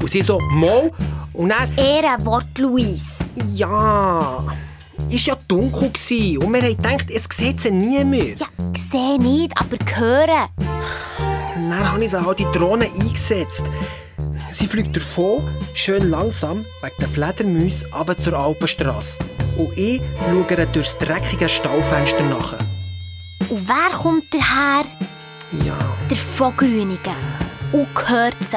Und 0.00 0.10
sie 0.10 0.22
so, 0.22 0.38
mal. 0.38 0.90
Und 1.32 1.50
dann... 1.50 1.76
Ehrenwort, 1.76 2.58
Luis. 2.58 3.18
Ja... 3.54 4.44
Es 5.08 5.26
war 5.26 5.34
ja 5.34 5.40
dunkel 5.48 5.88
und 6.38 6.52
wir 6.52 6.62
haben 6.62 6.76
gedacht, 6.76 7.06
es 7.10 7.24
sieht 7.36 7.60
sie 7.60 7.70
nie 7.70 8.04
mehr. 8.04 8.36
Ja, 8.36 8.46
sehe 8.76 9.18
nicht, 9.18 9.52
aber 9.58 9.76
hören. 9.96 10.48
Dann 11.54 11.92
habe 11.92 12.04
ich 12.04 12.10
sie 12.10 12.24
halt 12.24 12.38
die 12.38 12.46
Drohne 12.52 12.84
eingesetzt. 12.84 13.64
Sie 14.52 14.66
fliegt 14.66 14.94
davon, 14.96 15.42
schön 15.74 16.10
langsam, 16.10 16.64
wegen 16.82 16.94
der 17.00 17.08
Fledermäuse, 17.08 17.86
aber 17.92 18.16
zur 18.16 18.34
Alpenstrasse. 18.34 19.18
Und 19.56 19.76
ich 19.76 20.02
schaue 20.20 20.46
ihr 20.48 20.66
durchs 20.66 20.96
dreckige 20.98 21.48
Staufenster 21.48 22.24
nach. 22.24 22.52
Und 23.48 23.68
wer 23.68 23.96
kommt 23.96 24.24
daher? 24.32 24.84
Ja. 25.64 25.78
Der 26.08 26.16
Vogrünige. 26.16 27.10
Und 27.72 27.88
hört 28.08 28.36
sie. 28.40 28.56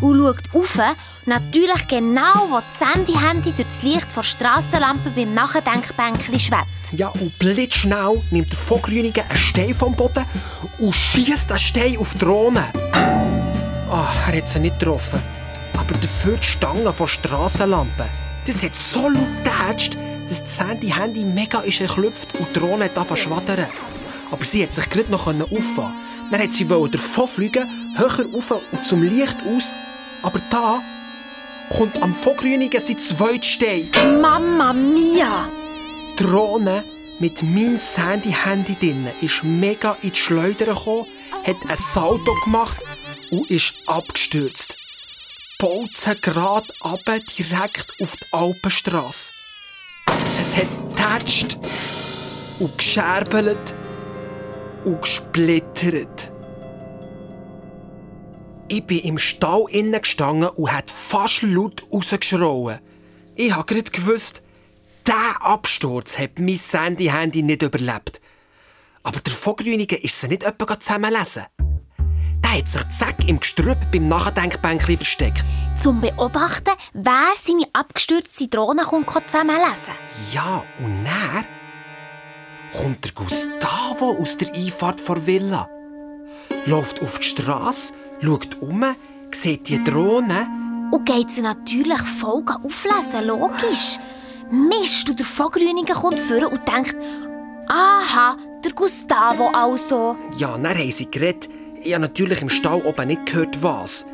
Und 0.00 0.18
schaut 0.18 0.54
rauf 0.54 0.78
Natürlich 1.26 1.88
genau, 1.88 2.50
wo 2.50 2.60
das 2.60 2.86
Handy-Handy 2.86 3.52
durch 3.52 3.68
das 3.68 3.82
Licht 3.82 4.06
der 4.14 4.22
Strassenlampe 4.22 5.10
beim 5.10 5.32
Nachdenkbänkchen 5.32 6.38
schwebt. 6.38 6.66
Ja, 6.92 7.08
und 7.08 7.38
blitzschnell 7.38 8.22
nimmt 8.30 8.52
der 8.52 8.58
Vogrünige 8.58 9.24
einen 9.24 9.36
Stein 9.36 9.72
vom 9.72 9.96
Boden 9.96 10.26
und 10.78 10.94
schießt 10.94 11.48
den 11.48 11.58
Stein 11.58 11.96
auf 11.96 12.12
die 12.12 12.18
Drohne. 12.18 12.66
Ach, 13.90 14.28
er 14.28 14.36
hat 14.36 14.48
sie 14.48 14.60
nicht 14.60 14.78
getroffen. 14.78 15.22
Aber 15.78 15.94
dafür 15.94 16.36
die 16.36 16.46
Stange 16.46 16.92
von 16.92 17.08
Strassenlampe. 17.08 18.06
Das 18.46 18.62
hat 18.62 18.76
so 18.76 19.08
laut 19.08 19.28
getatscht, 19.42 19.96
dass 20.28 20.42
das 20.42 20.60
Handy-Handy 20.60 21.24
mega 21.24 21.60
ist 21.60 21.80
erklüpft 21.80 22.34
und 22.34 22.48
die 22.54 22.58
Drohne 22.58 22.84
hat 22.84 22.98
angefangen 22.98 23.66
Aber 24.30 24.44
sie 24.44 24.62
hat 24.62 24.74
sich 24.74 24.88
gerade 24.90 25.10
noch 25.10 25.26
auffangen 25.26 25.94
Dann 26.30 26.42
hat 26.42 26.52
sie 26.52 26.66
davonfliegen, 26.66 27.83
höher 27.96 28.32
rauf 28.32 28.62
und 28.72 28.84
zum 28.84 29.02
Licht 29.02 29.36
aus. 29.46 29.74
Aber 30.22 30.40
da 30.50 30.82
kommt 31.70 32.00
am 32.02 32.12
Vogrünigen 32.12 32.80
sein 32.80 32.98
zweites 32.98 33.46
Stein. 33.46 33.90
Mama 34.20 34.72
mia! 34.72 35.48
Die 36.18 36.22
Drohne 36.22 36.84
mit 37.18 37.42
meinem 37.42 37.76
Sandy-Handy 37.76 38.76
drin 38.78 39.08
ist 39.20 39.44
mega 39.44 39.96
in 40.02 40.12
die 40.12 40.18
Schleuder 40.18 40.74
gekommen, 40.74 41.06
hat 41.44 41.56
ein 41.68 41.76
Salto 41.76 42.34
gemacht 42.44 42.82
und 43.30 43.50
ist 43.50 43.74
abgestürzt. 43.86 44.76
Bolzen 45.58 46.16
gerade 46.20 46.66
runter, 46.84 47.20
direkt 47.38 47.92
auf 48.00 48.16
die 48.16 48.26
Alpenstrasse. 48.32 49.32
Es 50.40 50.56
hat 50.56 50.66
getatscht 50.90 51.58
und 52.58 52.76
gescherbelt 52.76 53.74
und 54.84 55.00
gesplittert. 55.00 56.33
Ich 58.68 58.84
bin 58.84 59.00
im 59.00 59.18
Stall 59.18 59.66
innen 59.70 60.00
gestanden 60.00 60.48
und 60.48 60.72
hat 60.72 60.90
fast 60.90 61.42
laut 61.42 61.82
rausgeschrien. 61.92 62.78
Ich 63.34 63.52
habe 63.54 63.66
gerade 63.66 63.90
gewusst, 63.90 64.42
dieser 65.06 65.42
Absturz 65.44 66.18
hat 66.18 66.38
mein 66.38 66.56
Sandy-Handy 66.56 67.42
nicht 67.42 67.62
überlebt. 67.62 68.22
Aber 69.02 69.20
der 69.20 69.34
Vogrünige 69.34 69.96
ist 69.96 70.18
sie 70.18 70.28
nicht 70.28 70.44
etwa 70.44 70.80
zusammenlesen. 70.80 71.44
Der 72.42 72.58
hat 72.58 72.68
sich 72.68 72.88
zack 72.88 73.28
im 73.28 73.38
Gestrüpp 73.38 73.76
beim 73.92 74.08
Nachdenkbänkchen 74.08 74.96
versteckt. 74.96 75.44
Zum 75.82 76.00
Beobachten, 76.00 76.72
wer 76.94 77.32
seine 77.36 77.66
abgestürzte 77.74 78.48
Drohne 78.48 78.82
kommt 78.82 79.10
zusammenlesen 79.28 79.92
Ja, 80.32 80.64
und 80.78 81.04
dann 81.04 81.44
kommt 82.72 83.04
der 83.04 83.12
Gustavo 83.12 84.16
aus 84.18 84.38
der 84.38 84.54
Einfahrt 84.54 85.00
vor 85.02 85.26
Villa. 85.26 85.68
Läuft 86.64 87.02
auf 87.02 87.18
die 87.18 87.26
Straße 87.26 87.92
schaut 88.24 88.60
um, 88.60 88.84
sieht 89.30 89.68
die 89.68 89.82
Drohne, 89.82 90.48
und 90.94 91.06
geht 91.06 91.30
sie 91.32 91.42
natürlich 91.42 92.00
voll 92.02 92.44
auflesen, 92.46 93.26
logisch. 93.26 93.98
Mist, 94.48 95.10
und 95.10 95.18
der 95.18 95.26
Vogrüniger 95.26 95.94
kommt 95.94 96.20
vor 96.20 96.52
und 96.52 96.68
denkt, 96.68 96.94
aha, 97.66 98.36
der 98.64 98.72
Gustavo 98.72 99.48
also. 99.48 100.16
Ja, 100.36 100.56
dann 100.56 100.78
haben 100.78 100.92
sie 100.92 101.10
geredet. 101.10 101.48
Ich 101.82 101.94
habe 101.94 102.02
natürlich 102.02 102.42
im 102.42 102.48
Stall 102.48 102.80
oben 102.82 103.08
nicht 103.08 103.26
gehört, 103.26 103.60
was. 103.60 104.06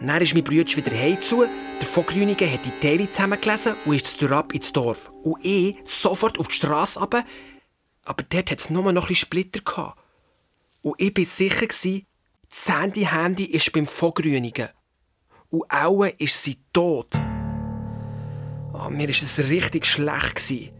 Dann 0.00 0.20
ist 0.20 0.34
mein 0.34 0.42
Bruder 0.42 0.76
wieder 0.76 0.90
heimzu. 0.90 1.44
Der 1.80 1.86
Vogrüniger 1.86 2.50
hat 2.50 2.66
die 2.66 2.80
Teile 2.80 3.08
zusammengelesen 3.08 3.74
und 3.84 3.94
ist 3.94 4.18
zurück 4.18 4.52
ins 4.52 4.72
Dorf. 4.72 5.12
Und 5.22 5.44
ich 5.44 5.76
sofort 5.84 6.40
auf 6.40 6.48
die 6.48 6.54
Straße 6.54 6.98
runter. 6.98 7.22
Aber 8.04 8.24
dort 8.28 8.50
hat 8.50 8.58
es 8.58 8.70
nur 8.70 8.82
noch 8.82 8.88
ein 8.88 8.94
bisschen 8.94 9.14
Splitter 9.14 9.60
gehabt. 9.60 9.96
Und 10.82 10.94
ich 10.98 11.16
war 11.16 11.24
sicher, 11.24 11.66
das 12.50 12.64
Sandy-Handy 12.64 13.44
ist 13.44 13.72
beim 13.72 13.86
Vogrünigen. 13.86 14.68
Und 15.50 15.64
auch 15.70 16.04
ist 16.04 16.42
sie 16.42 16.58
tot. 16.72 17.08
Oh, 18.72 18.88
mir 18.90 19.08
war 19.08 19.10
es 19.10 19.38
richtig 19.38 19.86
schlecht. 19.86 20.36
Gewesen. 20.36 20.70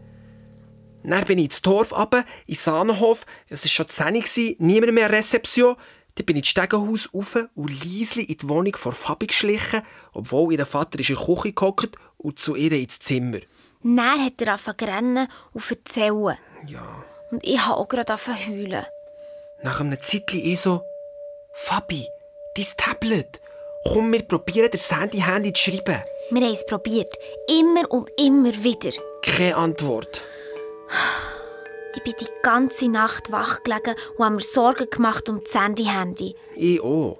Dann 1.03 1.25
bin 1.25 1.39
ich 1.39 1.45
ins 1.45 1.61
Dorf 1.61 1.91
runter, 1.91 2.23
in 2.45 2.55
Sahnenhof. 2.55 3.25
Es 3.49 3.63
war 3.63 3.69
schon 3.69 3.89
10 3.89 4.15
Uhr, 4.15 4.55
niemand 4.59 4.93
mehr 4.93 5.09
Rezeption. 5.09 5.75
Dann 6.15 6.25
bin 6.25 6.35
ich 6.35 6.41
ins 6.41 6.47
Stegenhaus 6.49 7.09
rauf 7.13 7.37
und 7.55 7.83
leislich 7.83 8.29
in 8.29 8.37
die 8.37 8.49
Wohnung 8.49 8.75
vor 8.75 8.93
Fabi 8.93 9.27
geschlichen, 9.27 9.81
obwohl 10.13 10.53
ihr 10.53 10.65
Vater 10.65 10.99
in 10.99 11.05
der 11.05 11.15
Küche 11.15 11.53
gehockt 11.53 11.97
und 12.17 12.37
zu 12.37 12.55
ihr 12.55 12.71
ins 12.73 12.99
Zimmer. 12.99 13.39
Dann 13.83 14.23
hat 14.23 14.41
er 14.41 14.49
angefangen 14.49 14.77
zu 14.77 14.85
rennen 14.85 15.27
und 15.53 15.71
erzählen. 15.71 16.37
Ja. 16.67 17.03
Und 17.31 17.43
ich 17.43 17.65
habe 17.65 17.77
auch 17.77 17.87
gerade 17.87 18.13
angefangen 18.13 18.37
zu 18.37 18.51
heulen. 18.51 18.85
Nach 19.63 19.79
einem 19.79 19.99
Zeitchen 20.01 20.39
ich 20.39 20.59
so, 20.59 20.81
Fabi, 21.53 22.07
dein 22.55 22.65
Tablet. 22.77 23.39
Komm, 23.83 24.11
wir 24.13 24.21
probieren 24.23 24.69
das 24.71 24.87
Sandy-Handy 24.87 25.53
zu 25.53 25.63
schreiben. 25.63 26.01
Wir 26.29 26.41
haben 26.41 26.53
es 26.53 26.65
probiert. 26.65 27.13
Immer 27.49 27.91
und 27.91 28.09
immer 28.17 28.53
wieder. 28.63 28.91
Keine 29.23 29.55
Antwort. 29.55 30.23
Ich 31.95 32.03
bin 32.03 32.13
die 32.21 32.27
ganze 32.41 32.89
Nacht 32.89 33.31
wach 33.31 33.63
gelegen 33.63 33.95
und 34.17 34.25
habe 34.25 34.35
mir 34.35 34.41
Sorgen 34.41 34.89
gemacht 34.89 35.27
um 35.29 35.41
das 35.43 35.53
Handy-Handy. 35.55 36.35
Ich 36.55 36.79
auch. 36.81 37.19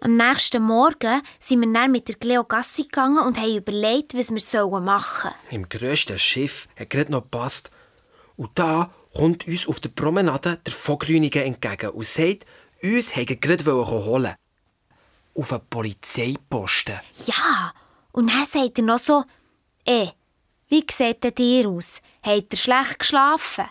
Am 0.00 0.16
nächsten 0.16 0.62
Morgen 0.62 1.22
sind 1.40 1.60
wir 1.60 1.72
dann 1.72 1.92
mit 1.92 2.08
der 2.08 2.16
Cleo 2.16 2.44
Gassi 2.44 2.82
gegangen 2.82 3.24
und 3.26 3.38
haben 3.38 3.56
überlegt, 3.56 4.14
was 4.14 4.30
wir 4.30 4.80
machen 4.80 5.30
sollen. 5.30 5.34
Im 5.50 5.68
grössten 5.68 6.18
Schiff 6.18 6.68
hat 6.78 6.90
gerade 6.90 7.10
noch 7.10 7.22
gepasst. 7.22 7.70
Und 8.36 8.50
da 8.56 8.90
kommt 9.14 9.48
uns 9.48 9.66
auf 9.66 9.80
der 9.80 9.88
Promenade 9.88 10.58
der 10.64 10.72
Vogrünige 10.72 11.42
entgegen 11.42 11.90
und 11.90 12.04
sagt, 12.04 12.44
uns 12.82 13.16
hätten 13.16 13.40
gerade 13.40 13.64
holen 13.64 14.34
Auf 15.34 15.52
einen 15.52 15.62
Polizeiposten. 15.68 17.00
Ja, 17.26 17.72
und 18.12 18.28
er 18.28 18.44
sagt 18.44 18.78
er 18.78 18.84
noch 18.84 18.98
so, 18.98 19.24
eh, 19.86 20.08
wie 20.68 20.84
sieht 20.90 21.24
denn 21.24 21.34
dir 21.34 21.68
aus? 21.68 22.00
Habt 22.22 22.52
ihr 22.52 22.58
schlecht 22.58 22.98
geschlafen? 22.98 23.64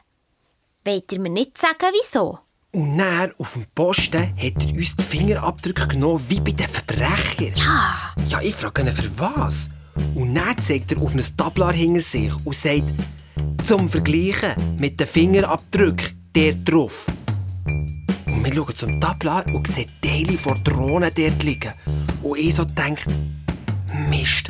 Wollt 0.83 1.11
ihr 1.11 1.19
mir 1.19 1.29
nicht 1.29 1.57
sagen, 1.57 1.91
wieso? 1.91 2.39
Und 2.71 2.97
dann 2.97 3.33
auf 3.37 3.53
dem 3.53 3.65
Posten 3.73 4.35
hat 4.35 4.65
er 4.65 4.73
uns 4.73 4.95
die 4.95 5.03
Fingerabdrücke 5.03 5.87
genommen, 5.87 6.23
wie 6.27 6.39
bei 6.39 6.51
den 6.51 6.67
Verbrechern. 6.67 7.53
Ja. 7.55 8.13
Ja, 8.27 8.41
ich 8.41 8.55
frage 8.55 8.81
ihn, 8.81 8.91
für 8.91 9.19
was? 9.19 9.69
Und 10.15 10.35
dann 10.35 10.57
zeigt 10.59 10.91
er 10.91 11.01
auf 11.01 11.13
ein 11.13 11.23
Tablar 11.37 11.73
hinter 11.73 12.01
sich 12.01 12.33
und 12.45 12.55
sagt, 12.55 12.83
zum 13.65 13.89
Vergleichen 13.89 14.77
mit 14.79 14.99
den 14.99 15.07
Fingerabdrücken, 15.07 16.31
der 16.35 16.53
drauf. 16.53 17.07
Wir 18.47 18.55
schauen 18.55 18.75
zum 18.77 19.01
Tablar 19.01 19.45
und 19.53 19.67
sehen 19.67 19.91
Teile 20.01 20.37
von 20.37 20.63
Drohnen 20.63 21.11
dort 21.13 21.43
liegen. 21.43 21.73
Und 22.23 22.39
ich 22.39 22.55
so 22.55 22.63
denkt, 22.63 23.05
Mist, 24.09 24.49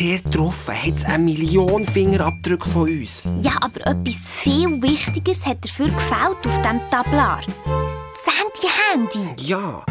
der 0.00 0.18
drauf 0.18 0.66
hat 0.66 1.04
eine 1.04 1.22
Million 1.22 1.84
Fingerabdrücke 1.84 2.68
von 2.68 2.88
uns. 2.88 3.22
Ja, 3.40 3.52
aber 3.60 3.86
etwas 3.86 4.32
viel 4.32 4.82
Wichtigeres 4.82 5.46
hat 5.46 5.64
dafür 5.64 5.86
gefällt 5.86 6.44
auf 6.44 6.60
diesem 6.60 6.80
Tablar. 6.90 7.40
Das 7.46 8.34
Handy-Handy. 8.34 9.44
Ja. 9.44 9.84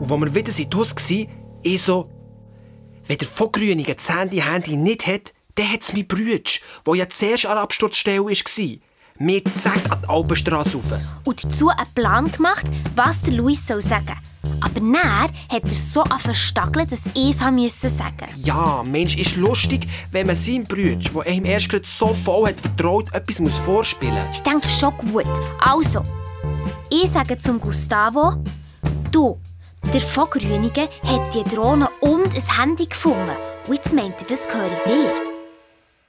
Und 0.00 0.10
als 0.10 0.20
wir 0.22 0.34
wieder 0.34 0.50
sind 0.50 0.74
waren, 0.74 1.28
ich 1.62 1.82
so, 1.82 2.08
wenn 3.06 3.18
der 3.18 3.28
Vogrüniger 3.28 3.96
das 3.96 4.08
Handy-Handy 4.08 4.76
nicht 4.76 5.06
hat, 5.06 5.34
dann 5.56 5.70
hat 5.70 5.82
es 5.82 5.92
mein 5.92 6.08
Bruder, 6.08 6.40
der 6.86 6.94
ja 6.94 7.08
zuerst 7.10 7.44
an 7.44 7.56
der 7.56 7.64
Absturzstelle 7.64 8.24
war. 8.24 8.78
Mir 9.20 9.44
zack 9.44 9.92
an 9.92 10.00
die 10.02 10.08
Alpenstrasse 10.08 10.76
rauf. 10.76 10.98
Und 11.22 11.44
dazu 11.44 11.68
einen 11.68 11.86
Plan 11.94 12.32
gemacht, 12.32 12.64
was 12.96 13.20
der 13.20 13.34
Luis 13.34 13.64
soll 13.64 13.80
sagen 13.80 14.16
Aber 14.60 14.80
dann 14.80 14.96
hat 14.96 15.30
er 15.50 15.70
so 15.70 16.02
verstagelt, 16.18 16.90
dass 16.90 17.06
ich 17.14 17.30
es 17.30 17.38
sagen 17.38 17.54
musste. 17.54 17.92
Ja, 18.38 18.82
Mensch, 18.84 19.16
ist 19.16 19.36
lustig, 19.36 19.86
wenn 20.10 20.26
man 20.26 20.34
seinem 20.34 20.64
Bruder, 20.64 20.96
der 20.96 21.32
ihm 21.32 21.44
erst 21.44 21.68
gerade 21.68 21.86
so 21.86 22.12
voll 22.12 22.48
hat 22.48 22.58
vertraut, 22.58 23.14
etwas 23.14 23.38
muss 23.38 23.56
vorspielen 23.56 24.18
muss. 24.26 24.38
Ich 24.38 24.42
denke 24.42 24.68
schon 24.68 24.92
gut. 24.96 25.26
Also, 25.60 26.02
ich 26.90 27.08
sage 27.08 27.38
zum 27.38 27.60
Gustavo, 27.60 28.42
du, 29.12 29.38
der 29.92 30.00
Vogrünige 30.00 30.88
hat 31.04 31.32
die 31.32 31.44
Drohne 31.44 31.88
und 32.00 32.34
ein 32.34 32.58
Handy 32.58 32.86
gefunden. 32.86 33.30
Und 33.68 33.74
jetzt 33.76 33.92
meint 33.94 34.16
er, 34.18 34.26
das 34.26 34.48
gehöre 34.48 34.70
dir. 34.86 35.33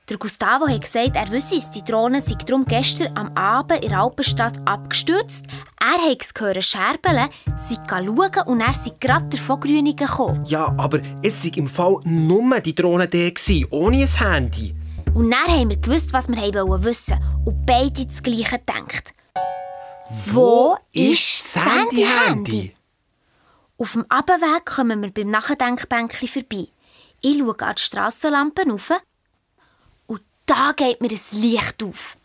Der 0.07 0.17
Gustavo 0.19 0.67
hat 0.67 0.81
gesagt, 0.81 1.15
er 1.15 1.31
wisse 1.31 1.55
es, 1.55 1.71
die 1.71 1.83
Drohne 1.83 2.21
sei 2.21 2.35
darum 2.35 2.63
gestern 2.65 3.17
am 3.17 3.35
Abend 3.35 3.83
in 3.83 3.89
der 3.89 4.01
Alpenstrasse 4.01 4.61
abgestürzt. 4.63 5.45
Er 5.81 6.11
hat 6.11 6.21
es 6.21 6.31
gehört 6.31 6.63
scherbeln, 6.63 7.27
sei 7.57 7.77
schauen 7.89 8.45
und 8.45 8.61
er 8.61 8.73
sei 8.73 8.91
gerade 8.99 9.25
der 9.29 9.39
Vogrünigen 9.39 10.05
gekommen. 10.05 10.45
Ja, 10.45 10.71
aber 10.77 10.99
es 11.23 11.43
war 11.43 11.57
im 11.57 11.67
Fall 11.67 11.97
nur 12.03 12.59
die 12.59 12.75
Drohne 12.75 13.07
der, 13.07 13.31
ohne 13.71 13.97
ein 13.97 14.07
Handy. 14.07 14.75
Und 15.15 15.31
dann 15.31 15.47
haben 15.47 15.69
wir 15.69 15.77
gewusst, 15.77 16.13
was 16.13 16.27
wir 16.27 16.37
wollen 16.53 16.83
wissen 16.83 17.19
und 17.43 17.65
beide 17.65 18.05
das 18.05 18.21
Gleiche 18.21 18.59
gedacht. 18.59 19.15
Wo 20.27 20.77
ist 20.91 21.55
das 21.55 21.65
Handy-Handy? 21.65 22.75
Auf 23.79 23.93
dem 23.93 24.05
Abendweg 24.09 24.65
kommen 24.67 25.01
wir 25.01 25.09
beim 25.11 25.31
Nachdenkbänkchen 25.31 26.27
vorbei. 26.27 26.67
Ich 27.21 27.39
schaue 27.39 27.59
an 27.59 27.75
die 27.75 27.81
Strassenlampen 27.81 28.69
rauf 28.69 28.91
da 30.45 30.73
geht 30.75 31.01
mir 31.01 31.09
ein 31.09 31.41
Licht 31.41 31.83
auf. 31.83 32.17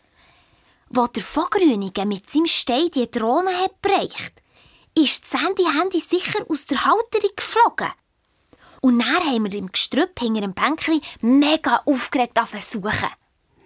Wo 0.89 1.07
der 1.07 1.23
Vogrünige 1.23 2.05
mit 2.05 2.29
seinem 2.29 2.47
Stein 2.47 2.91
die 2.93 3.09
Drohne 3.09 3.51
hat 3.63 3.81
bereicht, 3.81 4.41
ist 4.97 5.23
das 5.23 5.41
Handy-Handy 5.41 5.99
sicher 5.99 6.43
aus 6.49 6.65
der 6.65 6.83
Halterung 6.83 7.31
geflogen. 7.35 7.91
Und 8.81 8.99
dann 8.99 9.23
haben 9.23 9.43
wir 9.45 9.57
im 9.57 9.71
Gestrüpp 9.71 10.19
hinter 10.19 10.41
dem 10.41 10.53
Bänkchen 10.53 11.01
mega 11.21 11.81
aufgeregt 11.85 12.37
suchen. 12.59 13.09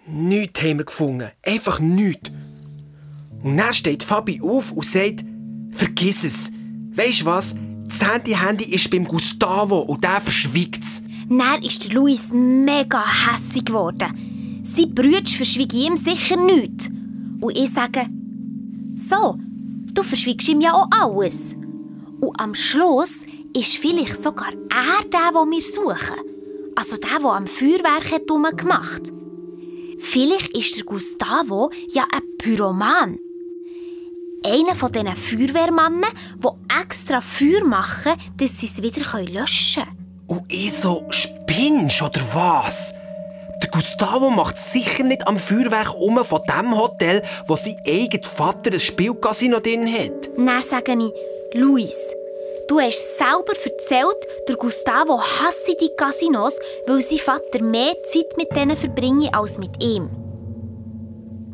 Nichts 0.06 0.62
haben 0.62 0.78
wir 0.78 0.84
gefunden. 0.84 1.32
Einfach 1.42 1.80
nichts. 1.80 2.30
Und 3.42 3.56
dann 3.56 3.74
steht 3.74 4.04
Fabi 4.04 4.40
auf 4.40 4.72
und 4.72 4.84
sagt, 4.84 5.24
vergiss 5.72 6.22
es. 6.22 6.50
Weisst 6.94 7.24
was? 7.24 7.54
Das 7.86 8.12
Handy-Handy 8.12 8.64
ist 8.72 8.90
beim 8.90 9.06
Gustavo 9.06 9.80
und 9.80 10.04
der 10.04 10.20
verschwiegt 10.20 10.82
es. 10.82 11.02
Dann 11.28 11.62
ist 11.62 11.92
Luis 11.92 12.30
mega 12.32 13.04
hässig 13.04 13.64
geworden. 13.64 14.25
Sein 14.66 14.92
Bruder 14.94 15.24
verschwieg 15.24 15.72
ihm 15.74 15.96
sicher 15.96 16.36
nichts. 16.36 16.88
Und 17.40 17.56
ich 17.56 17.70
sage, 17.70 18.06
so, 18.96 19.38
du 19.94 20.02
verschwiegst 20.02 20.48
ihm 20.48 20.60
ja 20.60 20.72
auch 20.72 20.88
alles. 20.90 21.54
Und 22.20 22.38
am 22.40 22.52
Schluss 22.52 23.24
ist 23.56 23.76
vielleicht 23.76 24.20
sogar 24.20 24.52
er 24.52 25.04
der, 25.04 25.30
den 25.30 25.50
wir 25.52 25.62
suchen. 25.62 26.16
Also 26.74 26.96
der, 26.96 27.20
der 27.20 27.30
am 27.30 27.46
Feuerwerk 27.46 28.10
hat 28.10 28.26
gemacht 28.56 29.12
Vielleicht 29.98 30.56
ist 30.56 30.76
der 30.76 30.84
Gustavo 30.84 31.70
ja 31.88 32.04
ein 32.12 32.22
Pyroman. 32.36 33.18
Einer 34.44 34.74
von 34.74 34.92
diesen 34.92 35.16
Feuerwehrmannen, 35.16 36.04
die 36.42 36.80
extra 36.80 37.20
Feuer 37.20 37.64
machen, 37.64 38.12
dass 38.36 38.58
sie 38.58 38.66
es 38.66 38.82
wieder 38.82 39.02
löschen 39.32 39.84
können. 39.84 40.06
Und 40.26 40.44
ich 40.48 40.72
so, 40.72 41.06
spinnst 41.10 42.02
oder 42.02 42.20
was? 42.34 42.92
Der 43.62 43.70
Gustavo 43.70 44.30
macht 44.30 44.58
sicher 44.58 45.02
nicht 45.02 45.26
am 45.26 45.38
Feuerwerk 45.38 45.94
um 45.94 46.22
von 46.24 46.42
dem 46.42 46.76
Hotel, 46.76 47.22
wo 47.46 47.56
sein 47.56 47.80
eigener 47.86 48.22
Vater 48.22 48.72
ein 48.72 48.80
Spielcasino 48.80 49.60
drin 49.60 49.90
hat. 49.90 50.30
Dann 50.36 50.60
sage 50.60 50.92
ich, 50.92 51.58
Luis, 51.58 51.96
du 52.68 52.78
hast 52.80 53.16
selber 53.16 53.54
erzählt, 53.64 54.26
der 54.46 54.56
Gustavo 54.56 55.22
hasse 55.22 55.74
die 55.80 55.90
Casinos, 55.96 56.58
weil 56.86 57.00
sein 57.00 57.18
Vater 57.18 57.62
mehr 57.62 57.94
Zeit 58.12 58.36
mit 58.36 58.54
denen 58.54 58.76
verbringe 58.76 59.32
als 59.32 59.56
mit 59.58 59.82
ihm. 59.82 60.10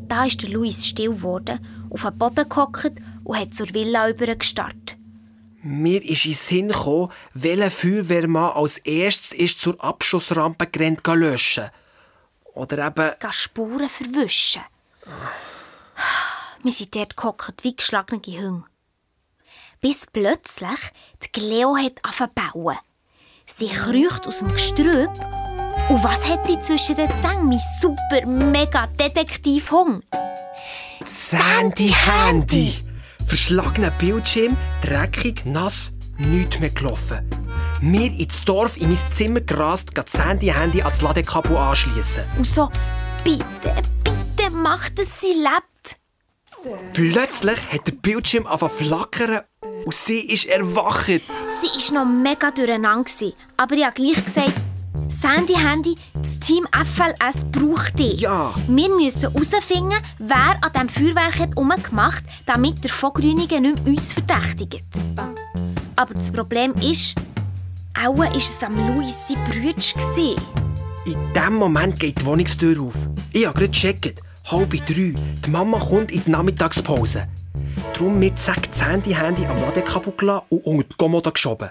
Da 0.08 0.24
ist 0.24 0.42
der 0.42 0.50
Luis 0.50 0.84
still 0.84 1.14
geworden, 1.14 1.64
auf 1.88 2.02
den 2.02 2.18
Boden 2.18 2.48
gehockt 2.48 2.92
und 3.22 3.38
hat 3.38 3.54
zur 3.54 3.72
Villa 3.72 4.10
übergestarrt. 4.10 4.96
Mir 5.62 6.04
ist 6.04 6.24
in 6.24 6.32
den 6.32 6.36
Sinn 6.36 6.68
gekommen, 6.68 7.12
welcher 7.34 7.70
Feuerwehrmann 7.70 8.56
als 8.56 8.78
erstes 8.78 9.32
ist 9.32 9.60
zur 9.60 9.82
Abschussrampe 9.82 10.66
gerannt 10.66 11.06
löschen. 11.06 11.70
Oder 12.54 12.86
eben... 12.86 13.12
Geh 13.18 13.32
Spuren 13.32 13.88
verwischen. 13.88 14.62
Wir 16.62 16.72
sind 16.72 16.94
dort 16.94 17.16
gehockt 17.16 17.64
wie 17.64 17.74
geschlagene 17.74 18.22
Hunde. 18.22 18.64
Bis 19.80 20.06
plötzlich 20.06 20.78
die 21.22 21.28
Cleo 21.28 21.76
hat 21.76 22.00
bauen. 22.34 22.78
Sie 23.46 23.68
kriecht 23.68 24.26
aus 24.26 24.38
dem 24.38 24.48
Gestrüpp. 24.48 25.10
Und 25.88 26.04
was 26.04 26.26
hat 26.28 26.46
sie 26.46 26.60
zwischen 26.60 26.96
den 26.96 27.10
Zähnen, 27.20 27.48
mein 27.48 27.60
super, 27.80 28.24
mega 28.26 28.86
Detektiv-Hung? 28.86 30.02
Sandy 31.04 31.88
Handy! 31.88 32.78
Verschlagener 33.26 33.90
Bildschirm, 33.92 34.56
dreckig, 34.82 35.44
nass, 35.44 35.92
nichts 36.30 36.58
mehr 36.58 36.70
gelaufen. 36.70 37.28
Mir 37.80 38.12
ins 38.12 38.44
Dorf 38.44 38.76
in 38.76 38.88
mein 38.88 38.98
Zimmer 39.10 39.40
gerast, 39.40 39.94
geht 39.94 40.08
Sandy 40.08 40.46
Handy 40.46 40.82
ans 40.82 41.02
Ladekabel 41.02 41.56
anschließen. 41.56 42.24
Und 42.38 42.46
so, 42.46 42.70
bitte, 43.24 43.82
bitte 44.04 44.50
mach, 44.52 44.88
dass 44.90 45.20
sie 45.20 45.34
lebt. 45.34 45.98
Plötzlich 46.92 47.58
hat 47.72 47.86
der 47.86 47.92
Bildschirm 47.92 48.46
angefangen 48.46 48.78
zu 48.78 48.84
flackern 48.84 49.40
und 49.84 49.94
sie 49.94 50.20
ist 50.20 50.46
erwacht. 50.46 51.06
Sie 51.06 51.94
war 51.94 52.04
noch 52.04 52.10
mega 52.10 52.50
durcheinander, 52.50 53.10
aber 53.56 53.74
ich 53.74 53.84
habe 53.84 53.94
gleich 53.94 54.24
gesagt, 54.24 54.52
Sandy 55.08 55.54
Handy, 55.54 55.96
das 56.14 56.38
Team 56.40 56.66
FLS 56.72 57.44
braucht 57.50 57.98
dich. 57.98 58.20
Ja. 58.20 58.54
Wir 58.66 58.88
müssen 58.88 59.32
herausfinden, 59.32 59.94
wer 60.18 60.58
an 60.60 60.72
diesem 60.72 60.88
Feuerwerk 60.88 61.38
hat 61.38 61.56
umgemacht 61.56 62.24
hat, 62.24 62.32
damit 62.46 62.82
der 62.84 62.90
Vogrünigen 62.90 63.62
nicht 63.62 63.84
mehr 63.84 63.94
uns 63.94 64.12
verdächtigt. 64.12 64.84
Aber 66.02 66.14
das 66.14 66.32
Problem 66.32 66.74
ist, 66.82 67.14
auch 67.96 68.18
war 68.18 68.34
es 68.34 68.60
am 68.64 68.74
Louis 68.74 69.14
sein 69.28 69.38
Brütsch. 69.44 69.94
In 71.06 71.14
dem 71.32 71.54
Moment 71.54 72.00
geht 72.00 72.20
die 72.20 72.26
Wohnungstür 72.26 72.82
auf. 72.82 72.96
Ich 73.32 73.46
habe 73.46 73.56
gerade 73.56 73.70
gecheckt. 73.70 74.20
Halb 74.46 74.70
drei. 74.70 75.14
Die 75.14 75.50
Mama 75.50 75.78
kommt 75.78 76.10
in 76.10 76.24
die 76.24 76.30
Nachmittagspause. 76.30 77.28
Darum 77.92 78.20
wird 78.20 78.36
zack 78.36 78.68
das 78.68 78.84
Handy-Handy 78.84 79.46
am 79.46 79.60
Ladekabel 79.60 80.12
gelassen 80.16 80.46
und 80.50 80.64
unter 80.64 80.82
die 80.82 80.94
Kommode 80.96 81.30
geschoben. 81.30 81.70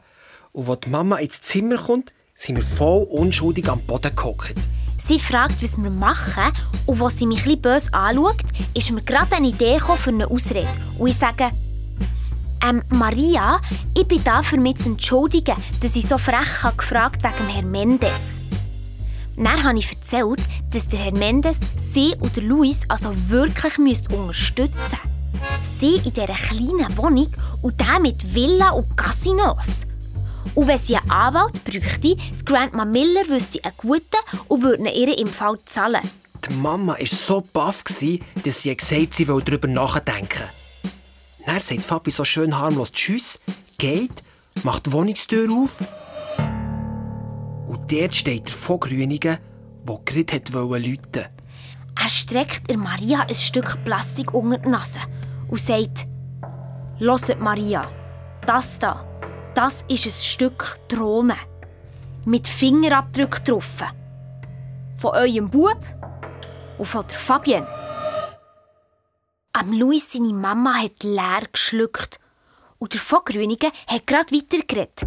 Und 0.53 0.69
als 0.69 0.79
die 0.79 0.89
Mama 0.91 1.17
ins 1.17 1.41
Zimmer 1.41 1.75
kommt, 1.75 2.13
sind 2.33 2.55
wir 2.55 2.63
voll 2.63 3.03
unschuldig 3.09 3.67
am 3.67 3.81
Boden 3.81 4.15
gehockt. 4.15 4.55
Sie 4.97 5.19
fragt, 5.19 5.61
was 5.61 5.77
wir 5.77 5.89
machen 5.89 6.53
und 6.85 7.01
als 7.01 7.17
sie 7.17 7.25
mich 7.25 7.45
etwas 7.45 7.57
böse 7.57 7.93
anschaut, 7.93 8.37
ist 8.73 8.91
mir 8.91 9.01
gerade 9.01 9.35
eine 9.35 9.49
Idee 9.49 9.77
für 9.77 10.09
eine 10.09 10.27
Ausrede. 10.31 10.67
Und 10.97 11.09
ich 11.09 11.17
sage, 11.17 11.51
ähm, 12.67 12.83
Maria, 12.89 13.59
ich 13.97 14.07
bin 14.07 14.23
da, 14.23 14.41
für 14.41 14.57
mich 14.57 14.77
zu 14.77 14.89
entschuldigen, 14.89 15.55
dass 15.81 15.95
ich 15.95 16.07
so 16.07 16.17
frech 16.17 16.63
habe 16.63 16.77
gefragt 16.77 17.23
wegen 17.23 17.49
Herrn 17.49 17.71
Mendes. 17.71 18.37
Dann 19.37 19.63
habe 19.63 19.79
ich 19.79 19.91
erzählt, 19.91 20.41
dass 20.71 20.87
der 20.87 20.99
Herr 20.99 21.17
Mendes 21.17 21.59
sie 21.75 22.15
und 22.19 22.37
Luis 22.37 22.81
also 22.87 23.11
wirklich 23.29 23.77
unterstützen 23.79 24.69
müsste. 24.77 24.97
Sie 25.79 25.95
in 25.95 26.13
dieser 26.13 26.27
kleinen 26.27 26.97
Wohnung 26.97 27.27
und 27.61 27.79
der 27.79 27.99
mit 27.99 28.33
Villa 28.35 28.71
und 28.71 28.95
Casinos. 28.95 29.87
Und 30.53 30.67
wenn 30.67 30.77
sie 30.77 30.97
einen 30.97 31.09
Anwalt 31.09 31.63
bräuchte, 31.63 32.15
die 32.15 32.45
Grandma 32.45 32.85
Miller 32.85 33.27
wüsste 33.29 33.63
einen 33.63 33.73
guten 33.77 34.03
und 34.47 34.63
würde 34.63 34.89
ihr 34.89 35.17
im 35.17 35.27
Fall 35.27 35.57
zahlen. 35.65 36.01
Die 36.47 36.53
Mama 36.55 36.97
war 36.97 37.05
so 37.05 37.41
baff, 37.53 37.83
dass 37.83 38.61
sie 38.61 38.75
gesagt 38.75 39.13
sie 39.13 39.27
will 39.27 39.41
darüber 39.41 39.67
nachdenken. 39.67 40.43
Dann 41.45 41.59
sagt 41.59 41.85
Fabi 41.85 42.11
so 42.11 42.23
schön 42.23 42.57
harmlos 42.57 42.91
Tschüss, 42.91 43.39
geht, 43.77 44.23
macht 44.63 44.85
die 44.85 44.91
Wohnungstür 44.91 45.51
auf. 45.51 45.79
Und 47.67 47.91
dort 47.91 48.15
steht 48.15 48.47
der 48.47 48.55
Vogrünigen, 48.55 49.37
der 49.87 49.99
gerade 50.05 50.33
hat 50.35 50.49
läuten 50.53 51.25
Er 51.99 52.07
streckt 52.07 52.69
der 52.69 52.77
Maria 52.77 53.21
ein 53.21 53.33
Stück 53.33 53.83
Plastik 53.83 54.33
unter 54.33 54.57
die 54.57 54.69
Nase 54.69 54.99
und 55.49 55.59
sagt, 55.59 56.07
Hört 56.99 57.39
Maria, 57.39 57.89
das 58.45 58.77
da, 58.77 59.03
das 59.55 59.83
ist 59.87 60.05
ein 60.05 60.11
Stück 60.11 60.77
Drohne. 60.87 61.35
Mit 62.25 62.47
Fingerabdruck 62.47 63.43
drauf. 63.43 63.83
Von 64.97 65.11
eurem 65.11 65.49
Bub 65.49 65.79
und 66.77 66.85
von 66.85 67.03
der 67.07 67.17
Fabienne. 67.17 67.80
Am 69.53 69.73
Louis 69.73 70.09
seine 70.09 70.31
Mama 70.31 70.75
hat 70.75 71.03
leer 71.03 71.41
geschluckt 71.51 72.21
und 72.77 72.93
der 72.93 73.01
Vogrünigen 73.01 73.71
hat 73.85 74.07
gerade 74.07 74.33
weitergeredet. 74.33 75.01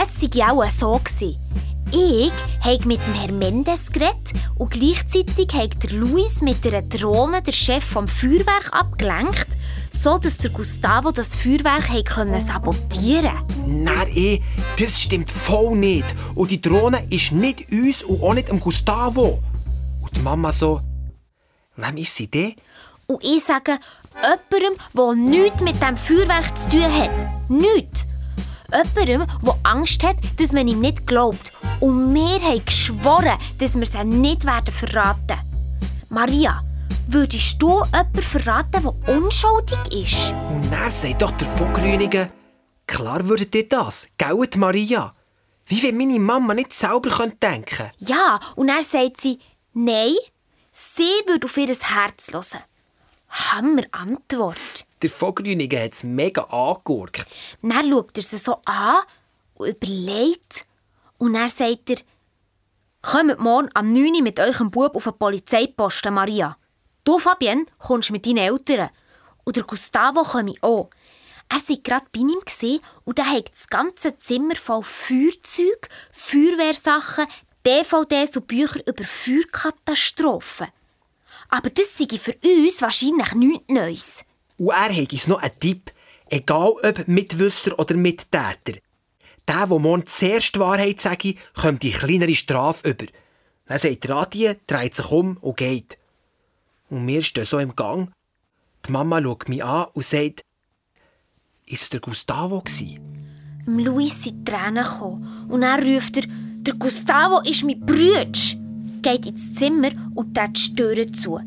Es 0.00 0.22
war 0.36 0.52
auch 0.52 0.70
so. 0.70 1.00
Ich 1.90 2.32
habe 2.60 2.86
mit 2.86 3.00
dem 3.04 3.14
Herrn 3.14 3.38
Mendes 3.40 3.90
geredet 3.90 4.32
und 4.54 4.70
gleichzeitig 4.70 5.52
hat 5.52 5.82
der 5.82 5.98
Luis 5.98 6.40
mit 6.40 6.64
einer 6.64 6.82
Drohne 6.82 7.42
den 7.42 7.52
Chef 7.52 7.82
vom 7.82 8.06
Feuerwerk 8.06 8.72
abgelenkt, 8.72 9.48
so 9.90 10.16
dass 10.16 10.38
der 10.38 10.50
Gustavo 10.50 11.10
das 11.10 11.34
Feuerwerk 11.34 11.88
konnte 12.14 12.40
sabotieren 12.40 13.36
Nein, 13.66 14.08
eh, 14.14 14.40
das 14.78 15.00
stimmt 15.00 15.32
voll 15.32 15.76
nicht. 15.76 16.14
Und 16.36 16.52
die 16.52 16.60
Drohne 16.60 17.04
ist 17.10 17.32
nicht 17.32 17.72
uns 17.72 18.04
und 18.04 18.22
auch 18.22 18.34
nicht 18.34 18.52
am 18.52 18.60
Gustavo. 18.60 19.42
Und 20.00 20.16
die 20.16 20.20
Mama 20.20 20.52
so, 20.52 20.80
wem 21.74 21.96
ist 21.96 22.14
sie 22.14 22.28
denn? 22.28 22.54
Und 23.10 23.24
ich 23.24 23.42
sage, 23.42 23.80
jemandem, 24.22 24.78
der 24.94 25.14
nichts 25.16 25.62
mit 25.62 25.82
dem 25.82 25.96
Feuerwerk 25.96 26.56
zu 26.56 26.68
tun 26.70 26.96
hat. 26.96 27.26
Nichts. 27.48 28.06
Jemandem, 28.72 29.26
der 29.42 29.54
Angst 29.64 30.04
hat, 30.04 30.16
dass 30.36 30.52
man 30.52 30.68
ihm 30.68 30.78
nicht 30.78 31.08
glaubt. 31.08 31.52
Und 31.80 32.14
wir 32.14 32.40
haben 32.40 32.64
geschworen, 32.64 33.36
dass 33.58 33.76
wir 33.76 33.84
sie 33.84 34.04
nicht 34.04 34.46
werden 34.46 34.72
verraten 34.72 35.40
Maria, 36.08 36.62
würdest 37.08 37.60
du 37.60 37.82
jemanden 37.82 38.22
verraten, 38.22 38.82
der 38.84 39.16
unschuldig 39.16 39.78
ist? 39.92 40.32
Und 40.48 40.72
er 40.72 40.90
sagt 40.92 41.22
doch 41.22 41.32
der 41.32 41.48
Vogrünige, 41.58 42.30
klar 42.86 43.26
würdet 43.26 43.52
ihr 43.56 43.68
das, 43.68 44.06
gell, 44.18 44.48
Maria? 44.56 45.14
Wie 45.66 45.82
wenn 45.82 45.96
meine 45.96 46.20
Mama 46.20 46.54
nicht 46.54 46.72
selber 46.72 47.10
denken 47.10 47.64
könnte. 47.64 47.90
Ja, 47.98 48.38
und 48.54 48.68
er 48.68 48.84
sagt 48.84 49.20
sie, 49.20 49.40
nein, 49.72 50.14
sie 50.70 51.10
würde 51.26 51.46
auf 51.46 51.56
ihr 51.56 51.66
Herz 51.66 52.32
hören. 52.32 52.69
Hammer 53.30 53.84
Antwort. 53.92 54.86
Der 55.02 55.10
Vogrünige 55.10 55.80
hat 55.80 55.94
es 55.94 56.02
mega 56.02 56.42
angeguckt. 56.42 57.26
Dann 57.62 57.90
schaut 57.90 58.16
er 58.16 58.22
sie 58.22 58.36
so 58.36 58.56
an 58.64 59.04
und 59.54 59.68
überlegt. 59.68 60.66
Und 61.18 61.34
dann 61.34 61.48
sagt 61.48 61.90
er, 61.90 61.96
kommt 63.02 63.38
morgen 63.38 63.70
am 63.74 63.92
9 63.92 64.14
Uhr 64.14 64.22
mit 64.22 64.40
eurem 64.40 64.70
Bub 64.70 64.96
auf 64.96 65.04
den 65.04 65.18
Polizeiposten, 65.18 66.12
Maria. 66.12 66.56
Du, 67.04 67.18
Fabienne, 67.18 67.66
kommst 67.78 68.10
mit 68.10 68.26
deinen 68.26 68.38
Eltern. 68.38 68.90
Und 69.44 69.56
der 69.56 69.64
Gustavo 69.64 70.22
komme 70.22 70.54
auch. 70.60 70.90
Er 71.48 71.56
war 71.56 71.76
gerade 71.82 72.06
bei 72.12 72.20
ihm 72.20 72.80
und 73.04 73.18
er 73.18 73.30
hat 73.30 73.50
das 73.50 73.66
ganze 73.66 74.16
Zimmer 74.18 74.54
voll 74.54 74.84
Feuerzeug, 74.84 75.88
Feuerwehrsachen, 76.12 77.26
DVDs 77.66 78.36
und 78.36 78.46
Bücher 78.46 78.86
über 78.86 79.02
Feuerkatastrophen. 79.02 80.68
Aber 81.50 81.70
das 81.70 81.96
sei 81.96 82.18
für 82.18 82.36
uns 82.44 82.80
wahrscheinlich 82.80 83.34
nichts 83.34 83.68
Neues. 83.68 84.24
Und 84.56 84.70
er 84.70 84.94
hat 84.94 85.12
uns 85.12 85.26
noch 85.26 85.42
einen 85.42 85.58
Tipp. 85.58 85.92
Egal 86.28 86.74
ob 86.82 87.08
Mitwisser 87.08 87.78
oder 87.78 87.96
Mittäter. 87.96 88.78
Der, 89.48 89.66
der 89.66 89.78
morgen 89.78 90.06
zuerst 90.06 90.54
die 90.54 90.60
Wahrheit 90.60 91.00
sagt, 91.00 91.34
kommt 91.54 91.82
die 91.82 91.90
kleinere 91.90 92.34
Strafe 92.34 92.90
über. 92.90 93.06
Dann 93.66 93.78
sagt 93.78 94.06
er 94.36 94.54
dreht 94.66 94.94
sich 94.94 95.10
um 95.10 95.36
und 95.38 95.56
geht. 95.56 95.98
Und 96.88 97.06
wir 97.06 97.22
stehen 97.22 97.44
so 97.44 97.58
im 97.58 97.74
Gang. 97.74 98.10
Die 98.86 98.92
Mama 98.92 99.20
schaut 99.22 99.48
mich 99.48 99.64
an 99.64 99.86
und 99.92 100.04
sagt, 100.04 100.42
ist 101.66 101.82
es 101.82 101.88
der 101.90 102.00
Gustavo 102.00 102.62
Im 103.66 103.78
Luis 103.78 104.24
sind 104.24 104.46
Tränen 104.46 104.84
gekommen 104.84 105.46
und 105.48 105.62
er 105.62 105.78
ruft 105.78 106.16
er, 106.16 106.24
der 106.26 106.74
Gustavo 106.74 107.40
ist 107.40 107.64
mein 107.64 107.80
Brütsch. 107.80 108.56
Geht 109.02 109.26
ins 109.26 109.54
Zimmer 109.54 109.90
und 110.14 110.34
tät 110.34 110.56
die 110.56 110.74
Türe 110.74 111.10
zu. 111.10 111.40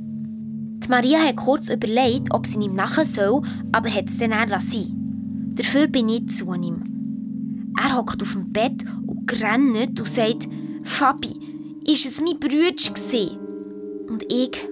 Die 0.83 0.89
Maria 0.89 1.19
hat 1.19 1.35
kurz 1.37 1.69
überlegt, 1.69 2.33
ob 2.33 2.45
sie 2.45 2.59
ihm 2.59 2.75
nachher 2.75 3.05
soll, 3.05 3.41
aber 3.71 3.89
hat 3.89 4.09
es 4.09 4.17
dann 4.17 4.31
eher 4.31 4.47
lassen. 4.47 5.53
Dafür 5.55 5.87
bin 5.87 6.09
ich 6.09 6.27
zu 6.29 6.51
ihm. 6.53 7.73
Er 7.79 7.95
hockt 7.95 8.21
auf 8.21 8.33
dem 8.33 8.51
Bett 8.51 8.83
und 9.05 9.31
rennt 9.41 9.99
und 9.99 10.07
sagt, 10.07 10.49
Fabi, 10.83 11.29
ist 11.85 12.05
es 12.05 12.19
mein 12.21 12.39
Brütsch 12.39 12.89
Und 14.09 14.23
ich, 14.31 14.67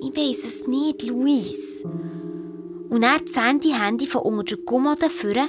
ich 0.00 0.16
weiß 0.16 0.44
es 0.44 0.66
nicht, 0.66 1.02
Luis. 1.06 1.84
Und 2.88 3.02
er 3.02 3.24
zieht 3.26 3.64
die 3.64 3.74
Handy 3.74 4.06
von 4.06 4.22
unter 4.22 4.56
der 4.56 4.64
Kommode 4.64 5.10
führen. 5.10 5.48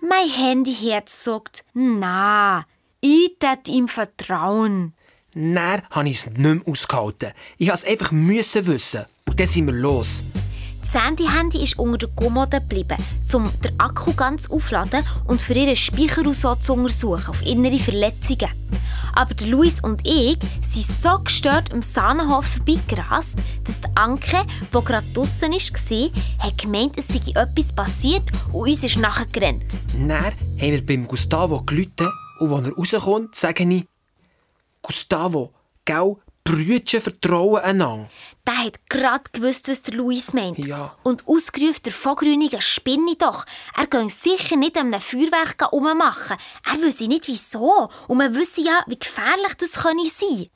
Mein 0.00 0.28
Handyherz 0.28 1.24
sagt, 1.24 1.64
na, 1.74 2.64
ich 3.00 3.36
tät 3.38 3.68
ihm 3.68 3.88
vertrauen. 3.88 4.94
Dann 5.34 5.82
habe 5.90 6.08
ich 6.08 6.18
es 6.18 6.26
nicht 6.26 6.38
mehr 6.38 6.60
ausgehalten. 6.66 7.32
Ich 7.58 7.68
musste 7.68 7.86
es 7.86 7.90
einfach 7.90 8.12
wissen. 8.12 9.04
Und 9.26 9.40
dann 9.40 9.46
sind 9.46 9.66
wir 9.66 9.72
los. 9.72 10.22
Das 10.82 10.92
Sandy-Handy 10.92 11.62
ist 11.62 11.78
unter 11.78 11.98
der 11.98 12.08
Kommode 12.16 12.60
geblieben, 12.60 12.96
um 13.32 13.50
den 13.62 13.78
Akku 13.78 14.12
ganz 14.14 14.50
aufzuladen 14.50 15.04
und 15.26 15.40
für 15.40 15.54
ihren 15.54 15.76
Speicher 15.76 16.22
so 16.34 16.54
zu 16.56 16.74
untersuchen, 16.74 17.28
auf 17.28 17.46
innere 17.46 17.78
Verletzungen. 17.78 18.50
Aber 19.14 19.34
Luis 19.46 19.80
und 19.80 20.06
ich 20.06 20.38
sind 20.62 20.84
so 20.84 21.18
gestört 21.20 21.72
am 21.72 21.82
Sahnenhof 21.82 22.46
vorbeigerast, 22.46 23.36
dass 23.64 23.80
die 23.80 23.96
Anke, 23.96 24.44
die 24.60 24.84
gerade 24.84 25.06
draussen 25.14 25.52
war, 25.52 26.46
hat 26.46 26.58
gemeint, 26.58 26.98
es 26.98 27.08
sei 27.08 27.40
etwas 27.40 27.72
passiert 27.72 28.24
und 28.52 28.68
uns 28.68 28.82
ist 28.82 28.98
nachgerannt. 28.98 29.64
Dann 29.92 30.10
haben 30.10 30.34
wir 30.58 30.84
beim 30.84 31.06
Gustavo 31.06 31.62
gelitten 31.62 32.08
und 32.40 32.52
als 32.52 32.92
er 32.92 32.98
rauskommt, 32.98 33.36
sage 33.36 33.64
ich, 33.64 33.84
Gustavo, 34.82 35.54
gell, 35.84 36.16
Brüdchen 36.44 37.00
vertrauen 37.00 37.62
einander. 37.62 38.10
Der 38.46 38.64
hat 38.64 38.88
gerade 38.88 39.30
gewusst, 39.32 39.68
was 39.68 39.82
der 39.82 39.94
Luis 39.94 40.32
meint. 40.32 40.64
Ja. 40.64 40.96
Und 41.04 41.28
ausgerufen, 41.28 41.82
der 41.84 41.92
Vogrünige 41.92 42.60
spinne 42.60 43.14
doch. 43.16 43.46
Er 43.76 43.86
gehe 43.86 44.10
sicher 44.10 44.56
nicht 44.56 44.76
an 44.76 44.88
einem 44.88 45.00
Feuerwerk 45.00 45.72
rummachen. 45.72 46.36
Er 46.68 46.82
wüsste 46.82 47.06
nicht, 47.06 47.28
wieso. 47.28 47.88
Und 48.08 48.18
man 48.18 48.34
wüsste 48.34 48.62
ja, 48.62 48.82
wie 48.88 48.98
gefährlich 48.98 49.54
das 49.58 49.74
könne 49.74 50.04
sein. 50.08 50.48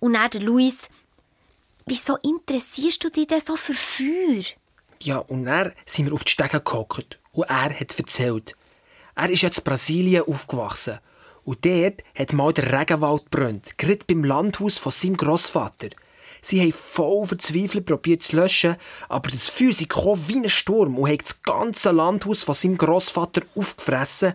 Und 0.00 0.12
dann 0.12 0.30
der 0.30 0.42
Luis, 0.42 0.88
wieso 1.86 2.16
interessierst 2.16 3.02
du 3.02 3.08
dich 3.08 3.28
denn 3.28 3.40
so 3.40 3.56
für 3.56 3.72
Feuer? 3.72 4.44
Ja, 5.00 5.18
und 5.18 5.46
dann 5.46 5.72
sind 5.86 6.06
wir 6.06 6.12
auf 6.12 6.24
die 6.24 6.32
Stege 6.32 6.60
gehockt 6.60 7.18
und 7.32 7.44
er 7.44 7.80
hat 7.80 7.98
erzählt. 7.98 8.54
Er 9.14 9.30
ist 9.30 9.42
jetzt 9.42 9.58
in 9.58 9.64
Brasilien 9.64 10.24
aufgewachsen. 10.24 10.98
Und 11.44 11.64
dort 11.64 12.02
hat 12.18 12.32
mal 12.32 12.52
der 12.52 12.78
Regenwald 12.78 13.30
brennt, 13.30 13.76
gerade 13.78 14.04
beim 14.06 14.24
Landhaus 14.24 14.78
von 14.78 14.92
seinem 14.92 15.16
Grossvater. 15.16 15.88
Sie 16.40 16.60
haben 16.60 16.72
voll 16.72 17.26
verzweifelt 17.26 17.86
probiert 17.86 18.22
zu 18.22 18.36
löschen, 18.36 18.76
aber 19.08 19.30
das 19.30 19.48
Feuer 19.48 19.72
kam 19.88 20.28
wie 20.28 20.36
ein 20.36 20.48
Sturm 20.48 20.98
und 20.98 21.10
hat 21.10 21.22
das 21.22 21.42
ganze 21.42 21.90
Landhaus 21.90 22.44
von 22.44 22.54
seinem 22.54 22.76
Grossvater 22.76 23.42
aufgefressen. 23.54 24.34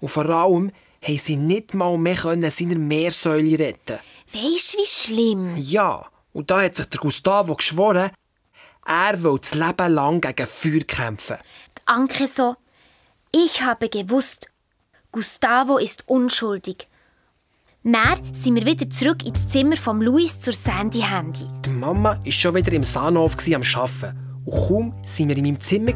Und 0.00 0.08
vor 0.08 0.26
allem 0.26 0.72
haben 1.02 1.18
sie 1.18 1.36
nicht 1.36 1.74
mal 1.74 1.96
mehr 1.98 2.16
können 2.16 2.50
seiner 2.50 2.74
Meersäule 2.76 3.58
retten. 3.58 3.98
Weisst 4.32 4.74
du, 4.74 4.78
wie 4.78 4.86
schlimm? 4.86 5.56
Ja, 5.56 6.06
und 6.32 6.50
da 6.50 6.62
hat 6.62 6.76
sich 6.76 6.86
der 6.86 7.00
Gustavo 7.00 7.54
geschworen, 7.54 8.10
er 8.84 9.22
will 9.22 9.38
das 9.40 9.54
Leben 9.54 9.94
lang 9.94 10.20
gegen 10.20 10.46
Feuer 10.46 10.80
kämpfen. 10.80 11.36
Die 11.78 11.82
Anke 11.86 12.26
so, 12.26 12.56
ich 13.32 13.62
habe 13.62 13.88
gewusst, 13.88 14.50
Gustavo 15.16 15.78
ist 15.78 16.06
unschuldig. 16.08 16.88
Dann 17.82 18.34
sind 18.34 18.54
wir 18.56 18.66
wieder 18.66 18.90
zurück 18.90 19.24
ins 19.24 19.48
Zimmer 19.48 19.78
von 19.78 20.02
Luis 20.02 20.40
zur 20.40 20.52
Sandy-Handy. 20.52 21.48
Die 21.64 21.70
Mama 21.70 22.20
war 22.22 22.30
schon 22.30 22.54
wieder 22.54 22.70
im 22.74 22.84
Sahnhof 22.84 23.34
am 23.46 23.62
Arbeiten. 23.62 24.42
Und 24.44 24.52
kaum 24.52 24.92
waren 24.92 25.28
wir 25.30 25.36
in 25.38 25.44
meinem 25.44 25.58
Zimmer, 25.58 25.92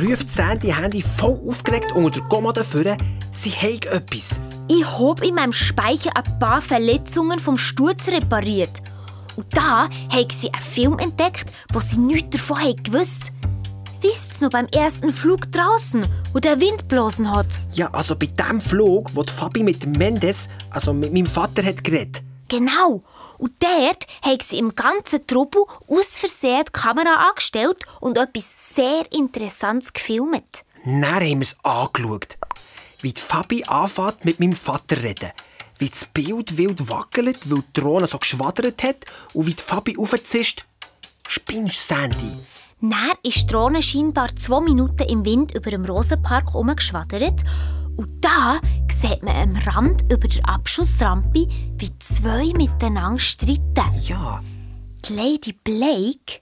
ruft 0.00 0.30
Sandy 0.30 0.68
Handy 0.68 1.02
voll 1.02 1.40
aufgeregt 1.48 1.90
unter 1.96 2.20
der 2.20 2.28
Kommode 2.28 2.62
vor, 2.62 2.84
sie 3.32 3.50
habe 3.50 3.90
etwas. 3.90 4.38
Ich 4.68 4.86
habe 4.86 5.26
in 5.26 5.34
meinem 5.34 5.52
Speicher 5.52 6.10
ein 6.14 6.38
paar 6.38 6.60
Verletzungen 6.60 7.40
vom 7.40 7.56
Sturz 7.56 8.06
repariert. 8.06 8.82
Und 9.34 9.46
da 9.56 9.88
haben 10.10 10.30
sie 10.30 10.52
einen 10.52 10.62
Film 10.62 10.96
entdeckt, 11.00 11.50
wo 11.72 11.80
sie 11.80 11.98
nichts 11.98 12.36
davon 12.36 12.76
gewusst 12.84 13.32
Wisst 14.00 14.40
noch 14.42 14.50
beim 14.50 14.68
ersten 14.68 15.12
Flug 15.12 15.50
draußen, 15.50 16.06
wo 16.32 16.38
der 16.38 16.60
Wind 16.60 16.86
bloßen 16.86 17.34
hat? 17.34 17.60
Ja, 17.72 17.90
also 17.92 18.14
bei 18.14 18.26
dem 18.26 18.60
Flug, 18.60 19.10
wo 19.14 19.24
die 19.24 19.32
Fabi 19.32 19.64
mit 19.64 19.82
dem 19.82 19.90
Mendes, 19.92 20.48
also 20.70 20.92
mit 20.92 21.12
meinem 21.12 21.26
Vater, 21.26 21.64
hat 21.64 21.82
geredet. 21.82 22.22
Genau. 22.48 23.02
Und 23.38 23.52
dort 23.58 24.06
haben 24.22 24.38
sie 24.40 24.58
im 24.58 24.76
ganzen 24.76 25.26
Trubel 25.26 25.64
aus 25.88 26.16
Versehen 26.16 26.64
die 26.68 26.72
Kamera 26.72 27.28
angestellt 27.28 27.84
und 27.98 28.18
etwas 28.18 28.74
sehr 28.74 29.02
Interessantes 29.12 29.92
gefilmt. 29.92 30.64
Dann 30.84 31.04
haben 31.04 31.40
wir 31.40 31.40
es 31.40 31.56
angeschaut. 31.64 32.38
Wie 33.00 33.12
die 33.12 33.20
Fabi 33.20 33.64
anfängt 33.64 34.24
mit 34.24 34.38
meinem 34.38 34.52
Vater 34.52 35.02
reden. 35.02 35.32
Wie 35.78 35.88
das 35.88 36.04
Bild 36.04 36.56
wild 36.56 36.88
wackelt, 36.88 37.50
weil 37.50 37.62
die 37.62 37.80
Drohne 37.80 38.06
so 38.06 38.18
geschwadert 38.18 38.80
hat 38.84 39.04
und 39.34 39.46
wie 39.46 39.54
die 39.54 39.62
Fabi 39.62 39.96
aufzischt. 39.98 40.64
Spinnst, 41.28 41.86
Sandy? 41.86 42.32
Dann 42.80 42.92
ist 43.24 43.42
die 43.42 43.46
Drohne 43.46 43.82
scheinbar 43.82 44.28
zwei 44.36 44.60
Minuten 44.60 45.08
im 45.08 45.24
Wind 45.24 45.52
über 45.54 45.70
dem 45.70 45.84
Rosenpark 45.84 46.52
herumgeschwadert. 46.52 47.42
Und 47.96 48.24
da 48.24 48.60
sieht 48.88 49.22
man 49.24 49.34
am 49.34 49.56
Rand 49.56 50.02
über 50.12 50.28
der 50.28 50.48
Abschussrampe, 50.48 51.48
wie 51.76 51.98
zwei 51.98 52.52
miteinander 52.56 53.18
streiten. 53.18 53.84
Ja. 54.02 54.40
Die 55.04 55.12
Lady 55.12 55.56
Blake 55.64 56.40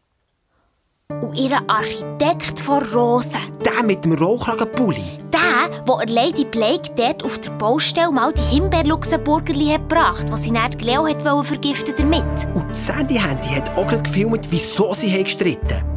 und 1.09 1.35
ihr 1.35 1.59
Architekt 1.69 2.61
von 2.61 2.83
Rosen. 2.85 3.41
Der 3.65 3.83
mit 3.83 4.05
dem 4.05 4.13
Rollkragenpulli. 4.13 5.21
Der, 5.33 5.87
wo 5.87 5.99
er 6.01 6.07
Lady 6.07 6.45
Blake 6.45 6.91
dort 6.97 7.23
auf 7.25 7.39
der 7.39 7.51
Baustelle 7.53 8.13
mal 8.13 8.33
die 8.35 8.43
Himbeerluxemburgerli 8.43 9.69
hat 9.69 9.89
gebracht, 9.89 10.27
was 10.31 10.43
sie 10.43 10.53
dann 10.53 10.71
Leo 10.83 11.07
hat 11.07 11.23
vergiften 11.47 11.95
damit. 11.97 12.47
Und 12.55 12.69
die 12.71 12.77
Sandy 12.79 13.15
Handy 13.15 13.49
hat 13.49 13.75
auch 13.77 13.87
gefilmt, 13.87 14.47
wieso 14.51 14.93
sie 14.93 15.23
gestritten 15.23 15.77
haben. 15.77 15.96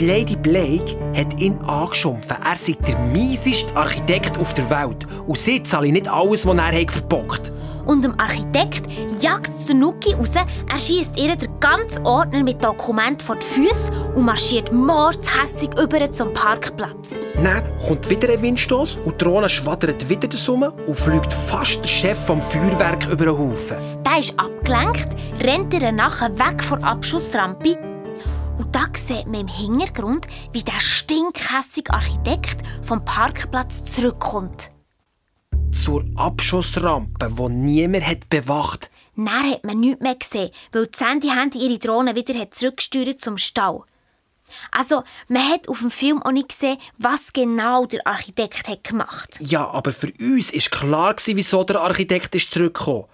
Die 0.00 0.06
Lady 0.06 0.34
Blake 0.34 0.96
hat 1.14 1.38
ihn 1.42 1.58
angeschumpfen. 1.58 2.34
Er 2.42 2.56
sei 2.56 2.74
der 2.86 2.98
mieseste 2.98 3.76
Architekt 3.76 4.38
auf 4.38 4.54
der 4.54 4.70
Welt. 4.70 5.06
Und 5.26 5.36
sie 5.36 5.62
zahle 5.62 5.92
nicht 5.92 6.08
alles, 6.08 6.46
was 6.46 6.56
er 6.56 6.80
hat 6.80 6.90
verbockt 6.90 7.52
Und 7.84 8.02
dem 8.02 8.18
Architekt 8.18 8.90
jagt 9.20 9.52
der 9.68 9.74
Nuki 9.74 10.14
raus, 10.14 10.36
er 10.36 10.78
schießt 10.78 11.20
ihr 11.20 11.36
den 11.36 11.50
ganzen 11.60 12.06
Ordner 12.06 12.42
mit 12.42 12.64
Dokumenten 12.64 13.26
vor 13.26 13.36
die 13.36 13.44
Füße 13.44 13.92
und 14.16 14.24
marschiert 14.24 14.72
mordshässig 14.72 15.68
über 15.78 16.10
zum 16.10 16.32
Parkplatz. 16.32 17.20
Dann 17.34 17.62
kommt 17.86 18.08
wieder 18.08 18.32
ein 18.32 18.40
Windstoß 18.40 19.00
und 19.04 19.20
die 19.20 19.24
Drohne 19.24 19.50
schwadert 19.50 20.08
wieder 20.08 20.30
um 20.48 20.62
und 20.62 20.98
fliegt 20.98 21.30
fast 21.30 21.84
der 21.84 21.90
Chef 21.90 22.18
vom 22.24 22.40
Feuerwerk 22.40 23.06
über 23.06 23.26
den 23.26 23.38
Haufen. 23.38 23.76
Der 24.06 24.18
ist 24.20 24.32
abgelenkt, 24.38 25.08
rennt 25.44 25.74
ihr 25.74 25.92
nachher 25.92 26.30
weg 26.38 26.64
von 26.64 26.80
der 26.80 26.88
Abschussrampe 26.88 27.89
und 28.60 28.76
da 28.76 28.88
sieht 28.94 29.26
man 29.26 29.40
im 29.40 29.48
Hintergrund, 29.48 30.26
wie 30.52 30.62
der 30.62 30.78
stinkhässige 30.80 31.94
Architekt 31.94 32.60
vom 32.82 33.02
Parkplatz 33.06 33.82
zurückkommt. 33.82 34.70
Zur 35.72 36.04
Abschussrampe, 36.16 37.30
die 37.30 37.48
niemand 37.48 38.06
hat 38.06 38.28
bewacht 38.28 38.90
Dann 39.16 39.50
hat 39.50 39.64
man 39.64 39.80
nichts 39.80 40.02
mehr 40.02 40.14
gesehen, 40.14 40.50
weil 40.72 40.88
die 40.88 40.98
Sandy 40.98 41.28
Handy 41.28 41.58
ihre 41.58 41.78
Drohne 41.78 42.14
wieder 42.14 42.50
zurückgesteuert 42.50 43.18
zum 43.18 43.38
Stall. 43.38 43.80
Also, 44.72 45.04
man 45.28 45.48
hat 45.48 45.66
auf 45.68 45.78
dem 45.78 45.90
Film 45.90 46.22
auch 46.22 46.32
nicht 46.32 46.50
gesehen, 46.50 46.76
was 46.98 47.32
genau 47.32 47.86
der 47.86 48.06
Architekt 48.06 48.68
hat 48.68 48.84
gemacht 48.84 49.38
Ja, 49.40 49.68
aber 49.68 49.92
für 49.92 50.12
uns 50.18 50.52
war 50.52 50.78
klar, 50.80 51.16
wieso 51.24 51.64
der 51.64 51.80
Architekt 51.80 52.34
ist 52.34 52.50
zurückgekommen. 52.50 53.06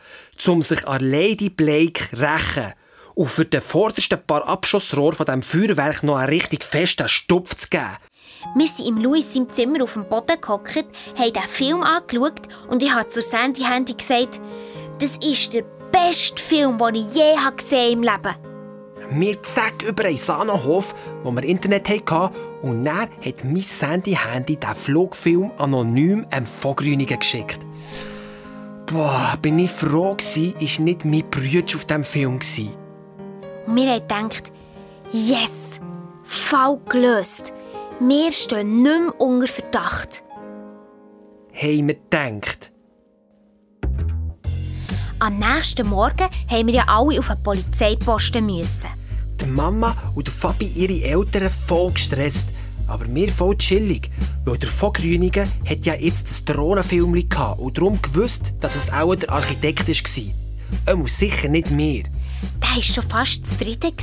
Um 0.44 0.62
sich 0.62 0.88
an 0.88 1.08
Lady 1.08 1.50
Blake 1.50 2.08
zu 2.08 2.16
rächen 2.16 2.72
und 3.16 3.30
für 3.30 3.46
den 3.46 3.62
vordersten 3.62 4.22
paar 4.24 4.46
Abschussrohr 4.46 5.14
von 5.14 5.26
dem 5.26 5.42
Feuerwerk 5.42 6.02
noch 6.02 6.16
einen 6.16 6.28
richtig 6.28 6.62
festen 6.62 7.08
Stupf 7.08 7.56
zu 7.56 7.68
geben. 7.68 7.96
Wir 8.54 8.68
sind 8.68 8.86
im 8.86 8.98
Louis 8.98 9.34
im 9.34 9.50
Zimmer 9.50 9.82
auf 9.82 9.94
dem 9.94 10.08
Boden 10.08 10.40
gehockt, 10.40 10.84
haben 11.16 11.32
den 11.32 11.42
Film 11.48 11.82
angeschaut 11.82 12.42
und 12.68 12.82
ich 12.82 12.92
habe 12.92 13.08
zu 13.08 13.22
Sandy 13.22 13.62
Handy 13.62 13.94
gesagt, 13.94 14.40
das 15.00 15.16
ist 15.16 15.54
der 15.54 15.64
beste 15.90 16.40
Film, 16.40 16.76
den 16.78 16.94
ich 16.96 17.14
je 17.14 17.34
gesehen 17.56 17.94
im 17.94 18.02
Leben. 18.02 18.36
Wir 19.10 19.42
zack 19.42 19.82
über 19.88 20.04
einen 20.04 20.18
Sahnenhof, 20.18 20.94
wo 21.22 21.30
wir 21.30 21.44
Internet 21.44 21.88
hatten, 21.88 22.34
und 22.62 22.84
dann 22.84 23.08
hat 23.24 23.44
mein 23.44 23.56
Sandy 23.62 24.12
Handy 24.12 24.56
den 24.56 24.74
Flugfilm 24.74 25.52
anonym 25.58 26.26
einem 26.30 26.46
Vogrünigen 26.46 27.18
geschickt. 27.18 27.60
Boah, 28.86 29.38
bin 29.40 29.58
ich 29.58 29.70
froh 29.70 30.14
gewesen, 30.14 30.54
ist 30.60 30.80
nicht 30.80 31.04
mein 31.04 31.28
Brüder 31.30 31.76
auf 31.76 31.84
diesem 31.84 32.04
Film 32.04 32.38
gewesen. 32.38 32.85
Und 33.66 33.76
wir 33.76 33.90
haben 33.90 34.00
gedacht, 34.00 34.52
yes, 35.12 35.80
Fall 36.22 36.78
gelöst. 36.88 37.52
Wir 37.98 38.30
stehen 38.30 38.82
nicht 38.82 39.00
mehr 39.00 39.20
unter 39.20 39.48
Verdacht. 39.48 40.22
Haben 41.52 41.88
wir 41.88 41.94
gedacht. 41.94 42.72
Am 45.18 45.38
nächsten 45.38 45.88
Morgen 45.88 46.28
haben 46.50 46.66
wir 46.66 46.74
ja 46.74 46.84
alle 46.88 47.18
auf 47.18 47.30
einen 47.30 47.42
Polizeiposten 47.42 48.44
müssen. 48.44 48.90
Die 49.40 49.46
Mama 49.46 49.96
und 50.14 50.28
Fabi 50.28 50.66
ihre 50.66 51.02
Eltern 51.08 51.48
voll 51.48 51.92
gestresst. 51.92 52.48
Aber 52.86 53.06
mir 53.06 53.28
voll 53.28 53.56
chillig, 53.56 54.10
weil 54.44 54.58
der 54.58 54.68
Vogrünigen 54.68 55.50
hat 55.68 55.84
ja 55.86 55.94
jetzt 55.94 56.30
das 56.30 56.44
Drohnenfilm 56.44 57.12
und 57.12 57.78
darum 57.78 58.00
gewusst, 58.00 58.52
dass 58.60 58.76
es 58.76 58.92
auch 58.92 59.16
der 59.16 59.30
Architekt 59.30 59.88
war. 59.88 60.34
Er 60.84 60.96
muss 60.96 61.18
sicher 61.18 61.48
nicht 61.48 61.70
mehr 61.70 62.04
der 62.60 62.76
war 62.76 62.82
schon 62.82 63.08
fast 63.08 63.46
zufrieden. 63.46 63.94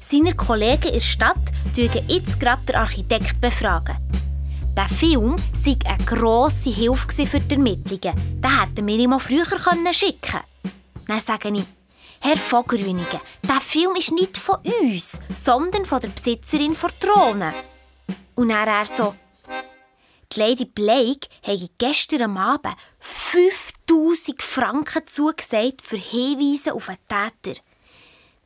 Seine 0.00 0.34
Kollegen 0.34 0.88
in 0.88 0.94
der 0.94 1.00
Stadt 1.00 1.36
befragen 1.74 2.02
jetzt 2.08 2.40
gerade 2.40 2.62
den 2.66 2.76
Architekt. 2.76 3.40
Befragen. 3.40 3.96
Der 4.76 4.88
Film 4.88 5.36
sei 5.52 5.76
eine 5.84 6.04
grosse 6.04 6.70
Hilfe 6.70 7.26
für 7.26 7.40
die 7.40 7.54
Ermittlungen. 7.54 8.40
Den 8.40 8.60
hätten 8.60 8.86
wir 8.86 8.98
ihm 8.98 9.12
auch 9.12 9.20
früher 9.20 9.44
schicken 9.92 10.20
können. 10.20 10.44
Dann 11.06 11.20
sage 11.20 11.50
ich, 11.50 11.64
Herr 12.20 12.36
Vogrünigen, 12.36 13.20
der 13.48 13.60
Film 13.60 13.96
ist 13.96 14.12
nicht 14.12 14.36
von 14.36 14.56
uns, 14.82 15.18
sondern 15.34 15.86
von 15.86 16.00
der 16.00 16.08
Besitzerin 16.08 16.74
von 16.74 16.90
Drohne. 17.00 17.54
Und 18.34 18.48
dann 18.50 18.68
er 18.68 18.84
so, 18.84 19.14
die 20.32 20.40
Lady 20.40 20.64
Blake 20.64 21.28
habe 21.44 21.68
gestern 21.78 22.22
am 22.22 22.36
Abend 22.36 22.76
5000 23.00 24.42
Franken 24.42 25.06
zugesagt 25.06 25.82
für 25.82 25.96
Hinweise 25.96 26.74
auf 26.74 26.88
einen 26.88 26.98
Täter. 27.08 27.60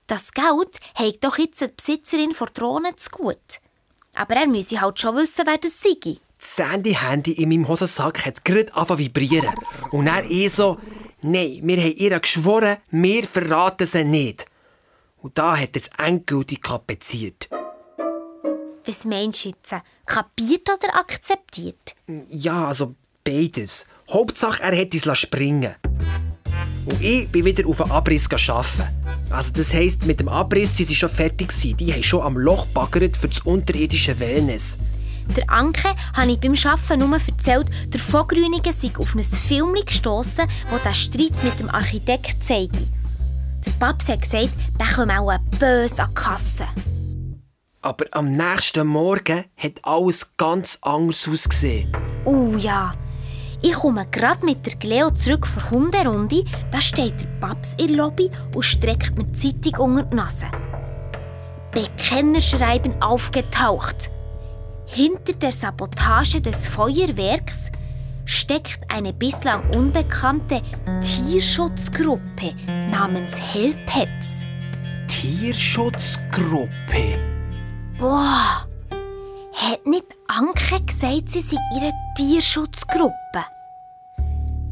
Das 0.06 0.32
Geld 0.32 0.80
hat 0.94 1.24
doch 1.24 1.38
jetzt 1.38 1.60
die 1.60 1.72
Besitzerin 1.76 2.34
von 2.34 2.48
Drohne 2.52 2.94
zu 2.96 3.10
gut. 3.10 3.60
Aber 4.14 4.34
er 4.34 4.46
müsse 4.46 4.80
halt 4.80 5.00
schon 5.00 5.16
wissen, 5.16 5.44
wer 5.46 5.58
das 5.58 5.80
sei. 5.80 6.18
Das 6.38 6.56
Sandy-Handy 6.56 7.32
in 7.32 7.48
meinem 7.48 7.68
Hosensack 7.68 8.26
hat 8.26 8.44
gerade 8.44 8.74
angefangen 8.74 8.98
vibrieren. 8.98 9.54
Und 9.90 10.06
er 10.06 10.30
eh 10.30 10.48
so, 10.48 10.78
nein, 11.22 11.60
wir 11.62 11.78
haben 11.78 11.96
ihr 11.96 12.20
geschworen, 12.20 12.76
wir 12.90 13.24
verraten 13.24 13.86
sie 13.86 14.04
nicht. 14.04 14.46
Und 15.22 15.38
da 15.38 15.56
hat 15.56 15.74
es 15.74 15.88
endgültig 15.98 16.60
kapiziert. 16.60 17.48
Was 18.84 19.04
meinst 19.06 19.44
du 19.44 19.48
jetzt? 19.48 19.74
Kapiert 20.06 20.68
oder 20.68 20.96
akzeptiert? 20.98 21.94
Ja, 22.28 22.66
also 22.66 22.94
beides. 23.24 23.86
Hauptsache, 24.10 24.62
er 24.62 24.78
hat 24.78 24.92
uns 24.92 25.18
springen 25.18 25.74
Und 26.84 27.00
ich 27.00 27.28
bin 27.28 27.44
wieder 27.44 27.66
auf 27.66 27.78
den 27.78 27.90
Abriss 27.90 28.28
arbeiten. 28.30 29.04
Also 29.30 29.50
das 29.52 29.72
heisst, 29.72 30.06
mit 30.06 30.20
dem 30.20 30.28
Abriss 30.28 30.76
sind 30.76 30.86
sie 30.86 30.94
schon 30.94 31.08
fertig 31.08 31.48
gewesen. 31.48 31.76
Die 31.78 31.92
haben 31.92 32.02
schon 32.02 32.22
am 32.22 32.36
Loch 32.36 32.66
baggert 32.66 33.16
für 33.16 33.28
das 33.28 33.40
unterirdische 33.40 34.18
Wellness. 34.20 34.78
Der 35.36 35.48
Anke 35.48 35.88
habe 36.14 36.32
ich 36.32 36.38
beim 36.38 36.54
Arbeiten 36.64 37.00
nur 37.00 37.18
erzählt, 37.18 37.68
der 37.88 38.00
Vogrünigen 38.00 38.72
sei 38.72 38.90
auf 38.98 39.14
ein 39.14 39.24
Film 39.24 39.74
gestossen, 39.86 40.46
wo 40.70 40.76
der 40.78 40.92
Streit 40.92 41.42
mit 41.42 41.58
dem 41.58 41.70
Architekt 41.70 42.36
zeige. 42.46 42.86
Der 43.64 43.72
Papst 43.80 44.10
hat 44.10 44.20
gesagt, 44.20 44.52
der 44.78 44.86
komme 44.94 45.18
auch 45.18 45.38
böse 45.58 46.02
an 46.02 46.10
die 46.10 46.14
Kasse. 46.14 46.66
Aber 47.84 48.06
am 48.12 48.30
nächsten 48.30 48.86
Morgen 48.86 49.44
hat 49.58 49.72
alles 49.82 50.30
ganz 50.38 50.78
anders 50.80 51.28
ausgesehen. 51.28 51.94
Oh 52.24 52.54
ja. 52.56 52.94
Ich 53.60 53.74
komme 53.74 54.06
gerade 54.10 54.46
mit 54.46 54.64
der 54.64 54.76
Cleo 54.76 55.10
zurück 55.10 55.46
vor 55.46 55.70
Hunderunde. 55.70 56.46
Da 56.72 56.80
steht 56.80 57.20
der 57.20 57.26
Paps 57.46 57.74
in 57.74 57.88
der 57.88 57.96
Lobby 57.96 58.30
und 58.54 58.62
streckt 58.62 59.18
mir 59.18 59.24
die 59.24 59.34
Zeitung 59.34 59.96
unter 59.96 60.04
die 60.04 60.16
Nase. 60.16 60.46
Bekennerschreiben 61.72 63.02
aufgetaucht. 63.02 64.10
Hinter 64.86 65.34
der 65.34 65.52
Sabotage 65.52 66.40
des 66.40 66.66
Feuerwerks 66.68 67.70
steckt 68.24 68.80
eine 68.88 69.12
bislang 69.12 69.62
unbekannte 69.74 70.62
Tierschutzgruppe 71.02 72.54
namens 72.90 73.38
Hellpets. 73.38 74.46
Tierschutzgruppe? 75.06 77.33
Boah! 77.98 78.66
Hat 79.54 79.86
nicht 79.86 80.06
Anke 80.26 80.84
gesagt, 80.84 81.28
sie 81.28 81.40
sei 81.40 81.56
ihre 81.76 81.92
Tierschutzgruppe? 82.16 83.14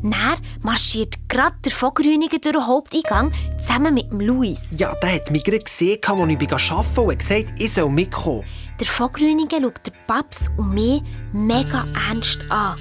Dann 0.03 0.37
marschiert 0.61 1.29
gerade 1.29 1.55
der 1.65 1.71
Vogrüniger 1.71 2.39
durch 2.39 2.55
den 2.57 2.67
Haupteingang 2.67 3.33
zusammen 3.59 3.95
mit 3.95 4.11
dem 4.11 4.21
Luis. 4.21 4.75
Ja, 4.77 4.93
der 4.97 5.15
hat 5.15 5.31
mich 5.31 5.45
gerade 5.45 5.61
gesehen, 5.61 6.01
als 6.03 6.11
ich 6.11 6.73
arbeiten 6.73 7.01
und 7.01 7.11
hat 7.13 7.19
gesagt, 7.21 7.61
ich 7.61 7.73
soll 7.73 7.89
mitkommen. 7.89 8.45
Der 8.81 8.87
Vogrüniger 8.89 9.61
schaut 9.61 9.87
den 9.87 9.95
Paps 10.09 10.51
und 10.57 10.75
mich 10.75 11.03
mega 11.33 11.87
ernst 12.09 12.41
an. 12.51 12.77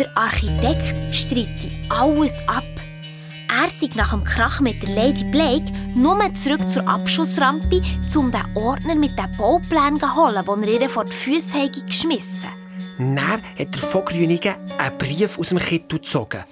Der 0.00 0.16
Architekt 0.16 1.14
streitet 1.14 1.70
alles 1.88 2.36
ab. 2.48 2.64
Er 3.64 3.70
sei 3.70 3.88
nach 3.94 4.10
dem 4.10 4.24
Krach 4.24 4.60
mit 4.60 4.82
der 4.82 4.90
Lady 4.90 5.24
Blake 5.24 5.72
nur 5.94 6.18
zurück 6.34 6.70
zur 6.70 6.86
Abschussrampe, 6.86 7.80
um 8.14 8.30
den 8.30 8.42
Ordner 8.54 8.94
mit 8.94 9.18
den 9.18 9.34
Bauplänen 9.38 9.98
zu 9.98 10.14
holen, 10.14 10.44
den 10.44 10.62
er 10.64 10.82
ihr 10.82 10.88
vor 10.90 11.06
die 11.06 11.12
Füße 11.12 11.70
geschmissen 11.70 12.50
hat. 12.50 12.58
Dann 12.98 13.18
hat 13.18 13.58
der 13.58 13.90
Vogrünige 13.90 14.54
einen 14.76 14.98
Brief 14.98 15.38
aus 15.38 15.48
dem 15.48 15.60
Kittel 15.60 15.98
gezogen. 15.98 16.44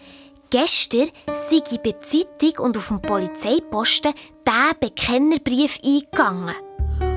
Gestern 0.49 1.11
sei 1.27 1.57
ich 1.71 1.83
bei 1.83 1.93
der 1.93 2.01
Zeitung 2.01 2.65
und 2.65 2.79
auf 2.79 2.89
dem 2.89 3.03
Polizeiposten 3.03 4.15
diesen 4.47 4.81
Bekennerbrief 4.81 5.81
eingegangen. 5.85 6.55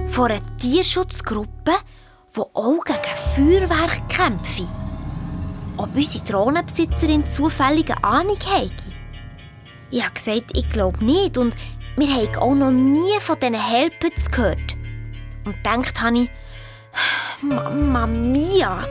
Von 0.08 0.32
einer 0.32 0.58
Tierschutzgruppe, 0.58 1.72
die 2.36 2.42
auch 2.42 2.84
gegen 2.84 3.00
Feuerwerk 3.34 4.10
kämpfe. 4.10 4.68
Ob 5.78 5.96
unsere 5.96 6.26
Drohnenbesitzerin 6.26 7.26
zufällig 7.26 7.90
eine 7.92 8.04
Ahnung 8.04 8.40
hätte? 8.46 8.95
Ich 9.92 10.04
habe 10.04 10.14
gesagt, 10.14 10.58
ich 10.58 10.70
glaube 10.70 11.04
nicht 11.04 11.38
und 11.38 11.56
wir 11.98 12.08
haben 12.08 12.36
auch 12.36 12.56
noch 12.56 12.72
nie 12.72 13.20
von 13.22 13.38
diesen 13.40 13.54
Helpets 13.54 14.30
gehört. 14.30 14.76
Und 15.46 15.56
gedacht 15.56 16.02
habe 16.02 16.24
ich, 16.24 16.30
Mama 17.42 18.08
mia! 18.08 18.86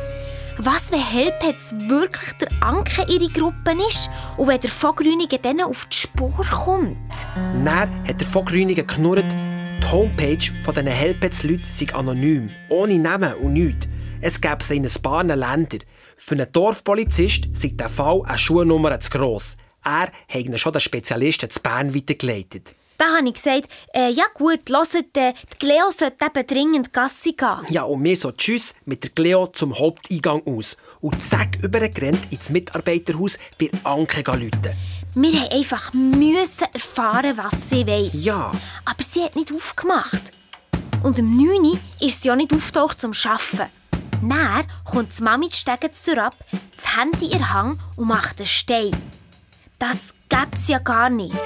Was, 0.58 0.92
wenn 0.92 1.00
Helpets 1.00 1.74
wirklich 1.88 2.32
der 2.34 2.48
Anke 2.62 3.04
ihrer 3.08 3.32
Gruppe 3.32 3.72
ist 3.88 4.08
und 4.36 4.46
wenn 4.46 4.60
der 4.60 4.70
Vogrünige 4.70 5.38
dann 5.38 5.60
auf 5.60 5.84
die 5.86 5.96
Spur 5.96 6.32
kommt? 6.48 6.96
Dann 7.34 7.68
hat 8.06 8.20
der 8.20 8.26
Vogrünige 8.32 8.84
knurrt, 8.84 9.32
die 9.32 9.90
Homepage 9.90 10.36
dieser 10.36 10.90
Helpets-Leute 10.90 11.64
sei 11.64 11.92
anonym, 11.92 12.50
ohne 12.68 12.98
Namen 13.00 13.34
und 13.34 13.54
nichts. 13.54 13.88
Es 14.20 14.40
gäbe 14.40 14.62
sie 14.62 14.76
in 14.76 14.86
ein 14.86 15.02
paar 15.02 15.24
Ländern. 15.24 15.80
Für 16.16 16.36
einen 16.36 16.50
Dorfpolizist 16.52 17.48
sei 17.52 17.72
der 17.74 17.88
Fall 17.88 18.22
eine 18.24 18.38
Schuhnummer 18.38 18.98
zu 19.00 19.10
gross. 19.10 19.56
Er 19.84 20.08
hat 20.28 20.60
schon 20.60 20.72
den 20.72 20.80
Spezialisten 20.80 21.50
zu 21.50 21.60
Bern 21.60 21.94
weitergeleitet. 21.94 22.74
Da 22.96 23.16
habe 23.16 23.28
ich 23.28 23.34
gesagt, 23.34 23.68
äh, 23.92 24.10
ja 24.10 24.24
gut, 24.34 24.70
hört, 24.70 25.16
äh, 25.16 25.32
die 25.52 25.58
Cleo 25.58 25.90
sollte 25.90 26.24
eben 26.24 26.46
dringend 26.46 26.92
Gassi 26.92 27.32
gehen. 27.32 27.58
Ja, 27.68 27.82
und 27.82 28.04
wir 28.04 28.16
so 28.16 28.30
tschüss 28.30 28.74
mit 28.84 29.02
der 29.02 29.10
Cleo 29.10 29.48
zum 29.48 29.76
Haupteingang 29.76 30.42
aus. 30.46 30.76
Und 31.00 31.20
zack, 31.20 31.58
übergerannt 31.62 32.20
ins 32.30 32.50
Mitarbeiterhaus 32.50 33.38
bei 33.58 33.70
Anke 33.82 34.22
läuten. 34.30 34.76
Wir 35.16 35.30
mussten 35.30 35.52
einfach 35.52 35.92
müssen 35.92 36.66
erfahren, 36.72 37.36
was 37.36 37.68
sie 37.68 37.86
weiss. 37.86 38.24
Ja. 38.24 38.52
Aber 38.84 39.02
sie 39.02 39.24
hat 39.24 39.36
nicht 39.36 39.52
aufgemacht. 39.52 40.32
Und 41.02 41.18
um 41.18 41.36
9 41.36 41.64
Uhr 41.64 41.78
ist 42.00 42.22
sie 42.22 42.30
auch 42.30 42.36
nicht 42.36 42.52
auftaucht 42.52 43.00
zum 43.00 43.12
Arbeiten. 43.24 43.70
Dann 44.22 44.64
kommt 44.84 45.18
die 45.18 45.22
Mami 45.22 45.48
die 45.48 45.56
Stege 45.56 45.90
ab, 46.22 46.36
das 46.76 46.96
Handy 46.96 47.26
in 47.26 47.52
Hang 47.52 47.78
und 47.96 48.08
macht 48.08 48.38
einen 48.38 48.46
Stein. 48.46 48.90
Das 49.86 50.14
gibt 50.30 50.54
es 50.54 50.68
ja 50.68 50.78
gar 50.78 51.10
nicht. 51.10 51.36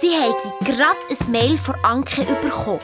Sie 0.00 0.08
hätte 0.08 0.54
gerade 0.64 0.98
ein 1.10 1.30
Mail 1.30 1.58
von 1.58 1.74
Anke 1.84 2.24
bekommen. 2.40 2.80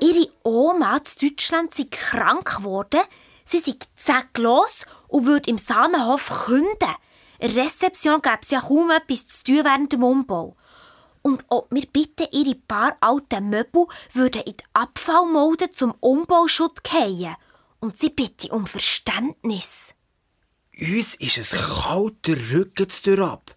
Ihre 0.00 0.28
Oma 0.42 0.96
in 0.96 1.28
Deutschland 1.28 1.72
sei 1.72 1.86
krank 1.88 2.56
geworden, 2.56 3.02
sie 3.44 3.60
sei 3.60 3.74
zacklos 3.94 4.86
und 5.06 5.24
würde 5.24 5.50
im 5.50 5.58
Sahnenhof 5.58 6.46
künden. 6.46 6.96
In 7.38 7.52
Rezeption 7.52 8.22
gäbe 8.22 8.38
es 8.42 8.50
ja 8.50 8.58
kaum 8.58 8.90
etwas 8.90 9.28
zu 9.28 9.44
tun 9.44 9.64
während 9.64 9.92
dem 9.92 10.02
Umbau. 10.02 10.56
Und 11.22 11.44
ob 11.48 11.70
wir 11.70 11.86
bitte 11.86 12.28
ihre 12.32 12.56
paar 12.56 12.96
alten 13.00 13.50
Möbel 13.50 13.86
würden 14.14 14.42
in 14.42 14.56
die 14.56 14.64
Abfallmode 14.72 15.70
zum 15.70 15.94
Umbauschutz 16.00 16.80
fallen. 16.84 17.36
Und 17.78 17.96
sie 17.96 18.10
bitte 18.10 18.48
um 18.48 18.66
Verständnis. 18.66 19.94
Uns 20.80 21.14
ist 21.16 21.36
es 21.36 21.50
kalter 21.50 22.36
Rücken 22.52 23.22
ab. 23.22 23.54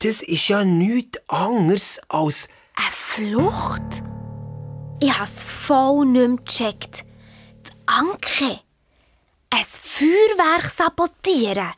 Das 0.00 0.20
ist 0.20 0.48
ja 0.48 0.64
nichts 0.64 1.20
anderes 1.28 2.00
als... 2.08 2.48
Eine 2.74 2.90
Flucht? 2.90 4.02
Ich 5.00 5.12
habe 5.12 5.24
es 5.24 5.44
voll 5.44 6.06
nicht 6.06 6.28
mehr 6.28 6.36
gecheckt. 6.38 7.04
Die 7.66 7.70
Anke. 7.86 8.60
Ein 9.50 9.64
Feuerwerk 9.64 10.68
sabotieren? 10.68 11.72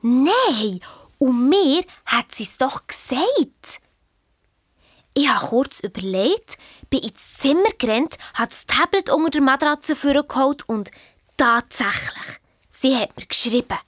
Nein, 0.00 0.80
und 1.18 1.48
mir 1.50 1.84
hat 2.06 2.34
sie 2.34 2.44
es 2.44 2.56
doch 2.56 2.86
gesagt. 2.86 3.80
Ich 5.14 5.28
habe 5.28 5.46
kurz 5.46 5.80
überlegt, 5.80 6.56
bin 6.88 7.02
ins 7.02 7.34
Zimmer 7.36 7.70
gerannt, 7.78 8.16
habe 8.32 8.48
das 8.48 8.64
Tablet 8.64 9.10
unter 9.10 9.30
der 9.30 9.42
Matratze 9.42 9.94
vorgeholt 9.94 10.66
und 10.68 10.90
tatsächlich, 11.36 12.40
sie 12.70 12.96
hat 12.96 13.14
mir 13.18 13.26
geschrieben. 13.26 13.78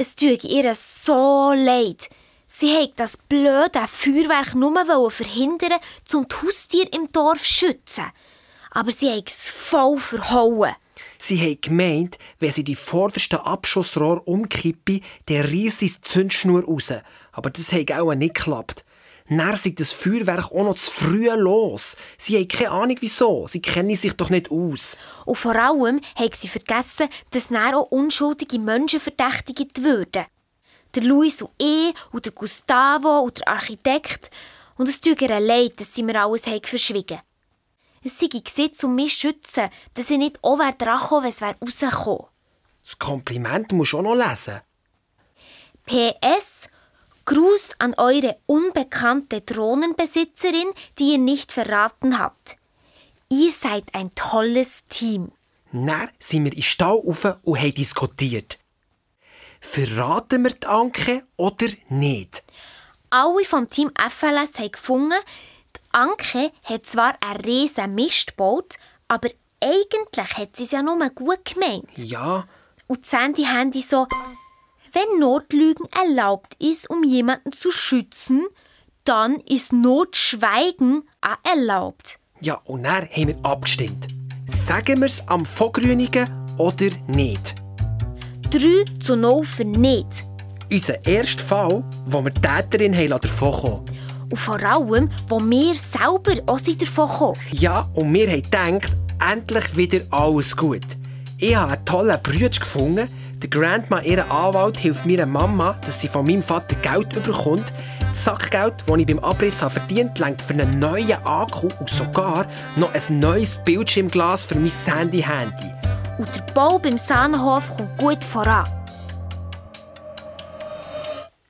Es 0.00 0.14
tut 0.14 0.44
ihr 0.44 0.72
so 0.76 1.52
leid. 1.52 2.08
Sie 2.46 2.72
hat 2.72 2.92
das 2.98 3.16
blöde 3.16 3.88
Feuerwerk 3.88 4.54
nur 4.54 5.10
verhindern, 5.10 5.80
um 6.14 6.28
die 6.28 6.36
Haustiere 6.36 6.88
im 6.92 7.10
Dorf 7.10 7.40
zu 7.40 7.66
schützen. 7.66 8.04
Aber 8.70 8.92
sie 8.92 9.10
hat 9.10 9.28
es 9.28 9.50
voll 9.50 9.98
verhauen. 9.98 10.76
Sie 11.18 11.40
hat 11.40 11.62
gemeint, 11.62 12.16
wenn 12.38 12.52
sie 12.52 12.62
die 12.62 12.76
vordersten 12.76 13.40
Abschussrohr 13.40 14.22
umkippe, 14.28 15.00
dann 15.26 15.46
riesse 15.46 15.78
sie 15.78 15.94
die 15.94 16.00
Zündschnur 16.00 16.62
raus. 16.62 16.92
Aber 17.32 17.50
das 17.50 17.72
hat 17.72 17.90
auch 17.90 18.14
nicht 18.14 18.34
geklappt. 18.36 18.84
Dann 19.28 19.56
sei 19.56 19.70
das 19.70 19.92
Feuerwerk 19.92 20.52
auch 20.52 20.64
noch 20.64 20.74
zu 20.74 20.90
früh 20.90 21.28
los. 21.28 21.96
Sie 22.16 22.40
hat 22.40 22.48
keine 22.48 22.70
Ahnung 22.70 22.96
wieso. 23.00 23.46
Sie 23.46 23.60
kennen 23.60 23.94
sich 23.94 24.14
doch 24.14 24.30
nicht 24.30 24.50
aus. 24.50 24.96
Und 25.26 25.36
vor 25.36 25.54
allem 25.54 26.00
hat 26.14 26.34
sie 26.34 26.48
vergessen, 26.48 27.08
dass 27.30 27.48
dann 27.48 27.74
auch 27.74 27.90
unschuldige 27.90 28.58
Menschen 28.58 29.00
verdächtigt 29.00 29.82
würden. 29.82 30.24
Der 30.94 31.02
Luis 31.02 31.42
und 31.42 31.50
ich 31.58 31.94
und 32.10 32.24
der 32.24 32.32
Gustavo 32.32 33.20
und 33.20 33.38
der 33.38 33.48
Architekt. 33.48 34.30
Und 34.76 34.88
es 34.88 35.00
tut 35.00 35.20
ihr 35.20 35.40
leid, 35.40 35.78
dass 35.78 35.94
sie 35.94 36.02
mir 36.02 36.22
alles 36.22 36.46
haben 36.46 36.62
verschwiegen 36.64 37.20
Es 38.02 38.18
sei 38.18 38.28
Gesetz, 38.28 38.82
um 38.84 38.94
mich 38.94 39.18
zu 39.18 39.28
schützen, 39.28 39.68
dass 39.92 40.08
ich 40.08 40.18
nicht 40.18 40.42
auch 40.42 40.58
dran 40.78 41.00
komme, 41.00 41.24
wenn 41.24 41.30
es 41.68 41.82
rausgekommen 41.82 42.26
Das 42.82 42.98
Kompliment 42.98 43.72
musst 43.72 43.92
du 43.92 43.98
auch 43.98 44.02
noch 44.02 44.14
lesen. 44.14 44.60
PS 45.84 46.68
Gruß 47.28 47.72
an 47.78 47.92
eure 47.98 48.38
unbekannte 48.46 49.42
Drohnenbesitzerin, 49.42 50.72
die 50.98 51.12
ihr 51.12 51.18
nicht 51.18 51.52
verraten 51.52 52.18
habt. 52.18 52.56
Ihr 53.28 53.50
seid 53.50 53.84
ein 53.94 54.14
tolles 54.14 54.86
Team. 54.88 55.30
Dann 55.70 56.08
sind 56.18 56.44
wir 56.44 56.52
in 56.52 56.56
den 56.56 56.62
Stall 56.62 56.96
rauf 56.96 57.36
und 57.42 57.60
haben 57.60 57.74
diskutiert. 57.74 58.58
Verraten 59.60 60.42
wir 60.42 60.52
die 60.52 60.66
Anke 60.66 61.26
oder 61.36 61.66
nicht? 61.90 62.42
Alle 63.10 63.44
vom 63.44 63.68
Team 63.68 63.90
FLS 63.98 64.58
haben 64.58 64.72
gefunden, 64.72 65.18
die 65.76 65.80
Anke 65.92 66.50
hat 66.64 66.86
zwar 66.86 67.14
einen 67.22 67.42
riesen 67.42 67.94
Mist 67.94 68.28
gebaut, 68.28 68.76
aber 69.06 69.28
eigentlich 69.62 70.34
hat 70.34 70.56
sie 70.56 70.62
es 70.62 70.70
ja 70.70 70.80
nur 70.80 70.96
gut 71.10 71.44
gemeint. 71.44 71.90
Ja, 71.96 72.48
Und 72.86 73.04
die 73.04 73.08
Sandy 73.10 73.44
haben 73.44 73.70
so, 73.74 74.06
wenn 74.92 75.20
Notlügen 75.20 75.86
erlaubt 76.06 76.54
ist, 76.60 76.88
um 76.90 77.04
jemanden 77.04 77.52
zu 77.52 77.70
schützen, 77.70 78.46
dann 79.04 79.40
ist 79.48 79.72
Notschweigen 79.72 81.02
auch 81.20 81.50
erlaubt. 81.50 82.18
ja, 82.40 82.54
und 82.64 82.84
dann 82.84 83.08
haben 83.08 83.28
wir 83.28 83.38
abgestimmt. 83.42 84.08
Sagen 84.46 85.00
wir 85.00 85.06
es 85.06 85.22
am 85.28 85.44
Vogrünigen 85.44 86.28
oder 86.58 86.88
nicht? 87.08 87.54
3 88.50 88.84
zu 89.00 89.16
0 89.16 89.44
für 89.44 89.64
nicht. 89.64 90.24
Unser 90.70 91.04
erster 91.06 91.44
Fall, 91.44 91.84
wo 92.06 92.22
wir 92.22 92.30
die 92.30 92.40
Täterin 92.40 92.94
haben 92.94 93.20
davon 93.20 93.52
kommen. 93.52 93.84
Und 94.30 94.38
vor 94.38 94.62
allem, 94.62 95.08
wo 95.28 95.38
wir 95.40 95.74
selber 95.74 96.42
auch 96.46 96.60
davon 96.60 97.08
kommen. 97.08 97.40
Ja, 97.52 97.88
und 97.94 98.12
wir 98.12 98.28
haben 98.30 98.42
gedacht, 98.42 98.92
endlich 99.32 99.76
wieder 99.76 100.00
alles 100.10 100.54
gut. 100.56 100.84
Ich 101.38 101.56
habe 101.56 101.72
einen 101.72 101.84
tollen 101.84 102.22
Bruder 102.22 102.48
gefunden. 102.50 103.08
Der 103.40 103.50
Grandma, 103.50 104.00
ihr 104.00 104.28
Anwalt, 104.32 104.76
hilft 104.76 105.06
meiner 105.06 105.24
Mama, 105.24 105.78
dass 105.86 106.00
sie 106.00 106.08
von 106.08 106.26
meinem 106.26 106.42
Vater 106.42 106.74
Geld 106.76 107.22
bekommt. 107.22 107.72
Das 108.00 108.24
Sackgeld, 108.24 108.74
das 108.84 108.98
ich 108.98 109.06
beim 109.06 109.20
Abriss 109.20 109.62
habe 109.62 109.74
verdient 109.74 110.20
habe, 110.20 110.34
für 110.44 110.54
einen 110.54 110.80
neuen 110.80 111.24
Akku 111.24 111.68
und 111.78 111.88
sogar 111.88 112.48
noch 112.74 112.92
ein 112.92 113.18
neues 113.20 113.56
Bildschirmglas 113.58 114.44
für 114.44 114.56
mein 114.56 114.72
Handy-Handy. 114.72 115.72
Und 116.18 116.34
der 116.34 116.52
Bau 116.52 116.80
beim 116.80 116.98
Sahnenhof 116.98 117.76
kommt 117.76 117.96
gut 117.96 118.24
voran. 118.24 118.68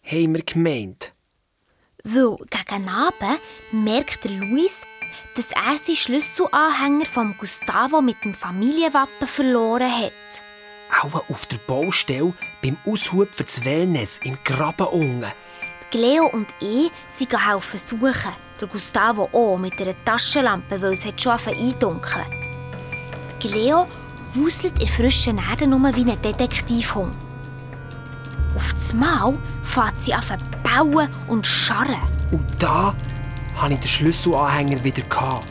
Haben 0.05 0.35
wir 0.35 0.43
gemeint. 0.43 1.15
Weil 2.05 2.37
gegen 2.51 2.89
Abend 2.91 3.41
merkt 3.73 4.25
der 4.25 4.33
Luis, 4.33 4.83
dass 5.37 5.53
er 5.53 5.75
seinen 5.79 5.97
Schlüsselanhänger 5.97 7.07
vom 7.07 7.35
Gustavo 7.39 8.03
mit 8.03 8.23
dem 8.25 8.35
Familienwappen 8.35 9.27
verloren 9.27 9.91
hat. 9.91 10.13
Auch 11.03 11.29
auf 11.29 11.47
der 11.47 11.59
Baustelle 11.59 12.35
beim 12.63 12.77
Aushub 12.87 13.35
für 13.35 13.45
das 13.45 13.65
Wellness 13.65 14.19
im 14.25 14.39
Graben 14.45 14.87
unten. 14.87 15.27
Die 15.93 15.99
Leo 15.99 16.27
und 16.27 16.49
ich 16.61 16.91
sind 17.09 17.47
helfen 17.47 17.79
suchen. 17.79 18.33
Der 18.61 18.69
Gustavo 18.69 19.29
auch 19.33 19.57
mit 19.57 19.81
einer 19.81 19.95
Taschenlampe, 20.05 20.81
weil 20.83 20.93
es 20.93 21.05
hat 21.05 21.21
schon 21.21 21.33
eindunkeln. 21.33 22.27
Die 23.43 23.49
Leo 23.49 23.87
wuselt 24.35 24.81
in 24.83 24.89
frischen 24.89 25.39
Erde 25.39 25.67
nur 25.67 25.81
wie 25.95 26.11
ein 26.11 26.21
Detektivhund. 26.21 27.17
Auf 28.57 28.73
das 28.73 28.93
Mal 28.93 29.39
fährt 29.63 30.03
sie 30.03 30.13
an 30.13 30.23
bauen 30.63 31.09
und 31.29 31.47
scharren. 31.47 32.03
Und 32.33 32.45
da 32.59 32.95
hatte 33.57 33.75
ich 33.75 33.81
den 33.81 33.89
Schlüsselanhänger 33.89 34.83
wieder. 34.83 35.03
Gehabt. 35.03 35.47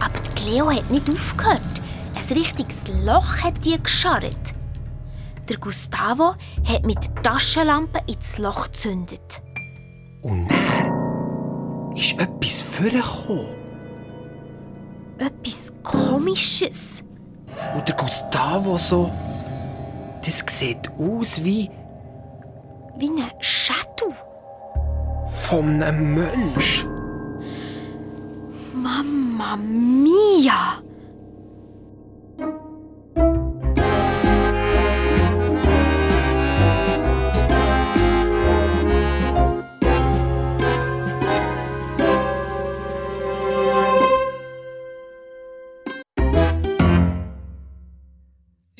Aber 0.00 0.20
die 0.20 0.50
Leo 0.50 0.70
hat 0.70 0.90
nicht 0.90 1.10
aufgehört. 1.10 1.81
Ein 2.14 2.36
richtiges 2.38 2.88
Loch 3.04 3.42
hat 3.42 3.64
die 3.64 3.80
gescharrt. 3.82 4.54
Der 5.48 5.56
Gustavo 5.56 6.34
hat 6.64 6.86
mit 6.86 6.98
der 7.04 7.22
Taschenlampe 7.22 8.00
ins 8.06 8.38
Loch 8.38 8.66
gezündet. 8.66 9.42
Und 10.22 10.48
dann 10.48 11.92
ist 11.96 12.12
etwas 12.20 12.62
vorgekommen. 12.62 13.46
Etwas 15.18 15.72
Komisches. 15.82 17.02
Und 17.74 17.88
der 17.88 17.96
Gustavo 17.96 18.76
so. 18.76 19.10
Das 20.24 20.44
sieht 20.48 20.90
aus 20.98 21.42
wie 21.42 21.68
Wie 22.96 23.08
ein 23.08 23.30
Shadow. 23.40 24.14
von 25.48 25.82
einem 25.82 26.14
Mensch. 26.14 26.86
Mamma 28.74 29.56
mia! 29.56 30.80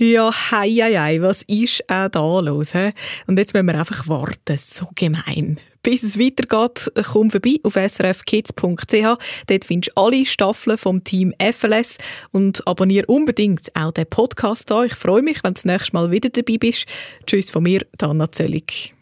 Ja, 0.04 0.32
hei, 0.50 0.68
hei, 0.68 0.94
hei, 0.98 1.22
was 1.22 1.42
ist 1.44 1.88
auch 1.88 2.08
da 2.08 2.40
los? 2.40 2.72
He? 2.72 2.90
Und 3.28 3.38
jetzt 3.38 3.54
müssen 3.54 3.66
wir 3.66 3.78
einfach 3.78 4.08
warten. 4.08 4.58
So 4.58 4.88
gemein. 4.96 5.60
Bis 5.82 6.02
es 6.02 6.18
weitergeht, 6.18 6.92
komm 7.12 7.30
vorbei 7.30 7.58
auf 7.64 7.74
srfkids.ch. 7.74 9.18
Dort 9.46 9.64
findest 9.64 9.92
du 9.96 10.02
alle 10.02 10.24
Staffeln 10.24 10.78
vom 10.78 11.02
Team 11.02 11.32
FLS 11.40 11.98
und 12.30 12.66
abonniere 12.66 13.06
unbedingt 13.06 13.74
auch 13.74 13.92
den 13.92 14.06
Podcast 14.06 14.70
da. 14.70 14.84
Ich 14.84 14.94
freue 14.94 15.22
mich, 15.22 15.42
wenn 15.42 15.54
du 15.54 15.54
das 15.54 15.64
nächste 15.64 15.94
Mal 15.94 16.10
wieder 16.10 16.30
dabei 16.30 16.58
bist. 16.58 16.86
Tschüss 17.26 17.50
von 17.50 17.64
mir, 17.64 17.84
Dana 17.98 18.30
Zöllig. 18.30 18.94